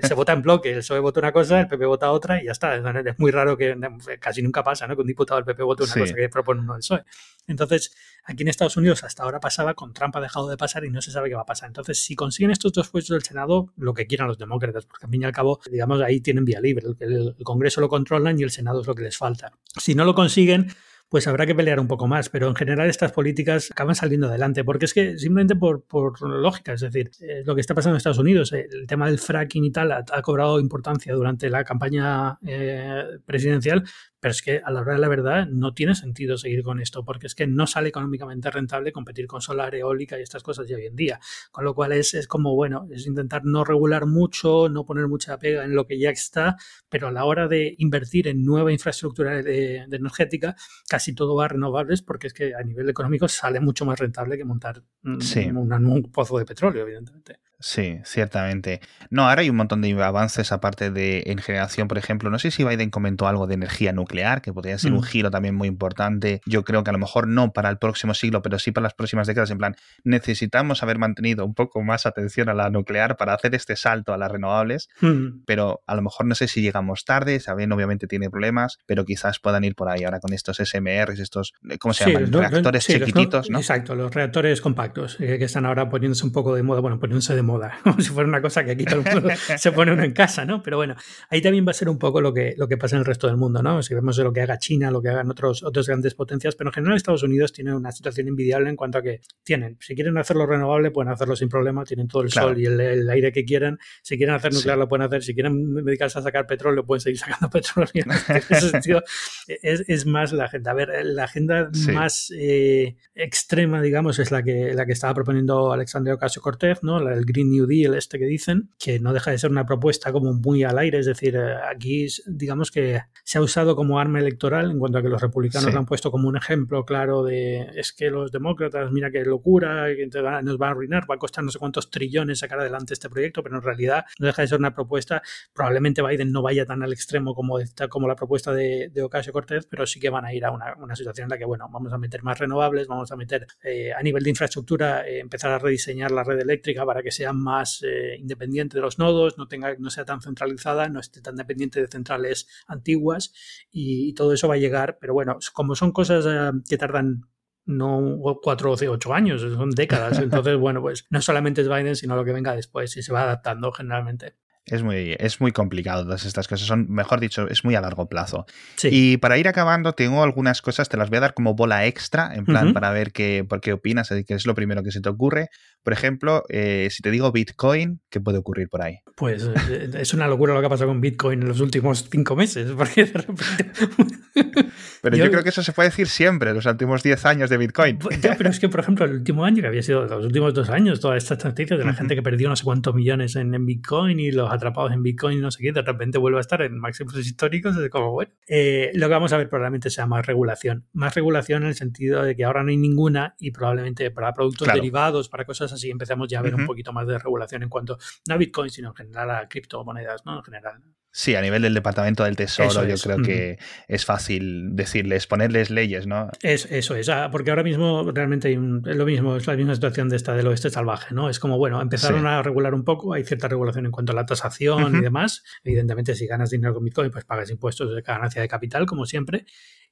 se, 0.02 0.14
vota 0.14 0.32
en 0.32 0.42
bloque, 0.42 0.70
el 0.70 0.78
PSOE 0.78 1.00
vota 1.00 1.20
una 1.20 1.32
cosa, 1.32 1.60
el 1.60 1.68
PP 1.68 1.86
vota 1.86 2.10
otra 2.10 2.42
y 2.42 2.46
ya 2.46 2.52
está. 2.52 2.76
Es 2.76 3.18
muy 3.18 3.30
raro 3.30 3.56
que, 3.56 3.76
casi 4.20 4.42
nunca 4.42 4.62
pasa, 4.62 4.86
¿no? 4.86 4.94
Que 4.94 5.02
un 5.02 5.06
diputado 5.06 5.38
del 5.38 5.44
PP 5.44 5.62
vote 5.62 5.84
una 5.84 5.94
cosa 5.94 6.14
que 6.14 6.28
propone 6.28 6.60
uno 6.60 6.74
del 6.74 6.80
PSOE. 6.80 7.04
Entonces, 7.46 7.94
aquí 8.24 8.42
en 8.42 8.48
Estados 8.48 8.76
Unidos 8.76 9.02
hasta 9.04 9.22
ahora 9.22 9.40
pasaba, 9.40 9.74
con 9.74 9.92
Trump 9.92 10.16
ha 10.16 10.20
dejado 10.20 10.48
de 10.48 10.56
pasar 10.56 10.84
y 10.84 10.90
no 10.90 11.02
se 11.02 11.10
sabe 11.10 11.28
qué 11.28 11.34
va 11.34 11.42
a 11.42 11.46
pasar. 11.46 11.68
Entonces, 11.68 12.02
si 12.02 12.14
consiguen 12.14 12.50
estos 12.50 12.72
dos 12.72 12.88
puestos 12.88 13.14
del 13.14 13.22
Senado, 13.22 13.72
lo 13.76 13.94
que 13.94 14.06
quieran 14.06 14.28
los 14.28 14.38
demócratas, 14.38 14.86
porque 14.86 15.06
al 15.06 15.10
fin 15.10 15.22
y 15.22 15.24
al 15.24 15.32
cabo, 15.32 15.60
digamos, 15.70 16.00
ahí 16.02 16.20
tienen 16.20 16.44
vía 16.44 16.60
libre. 16.60 16.86
El, 17.00 17.34
el 17.36 17.44
Congreso 17.44 17.80
lo 17.80 17.88
controlan 17.88 18.38
y 18.38 18.42
el 18.42 18.50
Senado 18.50 18.80
es 18.80 18.86
lo 18.86 18.94
que 18.94 19.02
les 19.02 19.16
falta. 19.16 19.52
Si 19.76 19.94
no 19.94 20.04
lo 20.04 20.14
consiguen, 20.14 20.68
pues 21.12 21.26
habrá 21.26 21.44
que 21.44 21.54
pelear 21.54 21.78
un 21.78 21.88
poco 21.88 22.08
más. 22.08 22.30
Pero 22.30 22.48
en 22.48 22.54
general 22.54 22.88
estas 22.88 23.12
políticas 23.12 23.70
acaban 23.70 23.94
saliendo 23.94 24.28
adelante, 24.28 24.64
porque 24.64 24.86
es 24.86 24.94
que 24.94 25.18
simplemente 25.18 25.54
por, 25.54 25.84
por 25.84 26.18
lógica, 26.22 26.72
es 26.72 26.80
decir, 26.80 27.10
eh, 27.20 27.42
lo 27.44 27.54
que 27.54 27.60
está 27.60 27.74
pasando 27.74 27.96
en 27.96 27.98
Estados 27.98 28.18
Unidos, 28.18 28.50
el 28.54 28.86
tema 28.86 29.08
del 29.08 29.18
fracking 29.18 29.62
y 29.62 29.70
tal 29.70 29.92
ha, 29.92 30.22
cobrado 30.22 30.58
importancia 30.58 31.12
durante 31.12 31.50
la 31.50 31.64
campaña 31.64 32.38
eh, 32.46 33.04
presidencial, 33.26 33.84
pero 34.22 34.30
es 34.30 34.40
que 34.40 34.62
a 34.64 34.70
la 34.70 34.82
hora 34.82 34.92
de 34.92 35.00
la 35.00 35.08
verdad 35.08 35.48
no 35.48 35.74
tiene 35.74 35.96
sentido 35.96 36.38
seguir 36.38 36.62
con 36.62 36.78
esto, 36.78 37.04
porque 37.04 37.26
es 37.26 37.34
que 37.34 37.48
no 37.48 37.66
sale 37.66 37.88
económicamente 37.88 38.52
rentable 38.52 38.92
competir 38.92 39.26
con 39.26 39.42
solar, 39.42 39.74
eólica 39.74 40.16
y 40.16 40.22
estas 40.22 40.44
cosas 40.44 40.68
ya 40.68 40.76
hoy 40.76 40.86
en 40.86 40.94
día. 40.94 41.18
Con 41.50 41.64
lo 41.64 41.74
cual 41.74 41.90
es, 41.90 42.14
es 42.14 42.28
como, 42.28 42.54
bueno, 42.54 42.86
es 42.92 43.04
intentar 43.08 43.44
no 43.44 43.64
regular 43.64 44.06
mucho, 44.06 44.68
no 44.68 44.86
poner 44.86 45.08
mucha 45.08 45.40
pega 45.40 45.64
en 45.64 45.74
lo 45.74 45.88
que 45.88 45.98
ya 45.98 46.10
está, 46.10 46.56
pero 46.88 47.08
a 47.08 47.10
la 47.10 47.24
hora 47.24 47.48
de 47.48 47.74
invertir 47.78 48.28
en 48.28 48.44
nueva 48.44 48.70
infraestructura 48.70 49.42
de, 49.42 49.78
energética, 49.78 50.54
casi 50.88 51.16
todo 51.16 51.34
va 51.34 51.46
a 51.46 51.48
renovables, 51.48 52.00
porque 52.00 52.28
es 52.28 52.32
que 52.32 52.54
a 52.54 52.62
nivel 52.62 52.88
económico 52.88 53.26
sale 53.26 53.58
mucho 53.58 53.84
más 53.84 53.98
rentable 53.98 54.36
que 54.36 54.44
montar 54.44 54.84
un 55.02 56.12
pozo 56.12 56.38
de 56.38 56.44
petróleo, 56.44 56.82
evidentemente. 56.82 57.40
Sí, 57.62 58.00
ciertamente. 58.04 58.80
No, 59.08 59.28
ahora 59.28 59.42
hay 59.42 59.50
un 59.50 59.56
montón 59.56 59.80
de 59.80 59.92
avances 60.02 60.50
aparte 60.50 60.90
de 60.90 61.22
en 61.26 61.38
generación, 61.38 61.86
por 61.86 61.96
ejemplo. 61.96 62.28
No 62.28 62.40
sé 62.40 62.50
si 62.50 62.64
Biden 62.64 62.90
comentó 62.90 63.28
algo 63.28 63.46
de 63.46 63.54
energía 63.54 63.92
nuclear, 63.92 64.42
que 64.42 64.52
podría 64.52 64.76
ser 64.78 64.92
un 64.92 64.98
mm. 64.98 65.04
giro 65.04 65.30
también 65.30 65.54
muy 65.54 65.68
importante. 65.68 66.40
Yo 66.44 66.64
creo 66.64 66.82
que 66.82 66.90
a 66.90 66.92
lo 66.92 66.98
mejor 66.98 67.28
no 67.28 67.52
para 67.52 67.70
el 67.70 67.78
próximo 67.78 68.14
siglo, 68.14 68.42
pero 68.42 68.58
sí 68.58 68.72
para 68.72 68.82
las 68.82 68.94
próximas 68.94 69.28
décadas. 69.28 69.50
En 69.50 69.58
plan, 69.58 69.76
necesitamos 70.02 70.82
haber 70.82 70.98
mantenido 70.98 71.46
un 71.46 71.54
poco 71.54 71.82
más 71.82 72.04
atención 72.04 72.48
a 72.48 72.54
la 72.54 72.68
nuclear 72.68 73.16
para 73.16 73.34
hacer 73.34 73.54
este 73.54 73.76
salto 73.76 74.12
a 74.12 74.18
las 74.18 74.30
renovables. 74.30 74.88
Mm. 75.00 75.44
Pero 75.46 75.82
a 75.86 75.94
lo 75.94 76.02
mejor 76.02 76.26
no 76.26 76.34
sé 76.34 76.48
si 76.48 76.62
llegamos 76.62 77.04
tarde. 77.04 77.38
Saben, 77.38 77.70
obviamente 77.70 78.08
tiene 78.08 78.28
problemas, 78.28 78.78
pero 78.86 79.04
quizás 79.04 79.38
puedan 79.38 79.62
ir 79.62 79.76
por 79.76 79.88
ahí 79.88 80.02
ahora 80.02 80.18
con 80.18 80.32
estos 80.32 80.56
SMRs, 80.56 81.20
estos, 81.20 81.52
¿cómo 81.78 81.94
se 81.94 82.10
llaman? 82.10 82.32
reactores 82.32 82.86
chiquititos, 82.86 83.50
¿no? 83.50 83.58
Exacto, 83.58 83.94
los 83.94 84.12
reactores 84.12 84.60
compactos, 84.60 85.16
eh, 85.20 85.38
que 85.38 85.44
están 85.44 85.64
ahora 85.64 85.88
poniéndose 85.88 86.24
un 86.24 86.32
poco 86.32 86.54
de 86.54 86.62
moda, 86.62 86.80
bueno, 86.80 86.98
poniéndose 86.98 87.34
de 87.34 87.42
moda 87.42 87.51
como 87.82 88.00
si 88.00 88.10
fuera 88.10 88.28
una 88.28 88.40
cosa 88.40 88.64
que 88.64 88.72
aquí 88.72 88.84
todo 88.84 89.00
el 89.00 89.14
mundo 89.14 89.30
se 89.56 89.72
pone 89.72 89.92
uno 89.92 90.04
en 90.04 90.12
casa, 90.12 90.44
¿no? 90.44 90.62
Pero 90.62 90.76
bueno, 90.76 90.94
ahí 91.30 91.40
también 91.40 91.66
va 91.66 91.70
a 91.70 91.74
ser 91.74 91.88
un 91.88 91.98
poco 91.98 92.20
lo 92.20 92.32
que, 92.32 92.54
lo 92.56 92.68
que 92.68 92.76
pasa 92.76 92.96
en 92.96 93.00
el 93.00 93.06
resto 93.06 93.26
del 93.26 93.36
mundo, 93.36 93.62
¿no? 93.62 93.82
Si 93.82 93.94
vemos 93.94 94.18
lo 94.18 94.32
que 94.32 94.40
haga 94.40 94.58
China, 94.58 94.90
lo 94.90 95.02
que 95.02 95.08
hagan 95.08 95.30
otros, 95.30 95.62
otras 95.62 95.86
grandes 95.86 96.14
potencias, 96.14 96.54
pero 96.54 96.70
en 96.70 96.74
general 96.74 96.96
Estados 96.96 97.22
Unidos 97.22 97.52
tiene 97.52 97.74
una 97.74 97.92
situación 97.92 98.28
envidiable 98.28 98.70
en 98.70 98.76
cuanto 98.76 98.98
a 98.98 99.02
que 99.02 99.20
tienen, 99.42 99.76
si 99.80 99.94
quieren 99.94 100.16
hacerlo 100.18 100.46
renovable, 100.46 100.90
pueden 100.90 101.12
hacerlo 101.12 101.36
sin 101.36 101.48
problema, 101.48 101.84
tienen 101.84 102.08
todo 102.08 102.22
el 102.22 102.30
sol 102.30 102.60
y 102.60 102.66
el, 102.66 103.08
aire 103.10 103.32
que 103.32 103.44
quieran, 103.44 103.78
si 104.02 104.16
quieren 104.16 104.34
hacer 104.34 104.52
nuclear 104.52 104.78
lo 104.78 104.88
pueden 104.88 105.06
hacer, 105.06 105.22
si 105.22 105.34
quieren 105.34 105.74
dedicarse 105.84 106.18
a 106.18 106.22
sacar 106.22 106.46
petróleo, 106.46 106.84
pueden 106.84 107.00
seguir 107.00 107.18
sacando 107.18 107.50
petróleo. 107.50 107.90
en 107.94 108.36
ese 108.36 108.70
sentido, 108.70 109.02
es, 109.46 109.84
es, 109.86 110.06
más 110.06 110.32
la 110.32 110.44
agenda. 110.44 110.72
A 110.72 110.74
ver, 110.74 110.90
la 111.04 111.24
agenda 111.24 111.70
más 111.92 112.32
eh, 112.36 112.96
extrema, 113.14 113.80
digamos, 113.80 114.18
es 114.18 114.30
la 114.30 114.42
que, 114.42 114.74
la 114.74 114.86
que 114.86 114.92
estaba 114.92 115.14
proponiendo 115.14 115.72
Alexandria 115.72 116.14
Ocasio 116.14 116.42
Cortez, 116.42 116.82
¿no? 116.82 116.98
el 117.08 117.24
Green 117.24 117.41
New 117.44 117.66
Deal 117.66 117.94
este 117.94 118.18
que 118.18 118.26
dicen, 118.26 118.70
que 118.78 118.98
no 119.00 119.12
deja 119.12 119.30
de 119.30 119.38
ser 119.38 119.50
una 119.50 119.66
propuesta 119.66 120.12
como 120.12 120.34
muy 120.34 120.64
al 120.64 120.78
aire, 120.78 120.98
es 120.98 121.06
decir, 121.06 121.38
aquí 121.38 122.06
digamos 122.26 122.70
que 122.70 123.00
se 123.24 123.38
ha 123.38 123.40
usado 123.40 123.76
como 123.76 123.98
arma 123.98 124.18
electoral 124.18 124.70
en 124.70 124.78
cuanto 124.78 124.98
a 124.98 125.02
que 125.02 125.08
los 125.08 125.20
republicanos 125.20 125.72
lo 125.72 125.78
han 125.78 125.86
puesto 125.86 126.10
como 126.10 126.28
un 126.28 126.36
ejemplo 126.36 126.84
claro 126.84 127.22
de 127.22 127.68
es 127.74 127.92
que 127.92 128.10
los 128.10 128.32
demócratas, 128.32 128.90
mira 128.92 129.10
qué 129.10 129.24
locura, 129.24 129.86
que 129.94 130.06
nos 130.42 130.60
va 130.60 130.66
a 130.66 130.70
arruinar, 130.70 131.10
va 131.10 131.14
a 131.14 131.18
costar 131.18 131.44
no 131.44 131.50
sé 131.50 131.58
cuántos 131.58 131.90
trillones 131.90 132.40
sacar 132.40 132.60
adelante 132.60 132.94
este 132.94 133.08
proyecto, 133.08 133.42
pero 133.42 133.56
en 133.56 133.62
realidad 133.62 134.04
no 134.18 134.26
deja 134.26 134.42
de 134.42 134.48
ser 134.48 134.58
una 134.58 134.74
propuesta, 134.74 135.22
probablemente 135.52 136.02
Biden 136.02 136.32
no 136.32 136.42
vaya 136.42 136.66
tan 136.66 136.82
al 136.82 136.92
extremo 136.92 137.34
como, 137.34 137.58
como 137.88 138.08
la 138.08 138.16
propuesta 138.16 138.52
de, 138.52 138.90
de 138.92 139.02
Ocasio 139.02 139.32
Cortez, 139.32 139.66
pero 139.66 139.86
sí 139.86 140.00
que 140.00 140.10
van 140.10 140.24
a 140.24 140.34
ir 140.34 140.44
a 140.44 140.50
una, 140.50 140.96
situación 140.96 141.26
en 141.26 141.30
la 141.30 141.38
que, 141.38 141.44
bueno, 141.44 141.68
vamos 141.70 141.92
a 141.92 141.98
meter 141.98 142.22
más 142.22 142.38
renovables, 142.38 142.86
vamos 142.86 143.10
a 143.12 143.16
meter 143.16 143.46
eh, 143.62 143.92
a 143.92 144.02
nivel 144.02 144.22
de 144.22 144.30
infraestructura, 144.30 145.06
eh, 145.06 145.20
empezar 145.20 145.50
a 145.50 145.58
rediseñar 145.58 146.10
la 146.10 146.24
red 146.24 146.38
eléctrica 146.38 146.84
para 146.84 147.02
que 147.02 147.10
sea 147.10 147.31
más 147.32 147.82
eh, 147.82 148.16
independiente 148.18 148.76
de 148.76 148.82
los 148.82 148.98
nodos, 148.98 149.38
no, 149.38 149.48
tenga, 149.48 149.74
no 149.78 149.90
sea 149.90 150.04
tan 150.04 150.20
centralizada, 150.20 150.88
no 150.88 151.00
esté 151.00 151.20
tan 151.20 151.36
dependiente 151.36 151.80
de 151.80 151.88
centrales 151.88 152.48
antiguas 152.66 153.32
y, 153.70 154.12
todo 154.14 154.32
eso 154.32 154.48
va 154.48 154.54
a 154.54 154.58
llegar, 154.58 154.98
pero 155.00 155.14
bueno, 155.14 155.38
como 155.54 155.74
son 155.74 155.92
cosas 155.92 156.26
eh, 156.28 156.50
que 156.68 156.76
tardan 156.76 157.22
no 157.64 158.18
cuatro 158.42 158.72
o 158.72 158.74
ocho 158.74 159.14
años, 159.14 159.40
son 159.40 159.70
décadas. 159.70 160.18
Entonces, 160.18 160.56
bueno, 160.58 160.80
pues 160.80 161.06
no 161.10 161.20
solamente 161.22 161.62
es 161.62 161.68
Biden, 161.68 161.96
sino 161.96 162.16
lo 162.16 162.24
que 162.24 162.32
venga 162.32 162.54
después 162.54 162.96
y 162.96 163.02
se 163.02 163.12
va 163.12 163.22
adaptando 163.22 163.72
generalmente. 163.72 164.36
Es 164.64 164.84
muy, 164.84 165.16
es 165.18 165.40
muy 165.40 165.50
complicado 165.50 166.04
todas 166.04 166.24
estas 166.24 166.46
cosas. 166.46 166.68
Son, 166.68 166.88
mejor 166.88 167.18
dicho, 167.18 167.48
es 167.48 167.64
muy 167.64 167.74
a 167.74 167.80
largo 167.80 168.08
plazo. 168.08 168.46
Y 168.84 169.16
para 169.16 169.36
ir 169.36 169.48
acabando, 169.48 169.92
tengo 169.92 170.22
algunas 170.22 170.62
cosas, 170.62 170.88
te 170.88 170.96
las 170.96 171.10
voy 171.10 171.16
a 171.16 171.22
dar 171.22 171.34
como 171.34 171.54
bola 171.54 171.86
extra, 171.86 172.32
en 172.32 172.44
plan, 172.44 172.72
para 172.72 172.92
ver 172.92 173.10
qué, 173.10 173.44
por 173.48 173.60
qué 173.60 173.72
opinas, 173.72 174.08
qué 174.08 174.34
es 174.34 174.46
lo 174.46 174.54
primero 174.54 174.84
que 174.84 174.92
se 174.92 175.00
te 175.00 175.08
ocurre. 175.08 175.48
Por 175.82 175.92
ejemplo, 175.92 176.44
eh, 176.48 176.88
si 176.90 177.02
te 177.02 177.10
digo 177.10 177.32
Bitcoin, 177.32 178.00
¿qué 178.08 178.20
puede 178.20 178.38
ocurrir 178.38 178.68
por 178.68 178.82
ahí? 178.82 178.98
Pues 179.16 179.50
eh, 179.68 179.90
es 179.94 180.14
una 180.14 180.28
locura 180.28 180.54
lo 180.54 180.60
que 180.60 180.66
ha 180.66 180.70
pasado 180.70 180.90
con 180.90 181.00
Bitcoin 181.00 181.42
en 181.42 181.48
los 181.48 181.60
últimos 181.60 182.08
cinco 182.10 182.36
meses, 182.36 182.70
porque 182.76 183.04
de 183.04 183.12
repente... 183.12 183.90
Pero 185.02 185.16
yo, 185.16 185.28
creo 185.30 185.42
que 185.42 185.48
eso 185.48 185.64
se 185.64 185.72
puede 185.72 185.88
decir 185.88 186.06
siempre, 186.06 186.54
los 186.54 186.64
últimos 186.64 187.02
diez 187.02 187.26
años 187.26 187.50
de 187.50 187.56
Bitcoin. 187.56 187.98
Pues, 187.98 188.20
pero 188.38 188.48
es 188.48 188.60
que, 188.60 188.68
por 188.68 188.78
ejemplo, 188.78 189.04
el 189.04 189.12
último 189.14 189.44
año, 189.44 189.60
que 189.60 189.66
había 189.66 189.82
sido 189.82 190.04
los 190.06 190.24
últimos 190.24 190.54
dos 190.54 190.70
años, 190.70 191.00
todas 191.00 191.22
estas 191.24 191.44
noticias 191.44 191.76
de 191.76 191.84
la 191.84 191.92
gente 191.92 192.14
que 192.14 192.22
perdió 192.22 192.48
no 192.48 192.54
sé 192.54 192.62
cuántos 192.62 192.94
millones 192.94 193.34
en, 193.34 193.52
Bitcoin 193.66 194.20
y 194.20 194.30
los 194.30 194.50
atrapados 194.50 194.92
en 194.92 195.02
Bitcoin 195.02 195.38
y 195.38 195.40
no 195.40 195.50
sé 195.50 195.60
qué, 195.60 195.72
de 195.72 195.82
repente 195.82 196.18
vuelve 196.18 196.38
a 196.38 196.40
estar 196.40 196.62
en 196.62 196.78
máximos 196.78 197.16
históricos, 197.18 197.76
es 197.76 197.90
como, 197.90 198.12
bueno. 198.12 198.30
Eh, 198.46 198.92
lo 198.94 199.08
que 199.08 199.12
vamos 199.12 199.32
a 199.32 199.38
ver 199.38 199.48
probablemente 199.48 199.90
sea 199.90 200.06
más 200.06 200.24
regulación. 200.24 200.86
Más 200.92 201.14
regulación 201.16 201.64
en 201.64 201.70
el 201.70 201.74
sentido 201.74 202.22
de 202.22 202.36
que 202.36 202.44
ahora 202.44 202.62
no 202.62 202.70
hay 202.70 202.76
ninguna 202.76 203.34
y 203.40 203.50
probablemente 203.50 204.12
para 204.12 204.32
productos 204.32 204.68
derivados, 204.72 205.28
para 205.28 205.44
cosas 205.44 205.71
así 205.72 205.90
empezamos 205.90 206.28
ya 206.28 206.38
a 206.38 206.42
ver 206.42 206.54
un 206.54 206.66
poquito 206.66 206.92
más 206.92 207.06
de 207.06 207.18
regulación 207.18 207.62
en 207.62 207.68
cuanto, 207.68 207.98
no 208.28 208.34
a 208.34 208.38
Bitcoin, 208.38 208.70
sino 208.70 208.88
en 208.88 208.94
general 208.94 209.30
a 209.30 209.48
criptomonedas, 209.48 210.24
¿no? 210.24 210.36
En 210.36 210.42
general. 210.42 210.82
Sí, 211.14 211.34
a 211.34 211.42
nivel 211.42 211.60
del 211.60 211.74
Departamento 211.74 212.24
del 212.24 212.36
Tesoro, 212.36 212.86
yo 212.86 212.96
creo 212.96 213.18
que 213.18 213.58
es 213.86 214.06
fácil 214.06 214.74
decirles, 214.74 215.26
ponerles 215.26 215.68
leyes, 215.68 216.06
¿no? 216.06 216.30
Es, 216.40 216.64
eso 216.70 216.96
es, 216.96 217.10
ah, 217.10 217.28
porque 217.30 217.50
ahora 217.50 217.62
mismo 217.62 218.10
realmente 218.12 218.48
hay 218.48 218.54
es 218.54 218.96
lo 218.96 219.04
mismo, 219.04 219.36
es 219.36 219.46
la 219.46 219.54
misma 219.54 219.74
situación 219.74 220.08
de 220.08 220.16
esta 220.16 220.32
del 220.32 220.46
oeste 220.46 220.70
salvaje, 220.70 221.14
¿no? 221.14 221.28
Es 221.28 221.38
como, 221.38 221.58
bueno, 221.58 221.82
empezaron 221.82 222.26
a 222.26 222.42
regular 222.42 222.72
un 222.72 222.82
poco, 222.82 223.12
hay 223.12 223.24
cierta 223.24 223.46
regulación 223.46 223.84
en 223.84 223.92
cuanto 223.92 224.12
a 224.12 224.14
la 224.14 224.24
tasación 224.24 224.96
y 224.96 225.00
demás. 225.02 225.44
Evidentemente, 225.62 226.14
si 226.14 226.26
ganas 226.26 226.48
dinero 226.48 226.72
con 226.72 226.84
Bitcoin, 226.84 227.10
pues 227.10 227.26
pagas 227.26 227.50
impuestos 227.50 227.94
de 227.94 228.00
ganancia 228.00 228.40
de 228.40 228.48
capital, 228.48 228.86
como 228.86 229.04
siempre. 229.04 229.44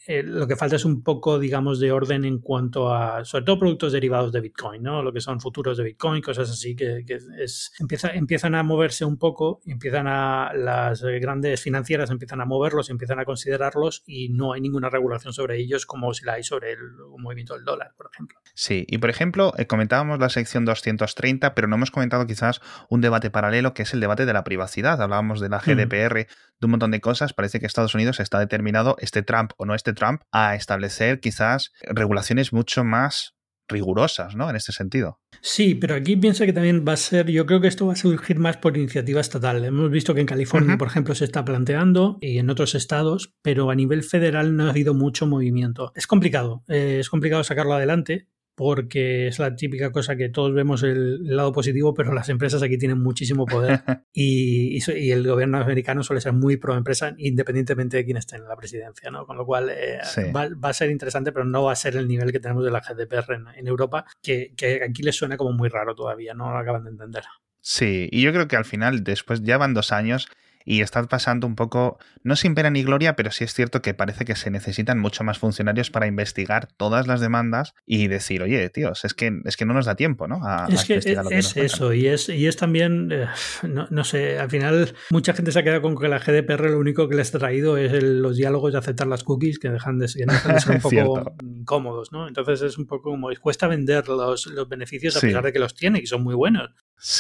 Eh, 0.07 0.23
lo 0.23 0.49
que 0.49 0.57
falta 0.57 0.77
es 0.77 0.87
un 0.87 1.03
poco, 1.03 1.39
digamos, 1.39 1.79
de 1.79 1.93
orden 1.93 2.25
en 2.25 2.39
cuanto 2.39 2.95
a, 2.95 3.23
sobre 3.27 3.45
todo, 3.45 3.59
productos 3.59 3.93
derivados 3.93 4.33
de 4.33 4.41
Bitcoin, 4.41 4.83
¿no? 4.83 5.03
Lo 5.03 5.13
que 5.13 5.21
son 5.21 5.41
futuros 5.41 5.77
de 5.77 5.85
Bitcoin, 5.85 6.23
cosas 6.23 6.51
así 6.51 6.75
que, 6.75 7.05
es, 7.39 7.73
empieza, 7.79 8.09
empiezan 8.09 8.55
a 8.55 8.63
moverse 8.63 9.05
un 9.05 9.19
poco, 9.19 9.61
empiezan 9.67 10.07
a, 10.07 10.53
las 10.55 11.03
grandes 11.19 11.63
financieras 11.63 12.11
empiezan 12.11 12.41
a 12.41 12.45
moverlos, 12.45 12.91
empiezan 12.91 13.19
a 13.19 13.25
considerarlos 13.25 14.03
y 14.07 14.29
no 14.29 14.53
hay 14.53 14.61
ninguna 14.61 14.91
regulación 14.91 15.33
sobre 15.33 15.59
ellos 15.59 15.87
como 15.87 16.15
si 16.15 16.25
la 16.25 16.35
hay 16.35 16.43
sobre 16.43 16.73
el 16.73 16.79
movimiento 17.19 17.55
del 17.55 17.65
dólar, 17.65 17.93
por 17.97 18.11
ejemplo. 18.13 18.39
Sí, 18.55 18.85
y 18.89 18.99
por 18.99 19.11
ejemplo, 19.11 19.53
eh, 19.57 19.67
comentábamos 19.67 20.19
la 20.19 20.29
sección 20.29 20.65
230, 20.65 21.55
pero 21.55 21.69
no 21.69 21.77
hemos 21.77 21.91
comentado 21.91 22.27
quizás 22.27 22.61
un 22.89 23.01
debate 23.01 23.31
paralelo 23.31 23.75
que 23.75 23.83
es 23.83 23.95
el 23.95 24.01
debate 24.01 24.27
de 24.27 24.33
la 24.33 24.45
privacidad. 24.45 25.01
Hablábamos 25.01 25.41
de 25.41 25.49
la 25.49 25.59
GDPR, 25.59 26.15
de 26.61 26.67
un 26.67 26.71
montón 26.71 26.91
de 26.91 27.01
cosas. 27.01 27.33
Parece 27.33 27.61
que 27.61 27.67
Estados 27.67 27.95
Unidos 27.95 28.21
está 28.21 28.39
determinado, 28.39 28.97
este 29.01 29.23
Trump 29.23 29.53
o 29.57 29.65
no 29.65 29.75
este 29.75 29.93
Trump 29.93 30.23
a 30.31 30.55
establecer 30.55 31.21
quizás 31.21 31.73
regulaciones 31.83 32.53
mucho 32.53 32.85
más 32.85 33.35
rigurosas, 33.71 34.37
¿no? 34.37 34.51
En 34.51 34.57
este 34.57 34.73
sentido. 34.73 35.21
Sí, 35.41 35.75
pero 35.75 35.95
aquí 35.95 36.17
piensa 36.17 36.45
que 36.45 36.53
también 36.53 36.85
va 36.87 36.93
a 36.93 36.97
ser, 36.97 37.31
yo 37.31 37.47
creo 37.47 37.61
que 37.61 37.69
esto 37.69 37.87
va 37.87 37.95
a 37.95 37.97
surgir 37.97 38.39
más 38.39 38.59
por 38.59 38.77
iniciativa 38.77 39.21
estatal. 39.21 39.65
Hemos 39.65 39.91
visto 39.91 40.15
que 40.15 40.21
en 40.21 40.27
California, 40.27 40.77
por 40.77 40.89
ejemplo, 40.89 41.15
se 41.15 41.25
está 41.25 41.45
planteando 41.45 42.19
y 42.21 42.39
en 42.39 42.51
otros 42.51 42.75
estados, 42.75 43.35
pero 43.43 43.71
a 43.71 43.75
nivel 43.75 44.03
federal 44.03 44.57
no 44.57 44.67
ha 44.67 44.71
habido 44.71 44.93
mucho 44.93 45.27
movimiento. 45.27 45.93
Es 45.95 46.07
complicado, 46.07 46.65
eh, 46.69 46.99
es 47.01 47.09
complicado 47.09 47.43
sacarlo 47.45 47.75
adelante 47.75 48.29
porque 48.61 49.29
es 49.29 49.39
la 49.39 49.57
típica 49.57 49.91
cosa 49.91 50.17
que 50.17 50.29
todos 50.29 50.53
vemos 50.53 50.83
el, 50.83 51.35
lado 51.35 51.51
positivo, 51.51 51.95
pero 51.95 52.13
las 52.13 52.29
empresas 52.29 52.63
aquí 52.63 52.77
tienen 52.77 52.99
muchísimo 52.99 53.47
poder 53.47 53.81
y, 54.13 54.79
el 55.11 55.27
gobierno 55.27 55.57
americano 55.57 56.03
suele 56.03 56.21
ser 56.21 56.35
muy 56.35 56.59
pro 56.59 56.77
empresa 56.77 57.15
independientemente 57.17 57.97
de 57.97 58.05
quién 58.05 58.19
esté 58.19 58.37
en 58.37 58.47
la 58.47 58.57
presidencia, 58.57 59.11
¿no? 59.11 59.25
Con 59.25 59.39
lo 59.39 59.47
cual 59.47 59.71
eh, 59.71 60.01
va, 60.37 60.69
a 60.69 60.73
ser 60.75 60.91
interesante, 60.91 61.33
pero 61.33 61.47
no 61.47 61.63
va 61.63 61.73
a 61.73 61.75
ser 61.75 61.97
el 61.97 62.07
nivel 62.07 62.33
que 62.33 62.39
tenemos 62.39 62.63
de 62.63 62.71
la 62.71 62.81
GDPR 62.81 63.41
en, 63.57 63.67
Europa, 63.67 64.05
que, 64.21 64.53
que, 64.55 64.83
aquí 64.85 65.03
les 65.03 65.17
suena 65.17 65.39
como 65.39 65.53
muy 65.53 65.71
raro 65.71 65.95
todavía, 65.95 66.35
no 66.35 66.53
lo 66.53 66.59
acaban 66.59 66.85
de 66.85 66.91
entender. 66.91 67.25
Sí, 67.63 68.11
y 68.13 68.21
yo 68.21 68.31
creo 68.31 68.47
que 68.47 68.57
al 68.57 68.67
final, 68.67 69.05
después 69.05 69.43
ya 69.43 69.57
van 69.57 69.73
dos 69.73 69.91
años 69.91 70.29
y 70.65 70.83
está 70.83 71.03
pasando 71.05 71.47
un 71.47 71.57
poco, 71.57 71.99
no 72.23 72.37
sin 72.37 72.55
pena 72.55 72.71
ni 72.71 72.83
gloria, 72.83 73.17
pero 73.17 73.31
sí 73.31 73.45
es 73.45 73.55
cierto 73.55 73.83
que 73.83 73.95
parece 73.95 74.25
que 74.25 74.37
se 74.37 74.51
necesitan 74.51 74.99
mucho 74.99 75.25
más 75.25 75.39
funcionarios 75.39 75.91
para 75.91 76.07
investigar 76.07 76.69
todas 76.77 77.07
las 77.07 77.21
demandas 77.21 77.75
y 77.87 78.09
decir, 78.09 78.43
oye, 78.43 78.69
tíos, 78.71 79.05
es 79.05 79.15
que, 79.15 79.41
es 79.45 79.57
que 79.57 79.65
no 79.65 79.75
nos 79.75 79.87
da 79.87 79.95
tiempo, 79.95 80.29
¿no? 80.29 80.41
es 80.69 80.85
que, 80.85 80.97
es 80.97 81.57
eso, 81.57 81.93
y 81.93 82.07
es, 82.07 82.29
y 82.29 82.47
es 82.47 82.57
también, 82.57 83.11
eh, 83.13 83.27
no, 83.63 84.05
sé, 84.05 84.39
al 84.39 84.51
final 84.51 84.95
mucha 85.11 85.33
gente 85.33 85.53
se 85.53 85.59
ha 85.59 85.63
quedado 85.63 85.83
con 85.83 85.97
que 85.97 86.09
la 86.09 86.19
GDPR 86.19 86.71
lo 86.71 86.79
único 86.79 87.09
que 87.09 87.17
les 87.17 87.35
ha 87.35 87.39
traído 87.39 87.77
es 87.77 88.03
los 88.03 88.37
diálogos 88.37 88.73
de 88.73 88.79
aceptar 88.79 89.07
las 89.07 89.25
cookies 89.25 89.59
que 89.59 89.71
dejan 89.71 89.99
de, 89.99 90.09
ser 90.09 90.27
un 90.29 90.81
poco 90.83 91.35
incómodos, 91.43 92.13
¿no? 92.13 92.29
Entonces 92.29 92.63
es 92.63 92.79
un 92.79 92.87
poco 92.87 93.11
como, 93.11 93.29
cuesta 93.41 93.67
vender 93.67 94.09
los, 94.09 94.47
los 94.47 94.69
beneficios 94.69 95.17
a 95.17 95.21
pesar 95.21 95.45
de 95.45 95.53
que 95.53 95.59
los 95.59 95.75
tiene 95.75 96.01
y 96.01 96.07
son 96.07 96.23
muy 96.23 96.35
buenos 96.35 96.71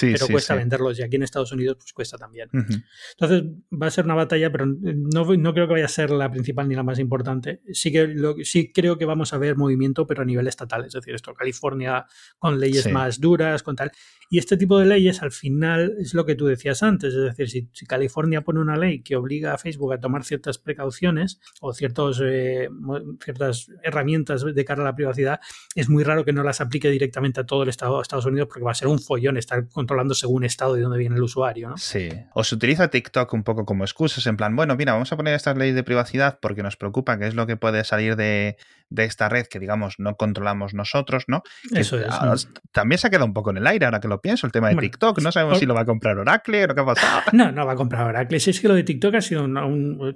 pero 0.01 0.27
cuesta 0.29 0.55
venderlos 0.55 0.99
y 0.99 1.03
aquí 1.03 1.17
en 1.17 1.23
Estados 1.23 1.53
Unidos 1.53 1.77
pues 1.77 1.93
cuesta 1.93 2.19
también. 2.19 2.49
Entonces 2.53 3.45
va 3.71 3.87
a 3.87 3.91
ser 3.91 4.05
una 4.05 4.15
batalla, 4.15 4.51
pero 4.53 4.67
no, 4.67 5.25
no, 5.25 5.55
creo 5.55 5.67
que 5.67 5.73
vaya 5.73 5.87
a 5.87 5.89
ser 5.89 6.11
la 6.11 6.31
principal 6.31 6.69
ni 6.69 6.75
la 6.75 6.83
más 6.83 6.99
importante. 6.99 7.63
Sí, 7.73 7.91
que 7.91 8.07
lo, 8.07 8.37
sí 8.43 8.73
creo 8.73 8.99
que 8.99 9.05
vamos 9.05 9.33
a 9.33 9.39
ver 9.39 9.57
movimiento, 9.57 10.07
pero 10.07 10.23
a 10.23 10.25
nivel 10.25 10.47
estatal, 10.47 10.85
es 10.85 10.93
decir, 10.93 11.15
esto 11.15 11.35
California 11.35 12.07
con 12.39 12.61
leyes 12.61 12.91
más 12.91 13.21
duras, 13.21 13.63
con 13.63 13.77
tal. 13.77 13.91
Y 14.33 14.39
este 14.39 14.57
tipo 14.57 14.79
de 14.79 14.87
leyes 14.87 15.23
al 15.23 15.33
final 15.33 15.97
es 15.99 16.15
lo 16.15 16.25
que 16.25 16.37
tú 16.37 16.47
decías 16.47 16.85
antes, 16.85 17.13
es 17.13 17.37
decir, 17.37 17.69
si, 17.73 17.87
California 17.87 18.43
pone 18.43 18.61
una 18.61 18.77
ley 18.77 19.03
que 19.03 19.17
obliga 19.17 19.53
a 19.53 19.59
Facebook 19.59 19.93
a 19.93 19.99
tomar 19.99 20.23
ciertas 20.23 20.57
precauciones 20.57 21.41
o 21.61 21.73
ciertos, 21.73 22.23
eh, 22.25 22.69
ciertas 23.25 23.73
herramientas 23.83 24.45
de 24.45 24.65
cara 24.65 24.83
a 24.83 24.85
la 24.85 24.95
privacidad, 24.95 25.41
es 25.75 25.89
muy 25.89 26.05
raro 26.05 26.25
que 26.25 26.33
no 26.33 26.45
las 26.45 26.61
aplique 26.61 26.89
directamente 26.91 27.41
a 27.41 27.45
todo 27.45 27.65
el 27.65 27.71
Estado 27.71 27.97
de 27.97 28.03
Estados 28.03 28.27
Unidos 28.27 28.47
porque 28.47 28.65
va 28.65 28.71
a 28.71 28.75
ser 28.75 28.87
un 28.87 29.01
follón 29.01 29.37
estar 29.37 29.69
controlando 29.69 30.15
según 30.15 30.45
estado 30.45 30.75
de 30.75 30.83
dónde 30.83 30.99
viene 30.99 31.17
el 31.17 31.23
usuario. 31.23 31.71
¿no? 31.71 31.77
Sí. 31.77 32.09
O 32.33 32.45
se 32.45 32.55
utiliza 32.55 32.89
TikTok 32.89 33.33
un 33.35 33.43
poco 33.43 33.65
como 33.65 33.83
excusas, 33.83 34.25
en 34.29 34.37
plan, 34.37 34.55
bueno, 34.55 34.77
mira, 34.77 34.93
vamos 34.93 35.11
a 35.13 35.17
poner 35.17 35.35
estas 35.35 35.57
leyes 35.57 35.75
de 35.75 35.83
privacidad 35.83 36.39
porque 36.41 36.63
nos 36.63 36.77
preocupa 36.77 37.19
qué 37.19 37.27
es 37.27 37.35
lo 37.35 37.49
que 37.49 37.57
puede 37.57 37.83
salir 37.83 38.15
de, 38.15 38.57
esta 38.97 39.29
red 39.29 39.47
que, 39.47 39.59
digamos, 39.59 39.97
no 39.99 40.17
controlamos 40.17 40.73
nosotros, 40.73 41.25
¿no? 41.27 41.43
Eso 41.73 41.99
es. 41.99 42.49
También 42.71 42.99
se 42.99 43.09
ha 43.09 43.11
quedado 43.11 43.27
un 43.27 43.35
poco 43.35 43.51
en 43.51 43.57
el 43.57 43.67
aire 43.67 43.87
ahora 43.87 44.01
que 44.01 44.09
lo 44.09 44.20
pienso, 44.21 44.47
el 44.47 44.53
tema 44.53 44.69
de 44.69 44.77
TikTok. 44.77 45.21
No 45.21 45.33
sabemos 45.33 45.59
si 45.59 45.67
lo 45.67 45.75
va 45.75 45.83
a 45.83 45.85
comprar 45.85 46.19
Oracle 46.19 46.65
o 46.65 46.75
qué 46.75 46.81
ha 46.81 46.85
pasado. 46.85 47.23
No, 47.33 47.53
no 47.53 47.67
va 47.67 47.73
a 47.73 47.77
comprar 47.77 48.07
Oracle. 48.07 48.41
Si 48.41 48.51
es 48.51 48.61
que 48.61 48.69
lo 48.69 48.75
de 48.75 48.83
TikTok 48.83 49.15
ha 49.15 49.21
sido, 49.21 49.47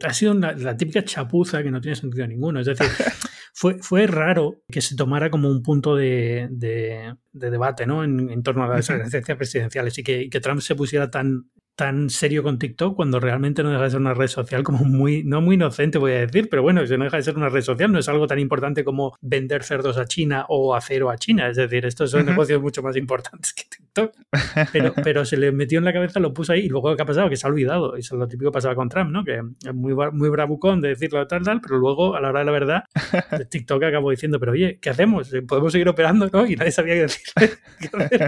ha 0.02 0.12
sido 0.12 0.34
la 0.34 0.76
típica 0.76 1.04
chapuza 1.04 1.62
que 1.62 1.70
no 1.70 1.80
tiene 1.80 1.96
sentido 1.96 2.26
ninguno. 2.26 2.60
Es 2.60 2.66
decir, 2.66 2.86
fue, 3.54 3.78
fue 3.80 4.06
raro 4.06 4.62
que 4.70 4.80
se 4.80 4.96
tomara 4.96 5.30
como 5.30 5.48
un 5.48 5.62
punto 5.62 5.96
de, 5.96 6.48
de, 6.50 7.14
debate 7.32 7.86
¿no? 7.86 8.04
en, 8.04 8.42
torno 8.42 8.64
a 8.64 8.68
las 8.68 8.90
elecciones 8.90 9.36
presidenciales 9.36 9.98
y 9.98 10.02
que, 10.02 10.22
y 10.22 10.30
que 10.30 10.40
Trump 10.40 10.60
se 10.60 10.74
pusiera 10.74 11.10
tan 11.10 11.50
tan 11.76 12.08
serio 12.08 12.42
con 12.42 12.58
TikTok 12.58 12.94
cuando 12.94 13.18
realmente 13.18 13.62
no 13.62 13.70
deja 13.70 13.82
de 13.82 13.90
ser 13.90 14.00
una 14.00 14.14
red 14.14 14.28
social 14.28 14.62
como 14.62 14.84
muy, 14.84 15.24
no 15.24 15.40
muy 15.40 15.56
inocente 15.56 15.98
voy 15.98 16.12
a 16.12 16.20
decir, 16.20 16.48
pero 16.48 16.62
bueno, 16.62 16.86
si 16.86 16.96
no 16.96 17.04
deja 17.04 17.16
de 17.16 17.22
ser 17.22 17.36
una 17.36 17.48
red 17.48 17.62
social, 17.62 17.90
no 17.90 17.98
es 17.98 18.08
algo 18.08 18.26
tan 18.26 18.38
importante 18.38 18.84
como 18.84 19.16
vender 19.20 19.64
cerdos 19.64 19.98
a 19.98 20.06
China 20.06 20.46
o 20.48 20.74
acero 20.74 21.10
a 21.10 21.16
China, 21.16 21.48
es 21.48 21.56
decir, 21.56 21.84
estos 21.84 22.10
son 22.10 22.26
negocios 22.26 22.62
mucho 22.62 22.82
más 22.82 22.96
importantes 22.96 23.52
que 23.52 23.64
TikTok, 23.64 24.12
pero, 24.72 24.94
pero 25.04 25.24
se 25.24 25.36
le 25.36 25.50
metió 25.52 25.78
en 25.78 25.84
la 25.84 25.92
cabeza, 25.92 26.20
lo 26.20 26.32
puso 26.32 26.52
ahí 26.52 26.60
y 26.60 26.68
luego 26.68 26.94
¿qué 26.94 27.02
ha 27.02 27.06
pasado? 27.06 27.28
Que 27.28 27.36
se 27.36 27.46
ha 27.46 27.50
olvidado, 27.50 27.96
y 27.96 28.00
eso 28.00 28.14
es 28.14 28.18
lo 28.18 28.28
típico 28.28 28.50
que 28.50 28.54
pasaba 28.54 28.74
con 28.74 28.88
Trump, 28.88 29.10
¿no? 29.10 29.24
Que 29.24 29.38
es 29.38 29.74
muy, 29.74 29.94
muy 30.12 30.28
bravucón 30.28 30.80
de 30.80 30.90
decirlo 30.90 31.26
tal, 31.26 31.42
tal, 31.42 31.60
pero 31.60 31.78
luego 31.78 32.14
a 32.14 32.20
la 32.20 32.28
hora 32.30 32.40
de 32.40 32.44
la 32.46 32.52
verdad, 32.52 32.84
TikTok 33.50 33.82
acabó 33.82 34.10
diciendo, 34.10 34.38
pero 34.38 34.52
oye, 34.52 34.78
¿qué 34.80 34.90
hacemos? 34.90 35.32
¿Podemos 35.48 35.72
seguir 35.72 35.88
operando? 35.88 36.28
¿no? 36.32 36.46
Y 36.46 36.56
nadie 36.56 36.72
sabía 36.72 36.94
qué 36.94 37.00
decir. 37.00 37.24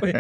Pues, 0.01 0.15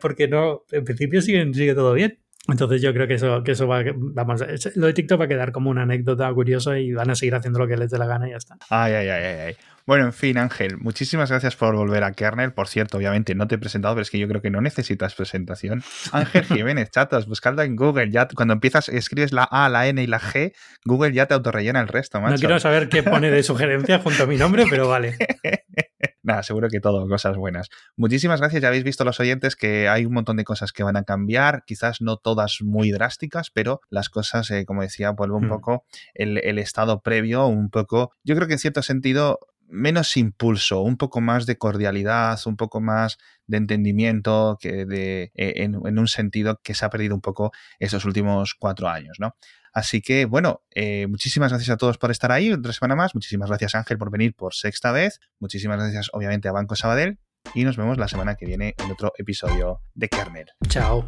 porque 0.00 0.28
no, 0.28 0.64
en 0.70 0.84
principio 0.84 1.22
sigue, 1.22 1.52
sigue 1.54 1.74
todo 1.74 1.92
bien. 1.94 2.18
Entonces 2.48 2.80
yo 2.80 2.92
creo 2.92 3.08
que 3.08 3.14
eso, 3.14 3.42
que 3.42 3.52
eso 3.52 3.66
va, 3.66 3.82
vamos, 3.96 4.44
lo 4.76 4.86
de 4.86 4.92
TikTok 4.92 5.20
va 5.20 5.24
a 5.24 5.28
quedar 5.28 5.52
como 5.52 5.70
una 5.70 5.82
anécdota 5.82 6.32
curiosa 6.32 6.78
y 6.78 6.92
van 6.92 7.10
a 7.10 7.14
seguir 7.14 7.34
haciendo 7.34 7.58
lo 7.58 7.66
que 7.66 7.76
les 7.76 7.90
dé 7.90 7.98
la 7.98 8.06
gana 8.06 8.28
y 8.28 8.30
ya 8.30 8.36
está. 8.36 8.56
Ay, 8.70 8.92
ay, 8.94 9.08
ay, 9.08 9.24
ay. 9.24 9.56
Bueno, 9.86 10.04
en 10.04 10.12
fin, 10.12 10.36
Ángel, 10.36 10.78
muchísimas 10.78 11.30
gracias 11.30 11.54
por 11.54 11.76
volver 11.76 12.02
a 12.02 12.10
Kernel. 12.12 12.52
Por 12.52 12.66
cierto, 12.66 12.98
obviamente 12.98 13.36
no 13.36 13.46
te 13.46 13.54
he 13.54 13.58
presentado, 13.58 13.94
pero 13.94 14.02
es 14.02 14.10
que 14.10 14.18
yo 14.18 14.26
creo 14.26 14.42
que 14.42 14.50
no 14.50 14.60
necesitas 14.60 15.14
presentación. 15.14 15.84
Ángel 16.10 16.44
Jiménez, 16.46 16.90
chatos, 16.90 17.28
buscadlo 17.28 17.62
en 17.62 17.76
Google. 17.76 18.10
Ya 18.10 18.26
cuando 18.26 18.54
empiezas, 18.54 18.88
escribes 18.88 19.32
la 19.32 19.44
A, 19.44 19.68
la 19.68 19.86
N 19.86 20.02
y 20.02 20.08
la 20.08 20.18
G, 20.18 20.52
Google 20.84 21.12
ya 21.12 21.26
te 21.26 21.34
autorrellena 21.34 21.80
el 21.80 21.86
resto, 21.86 22.20
macho. 22.20 22.32
No 22.32 22.38
quiero 22.38 22.58
saber 22.58 22.88
qué 22.88 23.04
pone 23.04 23.30
de 23.30 23.44
sugerencia 23.44 24.00
junto 24.00 24.24
a 24.24 24.26
mi 24.26 24.36
nombre, 24.36 24.64
pero 24.68 24.88
vale. 24.88 25.16
Nada, 26.26 26.42
seguro 26.42 26.68
que 26.68 26.80
todo, 26.80 27.06
cosas 27.06 27.36
buenas. 27.36 27.68
Muchísimas 27.96 28.40
gracias, 28.40 28.60
ya 28.60 28.66
habéis 28.66 28.82
visto 28.82 29.04
los 29.04 29.20
oyentes 29.20 29.54
que 29.54 29.88
hay 29.88 30.04
un 30.04 30.12
montón 30.12 30.36
de 30.36 30.42
cosas 30.42 30.72
que 30.72 30.82
van 30.82 30.96
a 30.96 31.04
cambiar, 31.04 31.62
quizás 31.64 32.00
no 32.00 32.16
todas 32.16 32.58
muy 32.62 32.90
drásticas, 32.90 33.50
pero 33.50 33.80
las 33.90 34.08
cosas, 34.08 34.50
eh, 34.50 34.64
como 34.66 34.82
decía, 34.82 35.10
vuelve 35.10 35.36
un 35.36 35.46
mm. 35.46 35.48
poco 35.48 35.84
el, 36.14 36.38
el 36.38 36.58
estado 36.58 37.00
previo, 37.00 37.46
un 37.46 37.70
poco, 37.70 38.10
yo 38.24 38.34
creo 38.34 38.48
que 38.48 38.54
en 38.54 38.58
cierto 38.58 38.82
sentido 38.82 39.38
menos 39.68 40.16
impulso, 40.16 40.80
un 40.80 40.96
poco 40.96 41.20
más 41.20 41.46
de 41.46 41.58
cordialidad, 41.58 42.40
un 42.46 42.56
poco 42.56 42.80
más 42.80 43.18
de 43.46 43.58
entendimiento 43.58 44.58
que 44.60 44.84
de, 44.84 45.30
eh, 45.36 45.52
en, 45.56 45.80
en, 45.86 45.98
un 45.98 46.08
sentido 46.08 46.60
que 46.60 46.74
se 46.74 46.84
ha 46.84 46.90
perdido 46.90 47.14
un 47.14 47.20
poco 47.20 47.52
esos 47.78 48.04
últimos 48.04 48.56
cuatro 48.56 48.88
años, 48.88 49.18
¿no? 49.20 49.36
Así 49.76 50.00
que, 50.00 50.24
bueno, 50.24 50.62
eh, 50.74 51.06
muchísimas 51.06 51.52
gracias 51.52 51.68
a 51.68 51.76
todos 51.76 51.98
por 51.98 52.10
estar 52.10 52.32
ahí 52.32 52.50
otra 52.50 52.72
semana 52.72 52.96
más. 52.96 53.14
Muchísimas 53.14 53.50
gracias, 53.50 53.74
Ángel, 53.74 53.98
por 53.98 54.10
venir 54.10 54.32
por 54.34 54.54
sexta 54.54 54.90
vez. 54.90 55.20
Muchísimas 55.38 55.76
gracias, 55.76 56.08
obviamente, 56.14 56.48
a 56.48 56.52
Banco 56.52 56.76
Sabadell. 56.76 57.18
Y 57.54 57.64
nos 57.64 57.76
vemos 57.76 57.98
la 57.98 58.08
semana 58.08 58.36
que 58.36 58.46
viene 58.46 58.74
en 58.78 58.90
otro 58.90 59.12
episodio 59.18 59.82
de 59.94 60.08
Kernel. 60.08 60.46
Chao. 60.68 61.06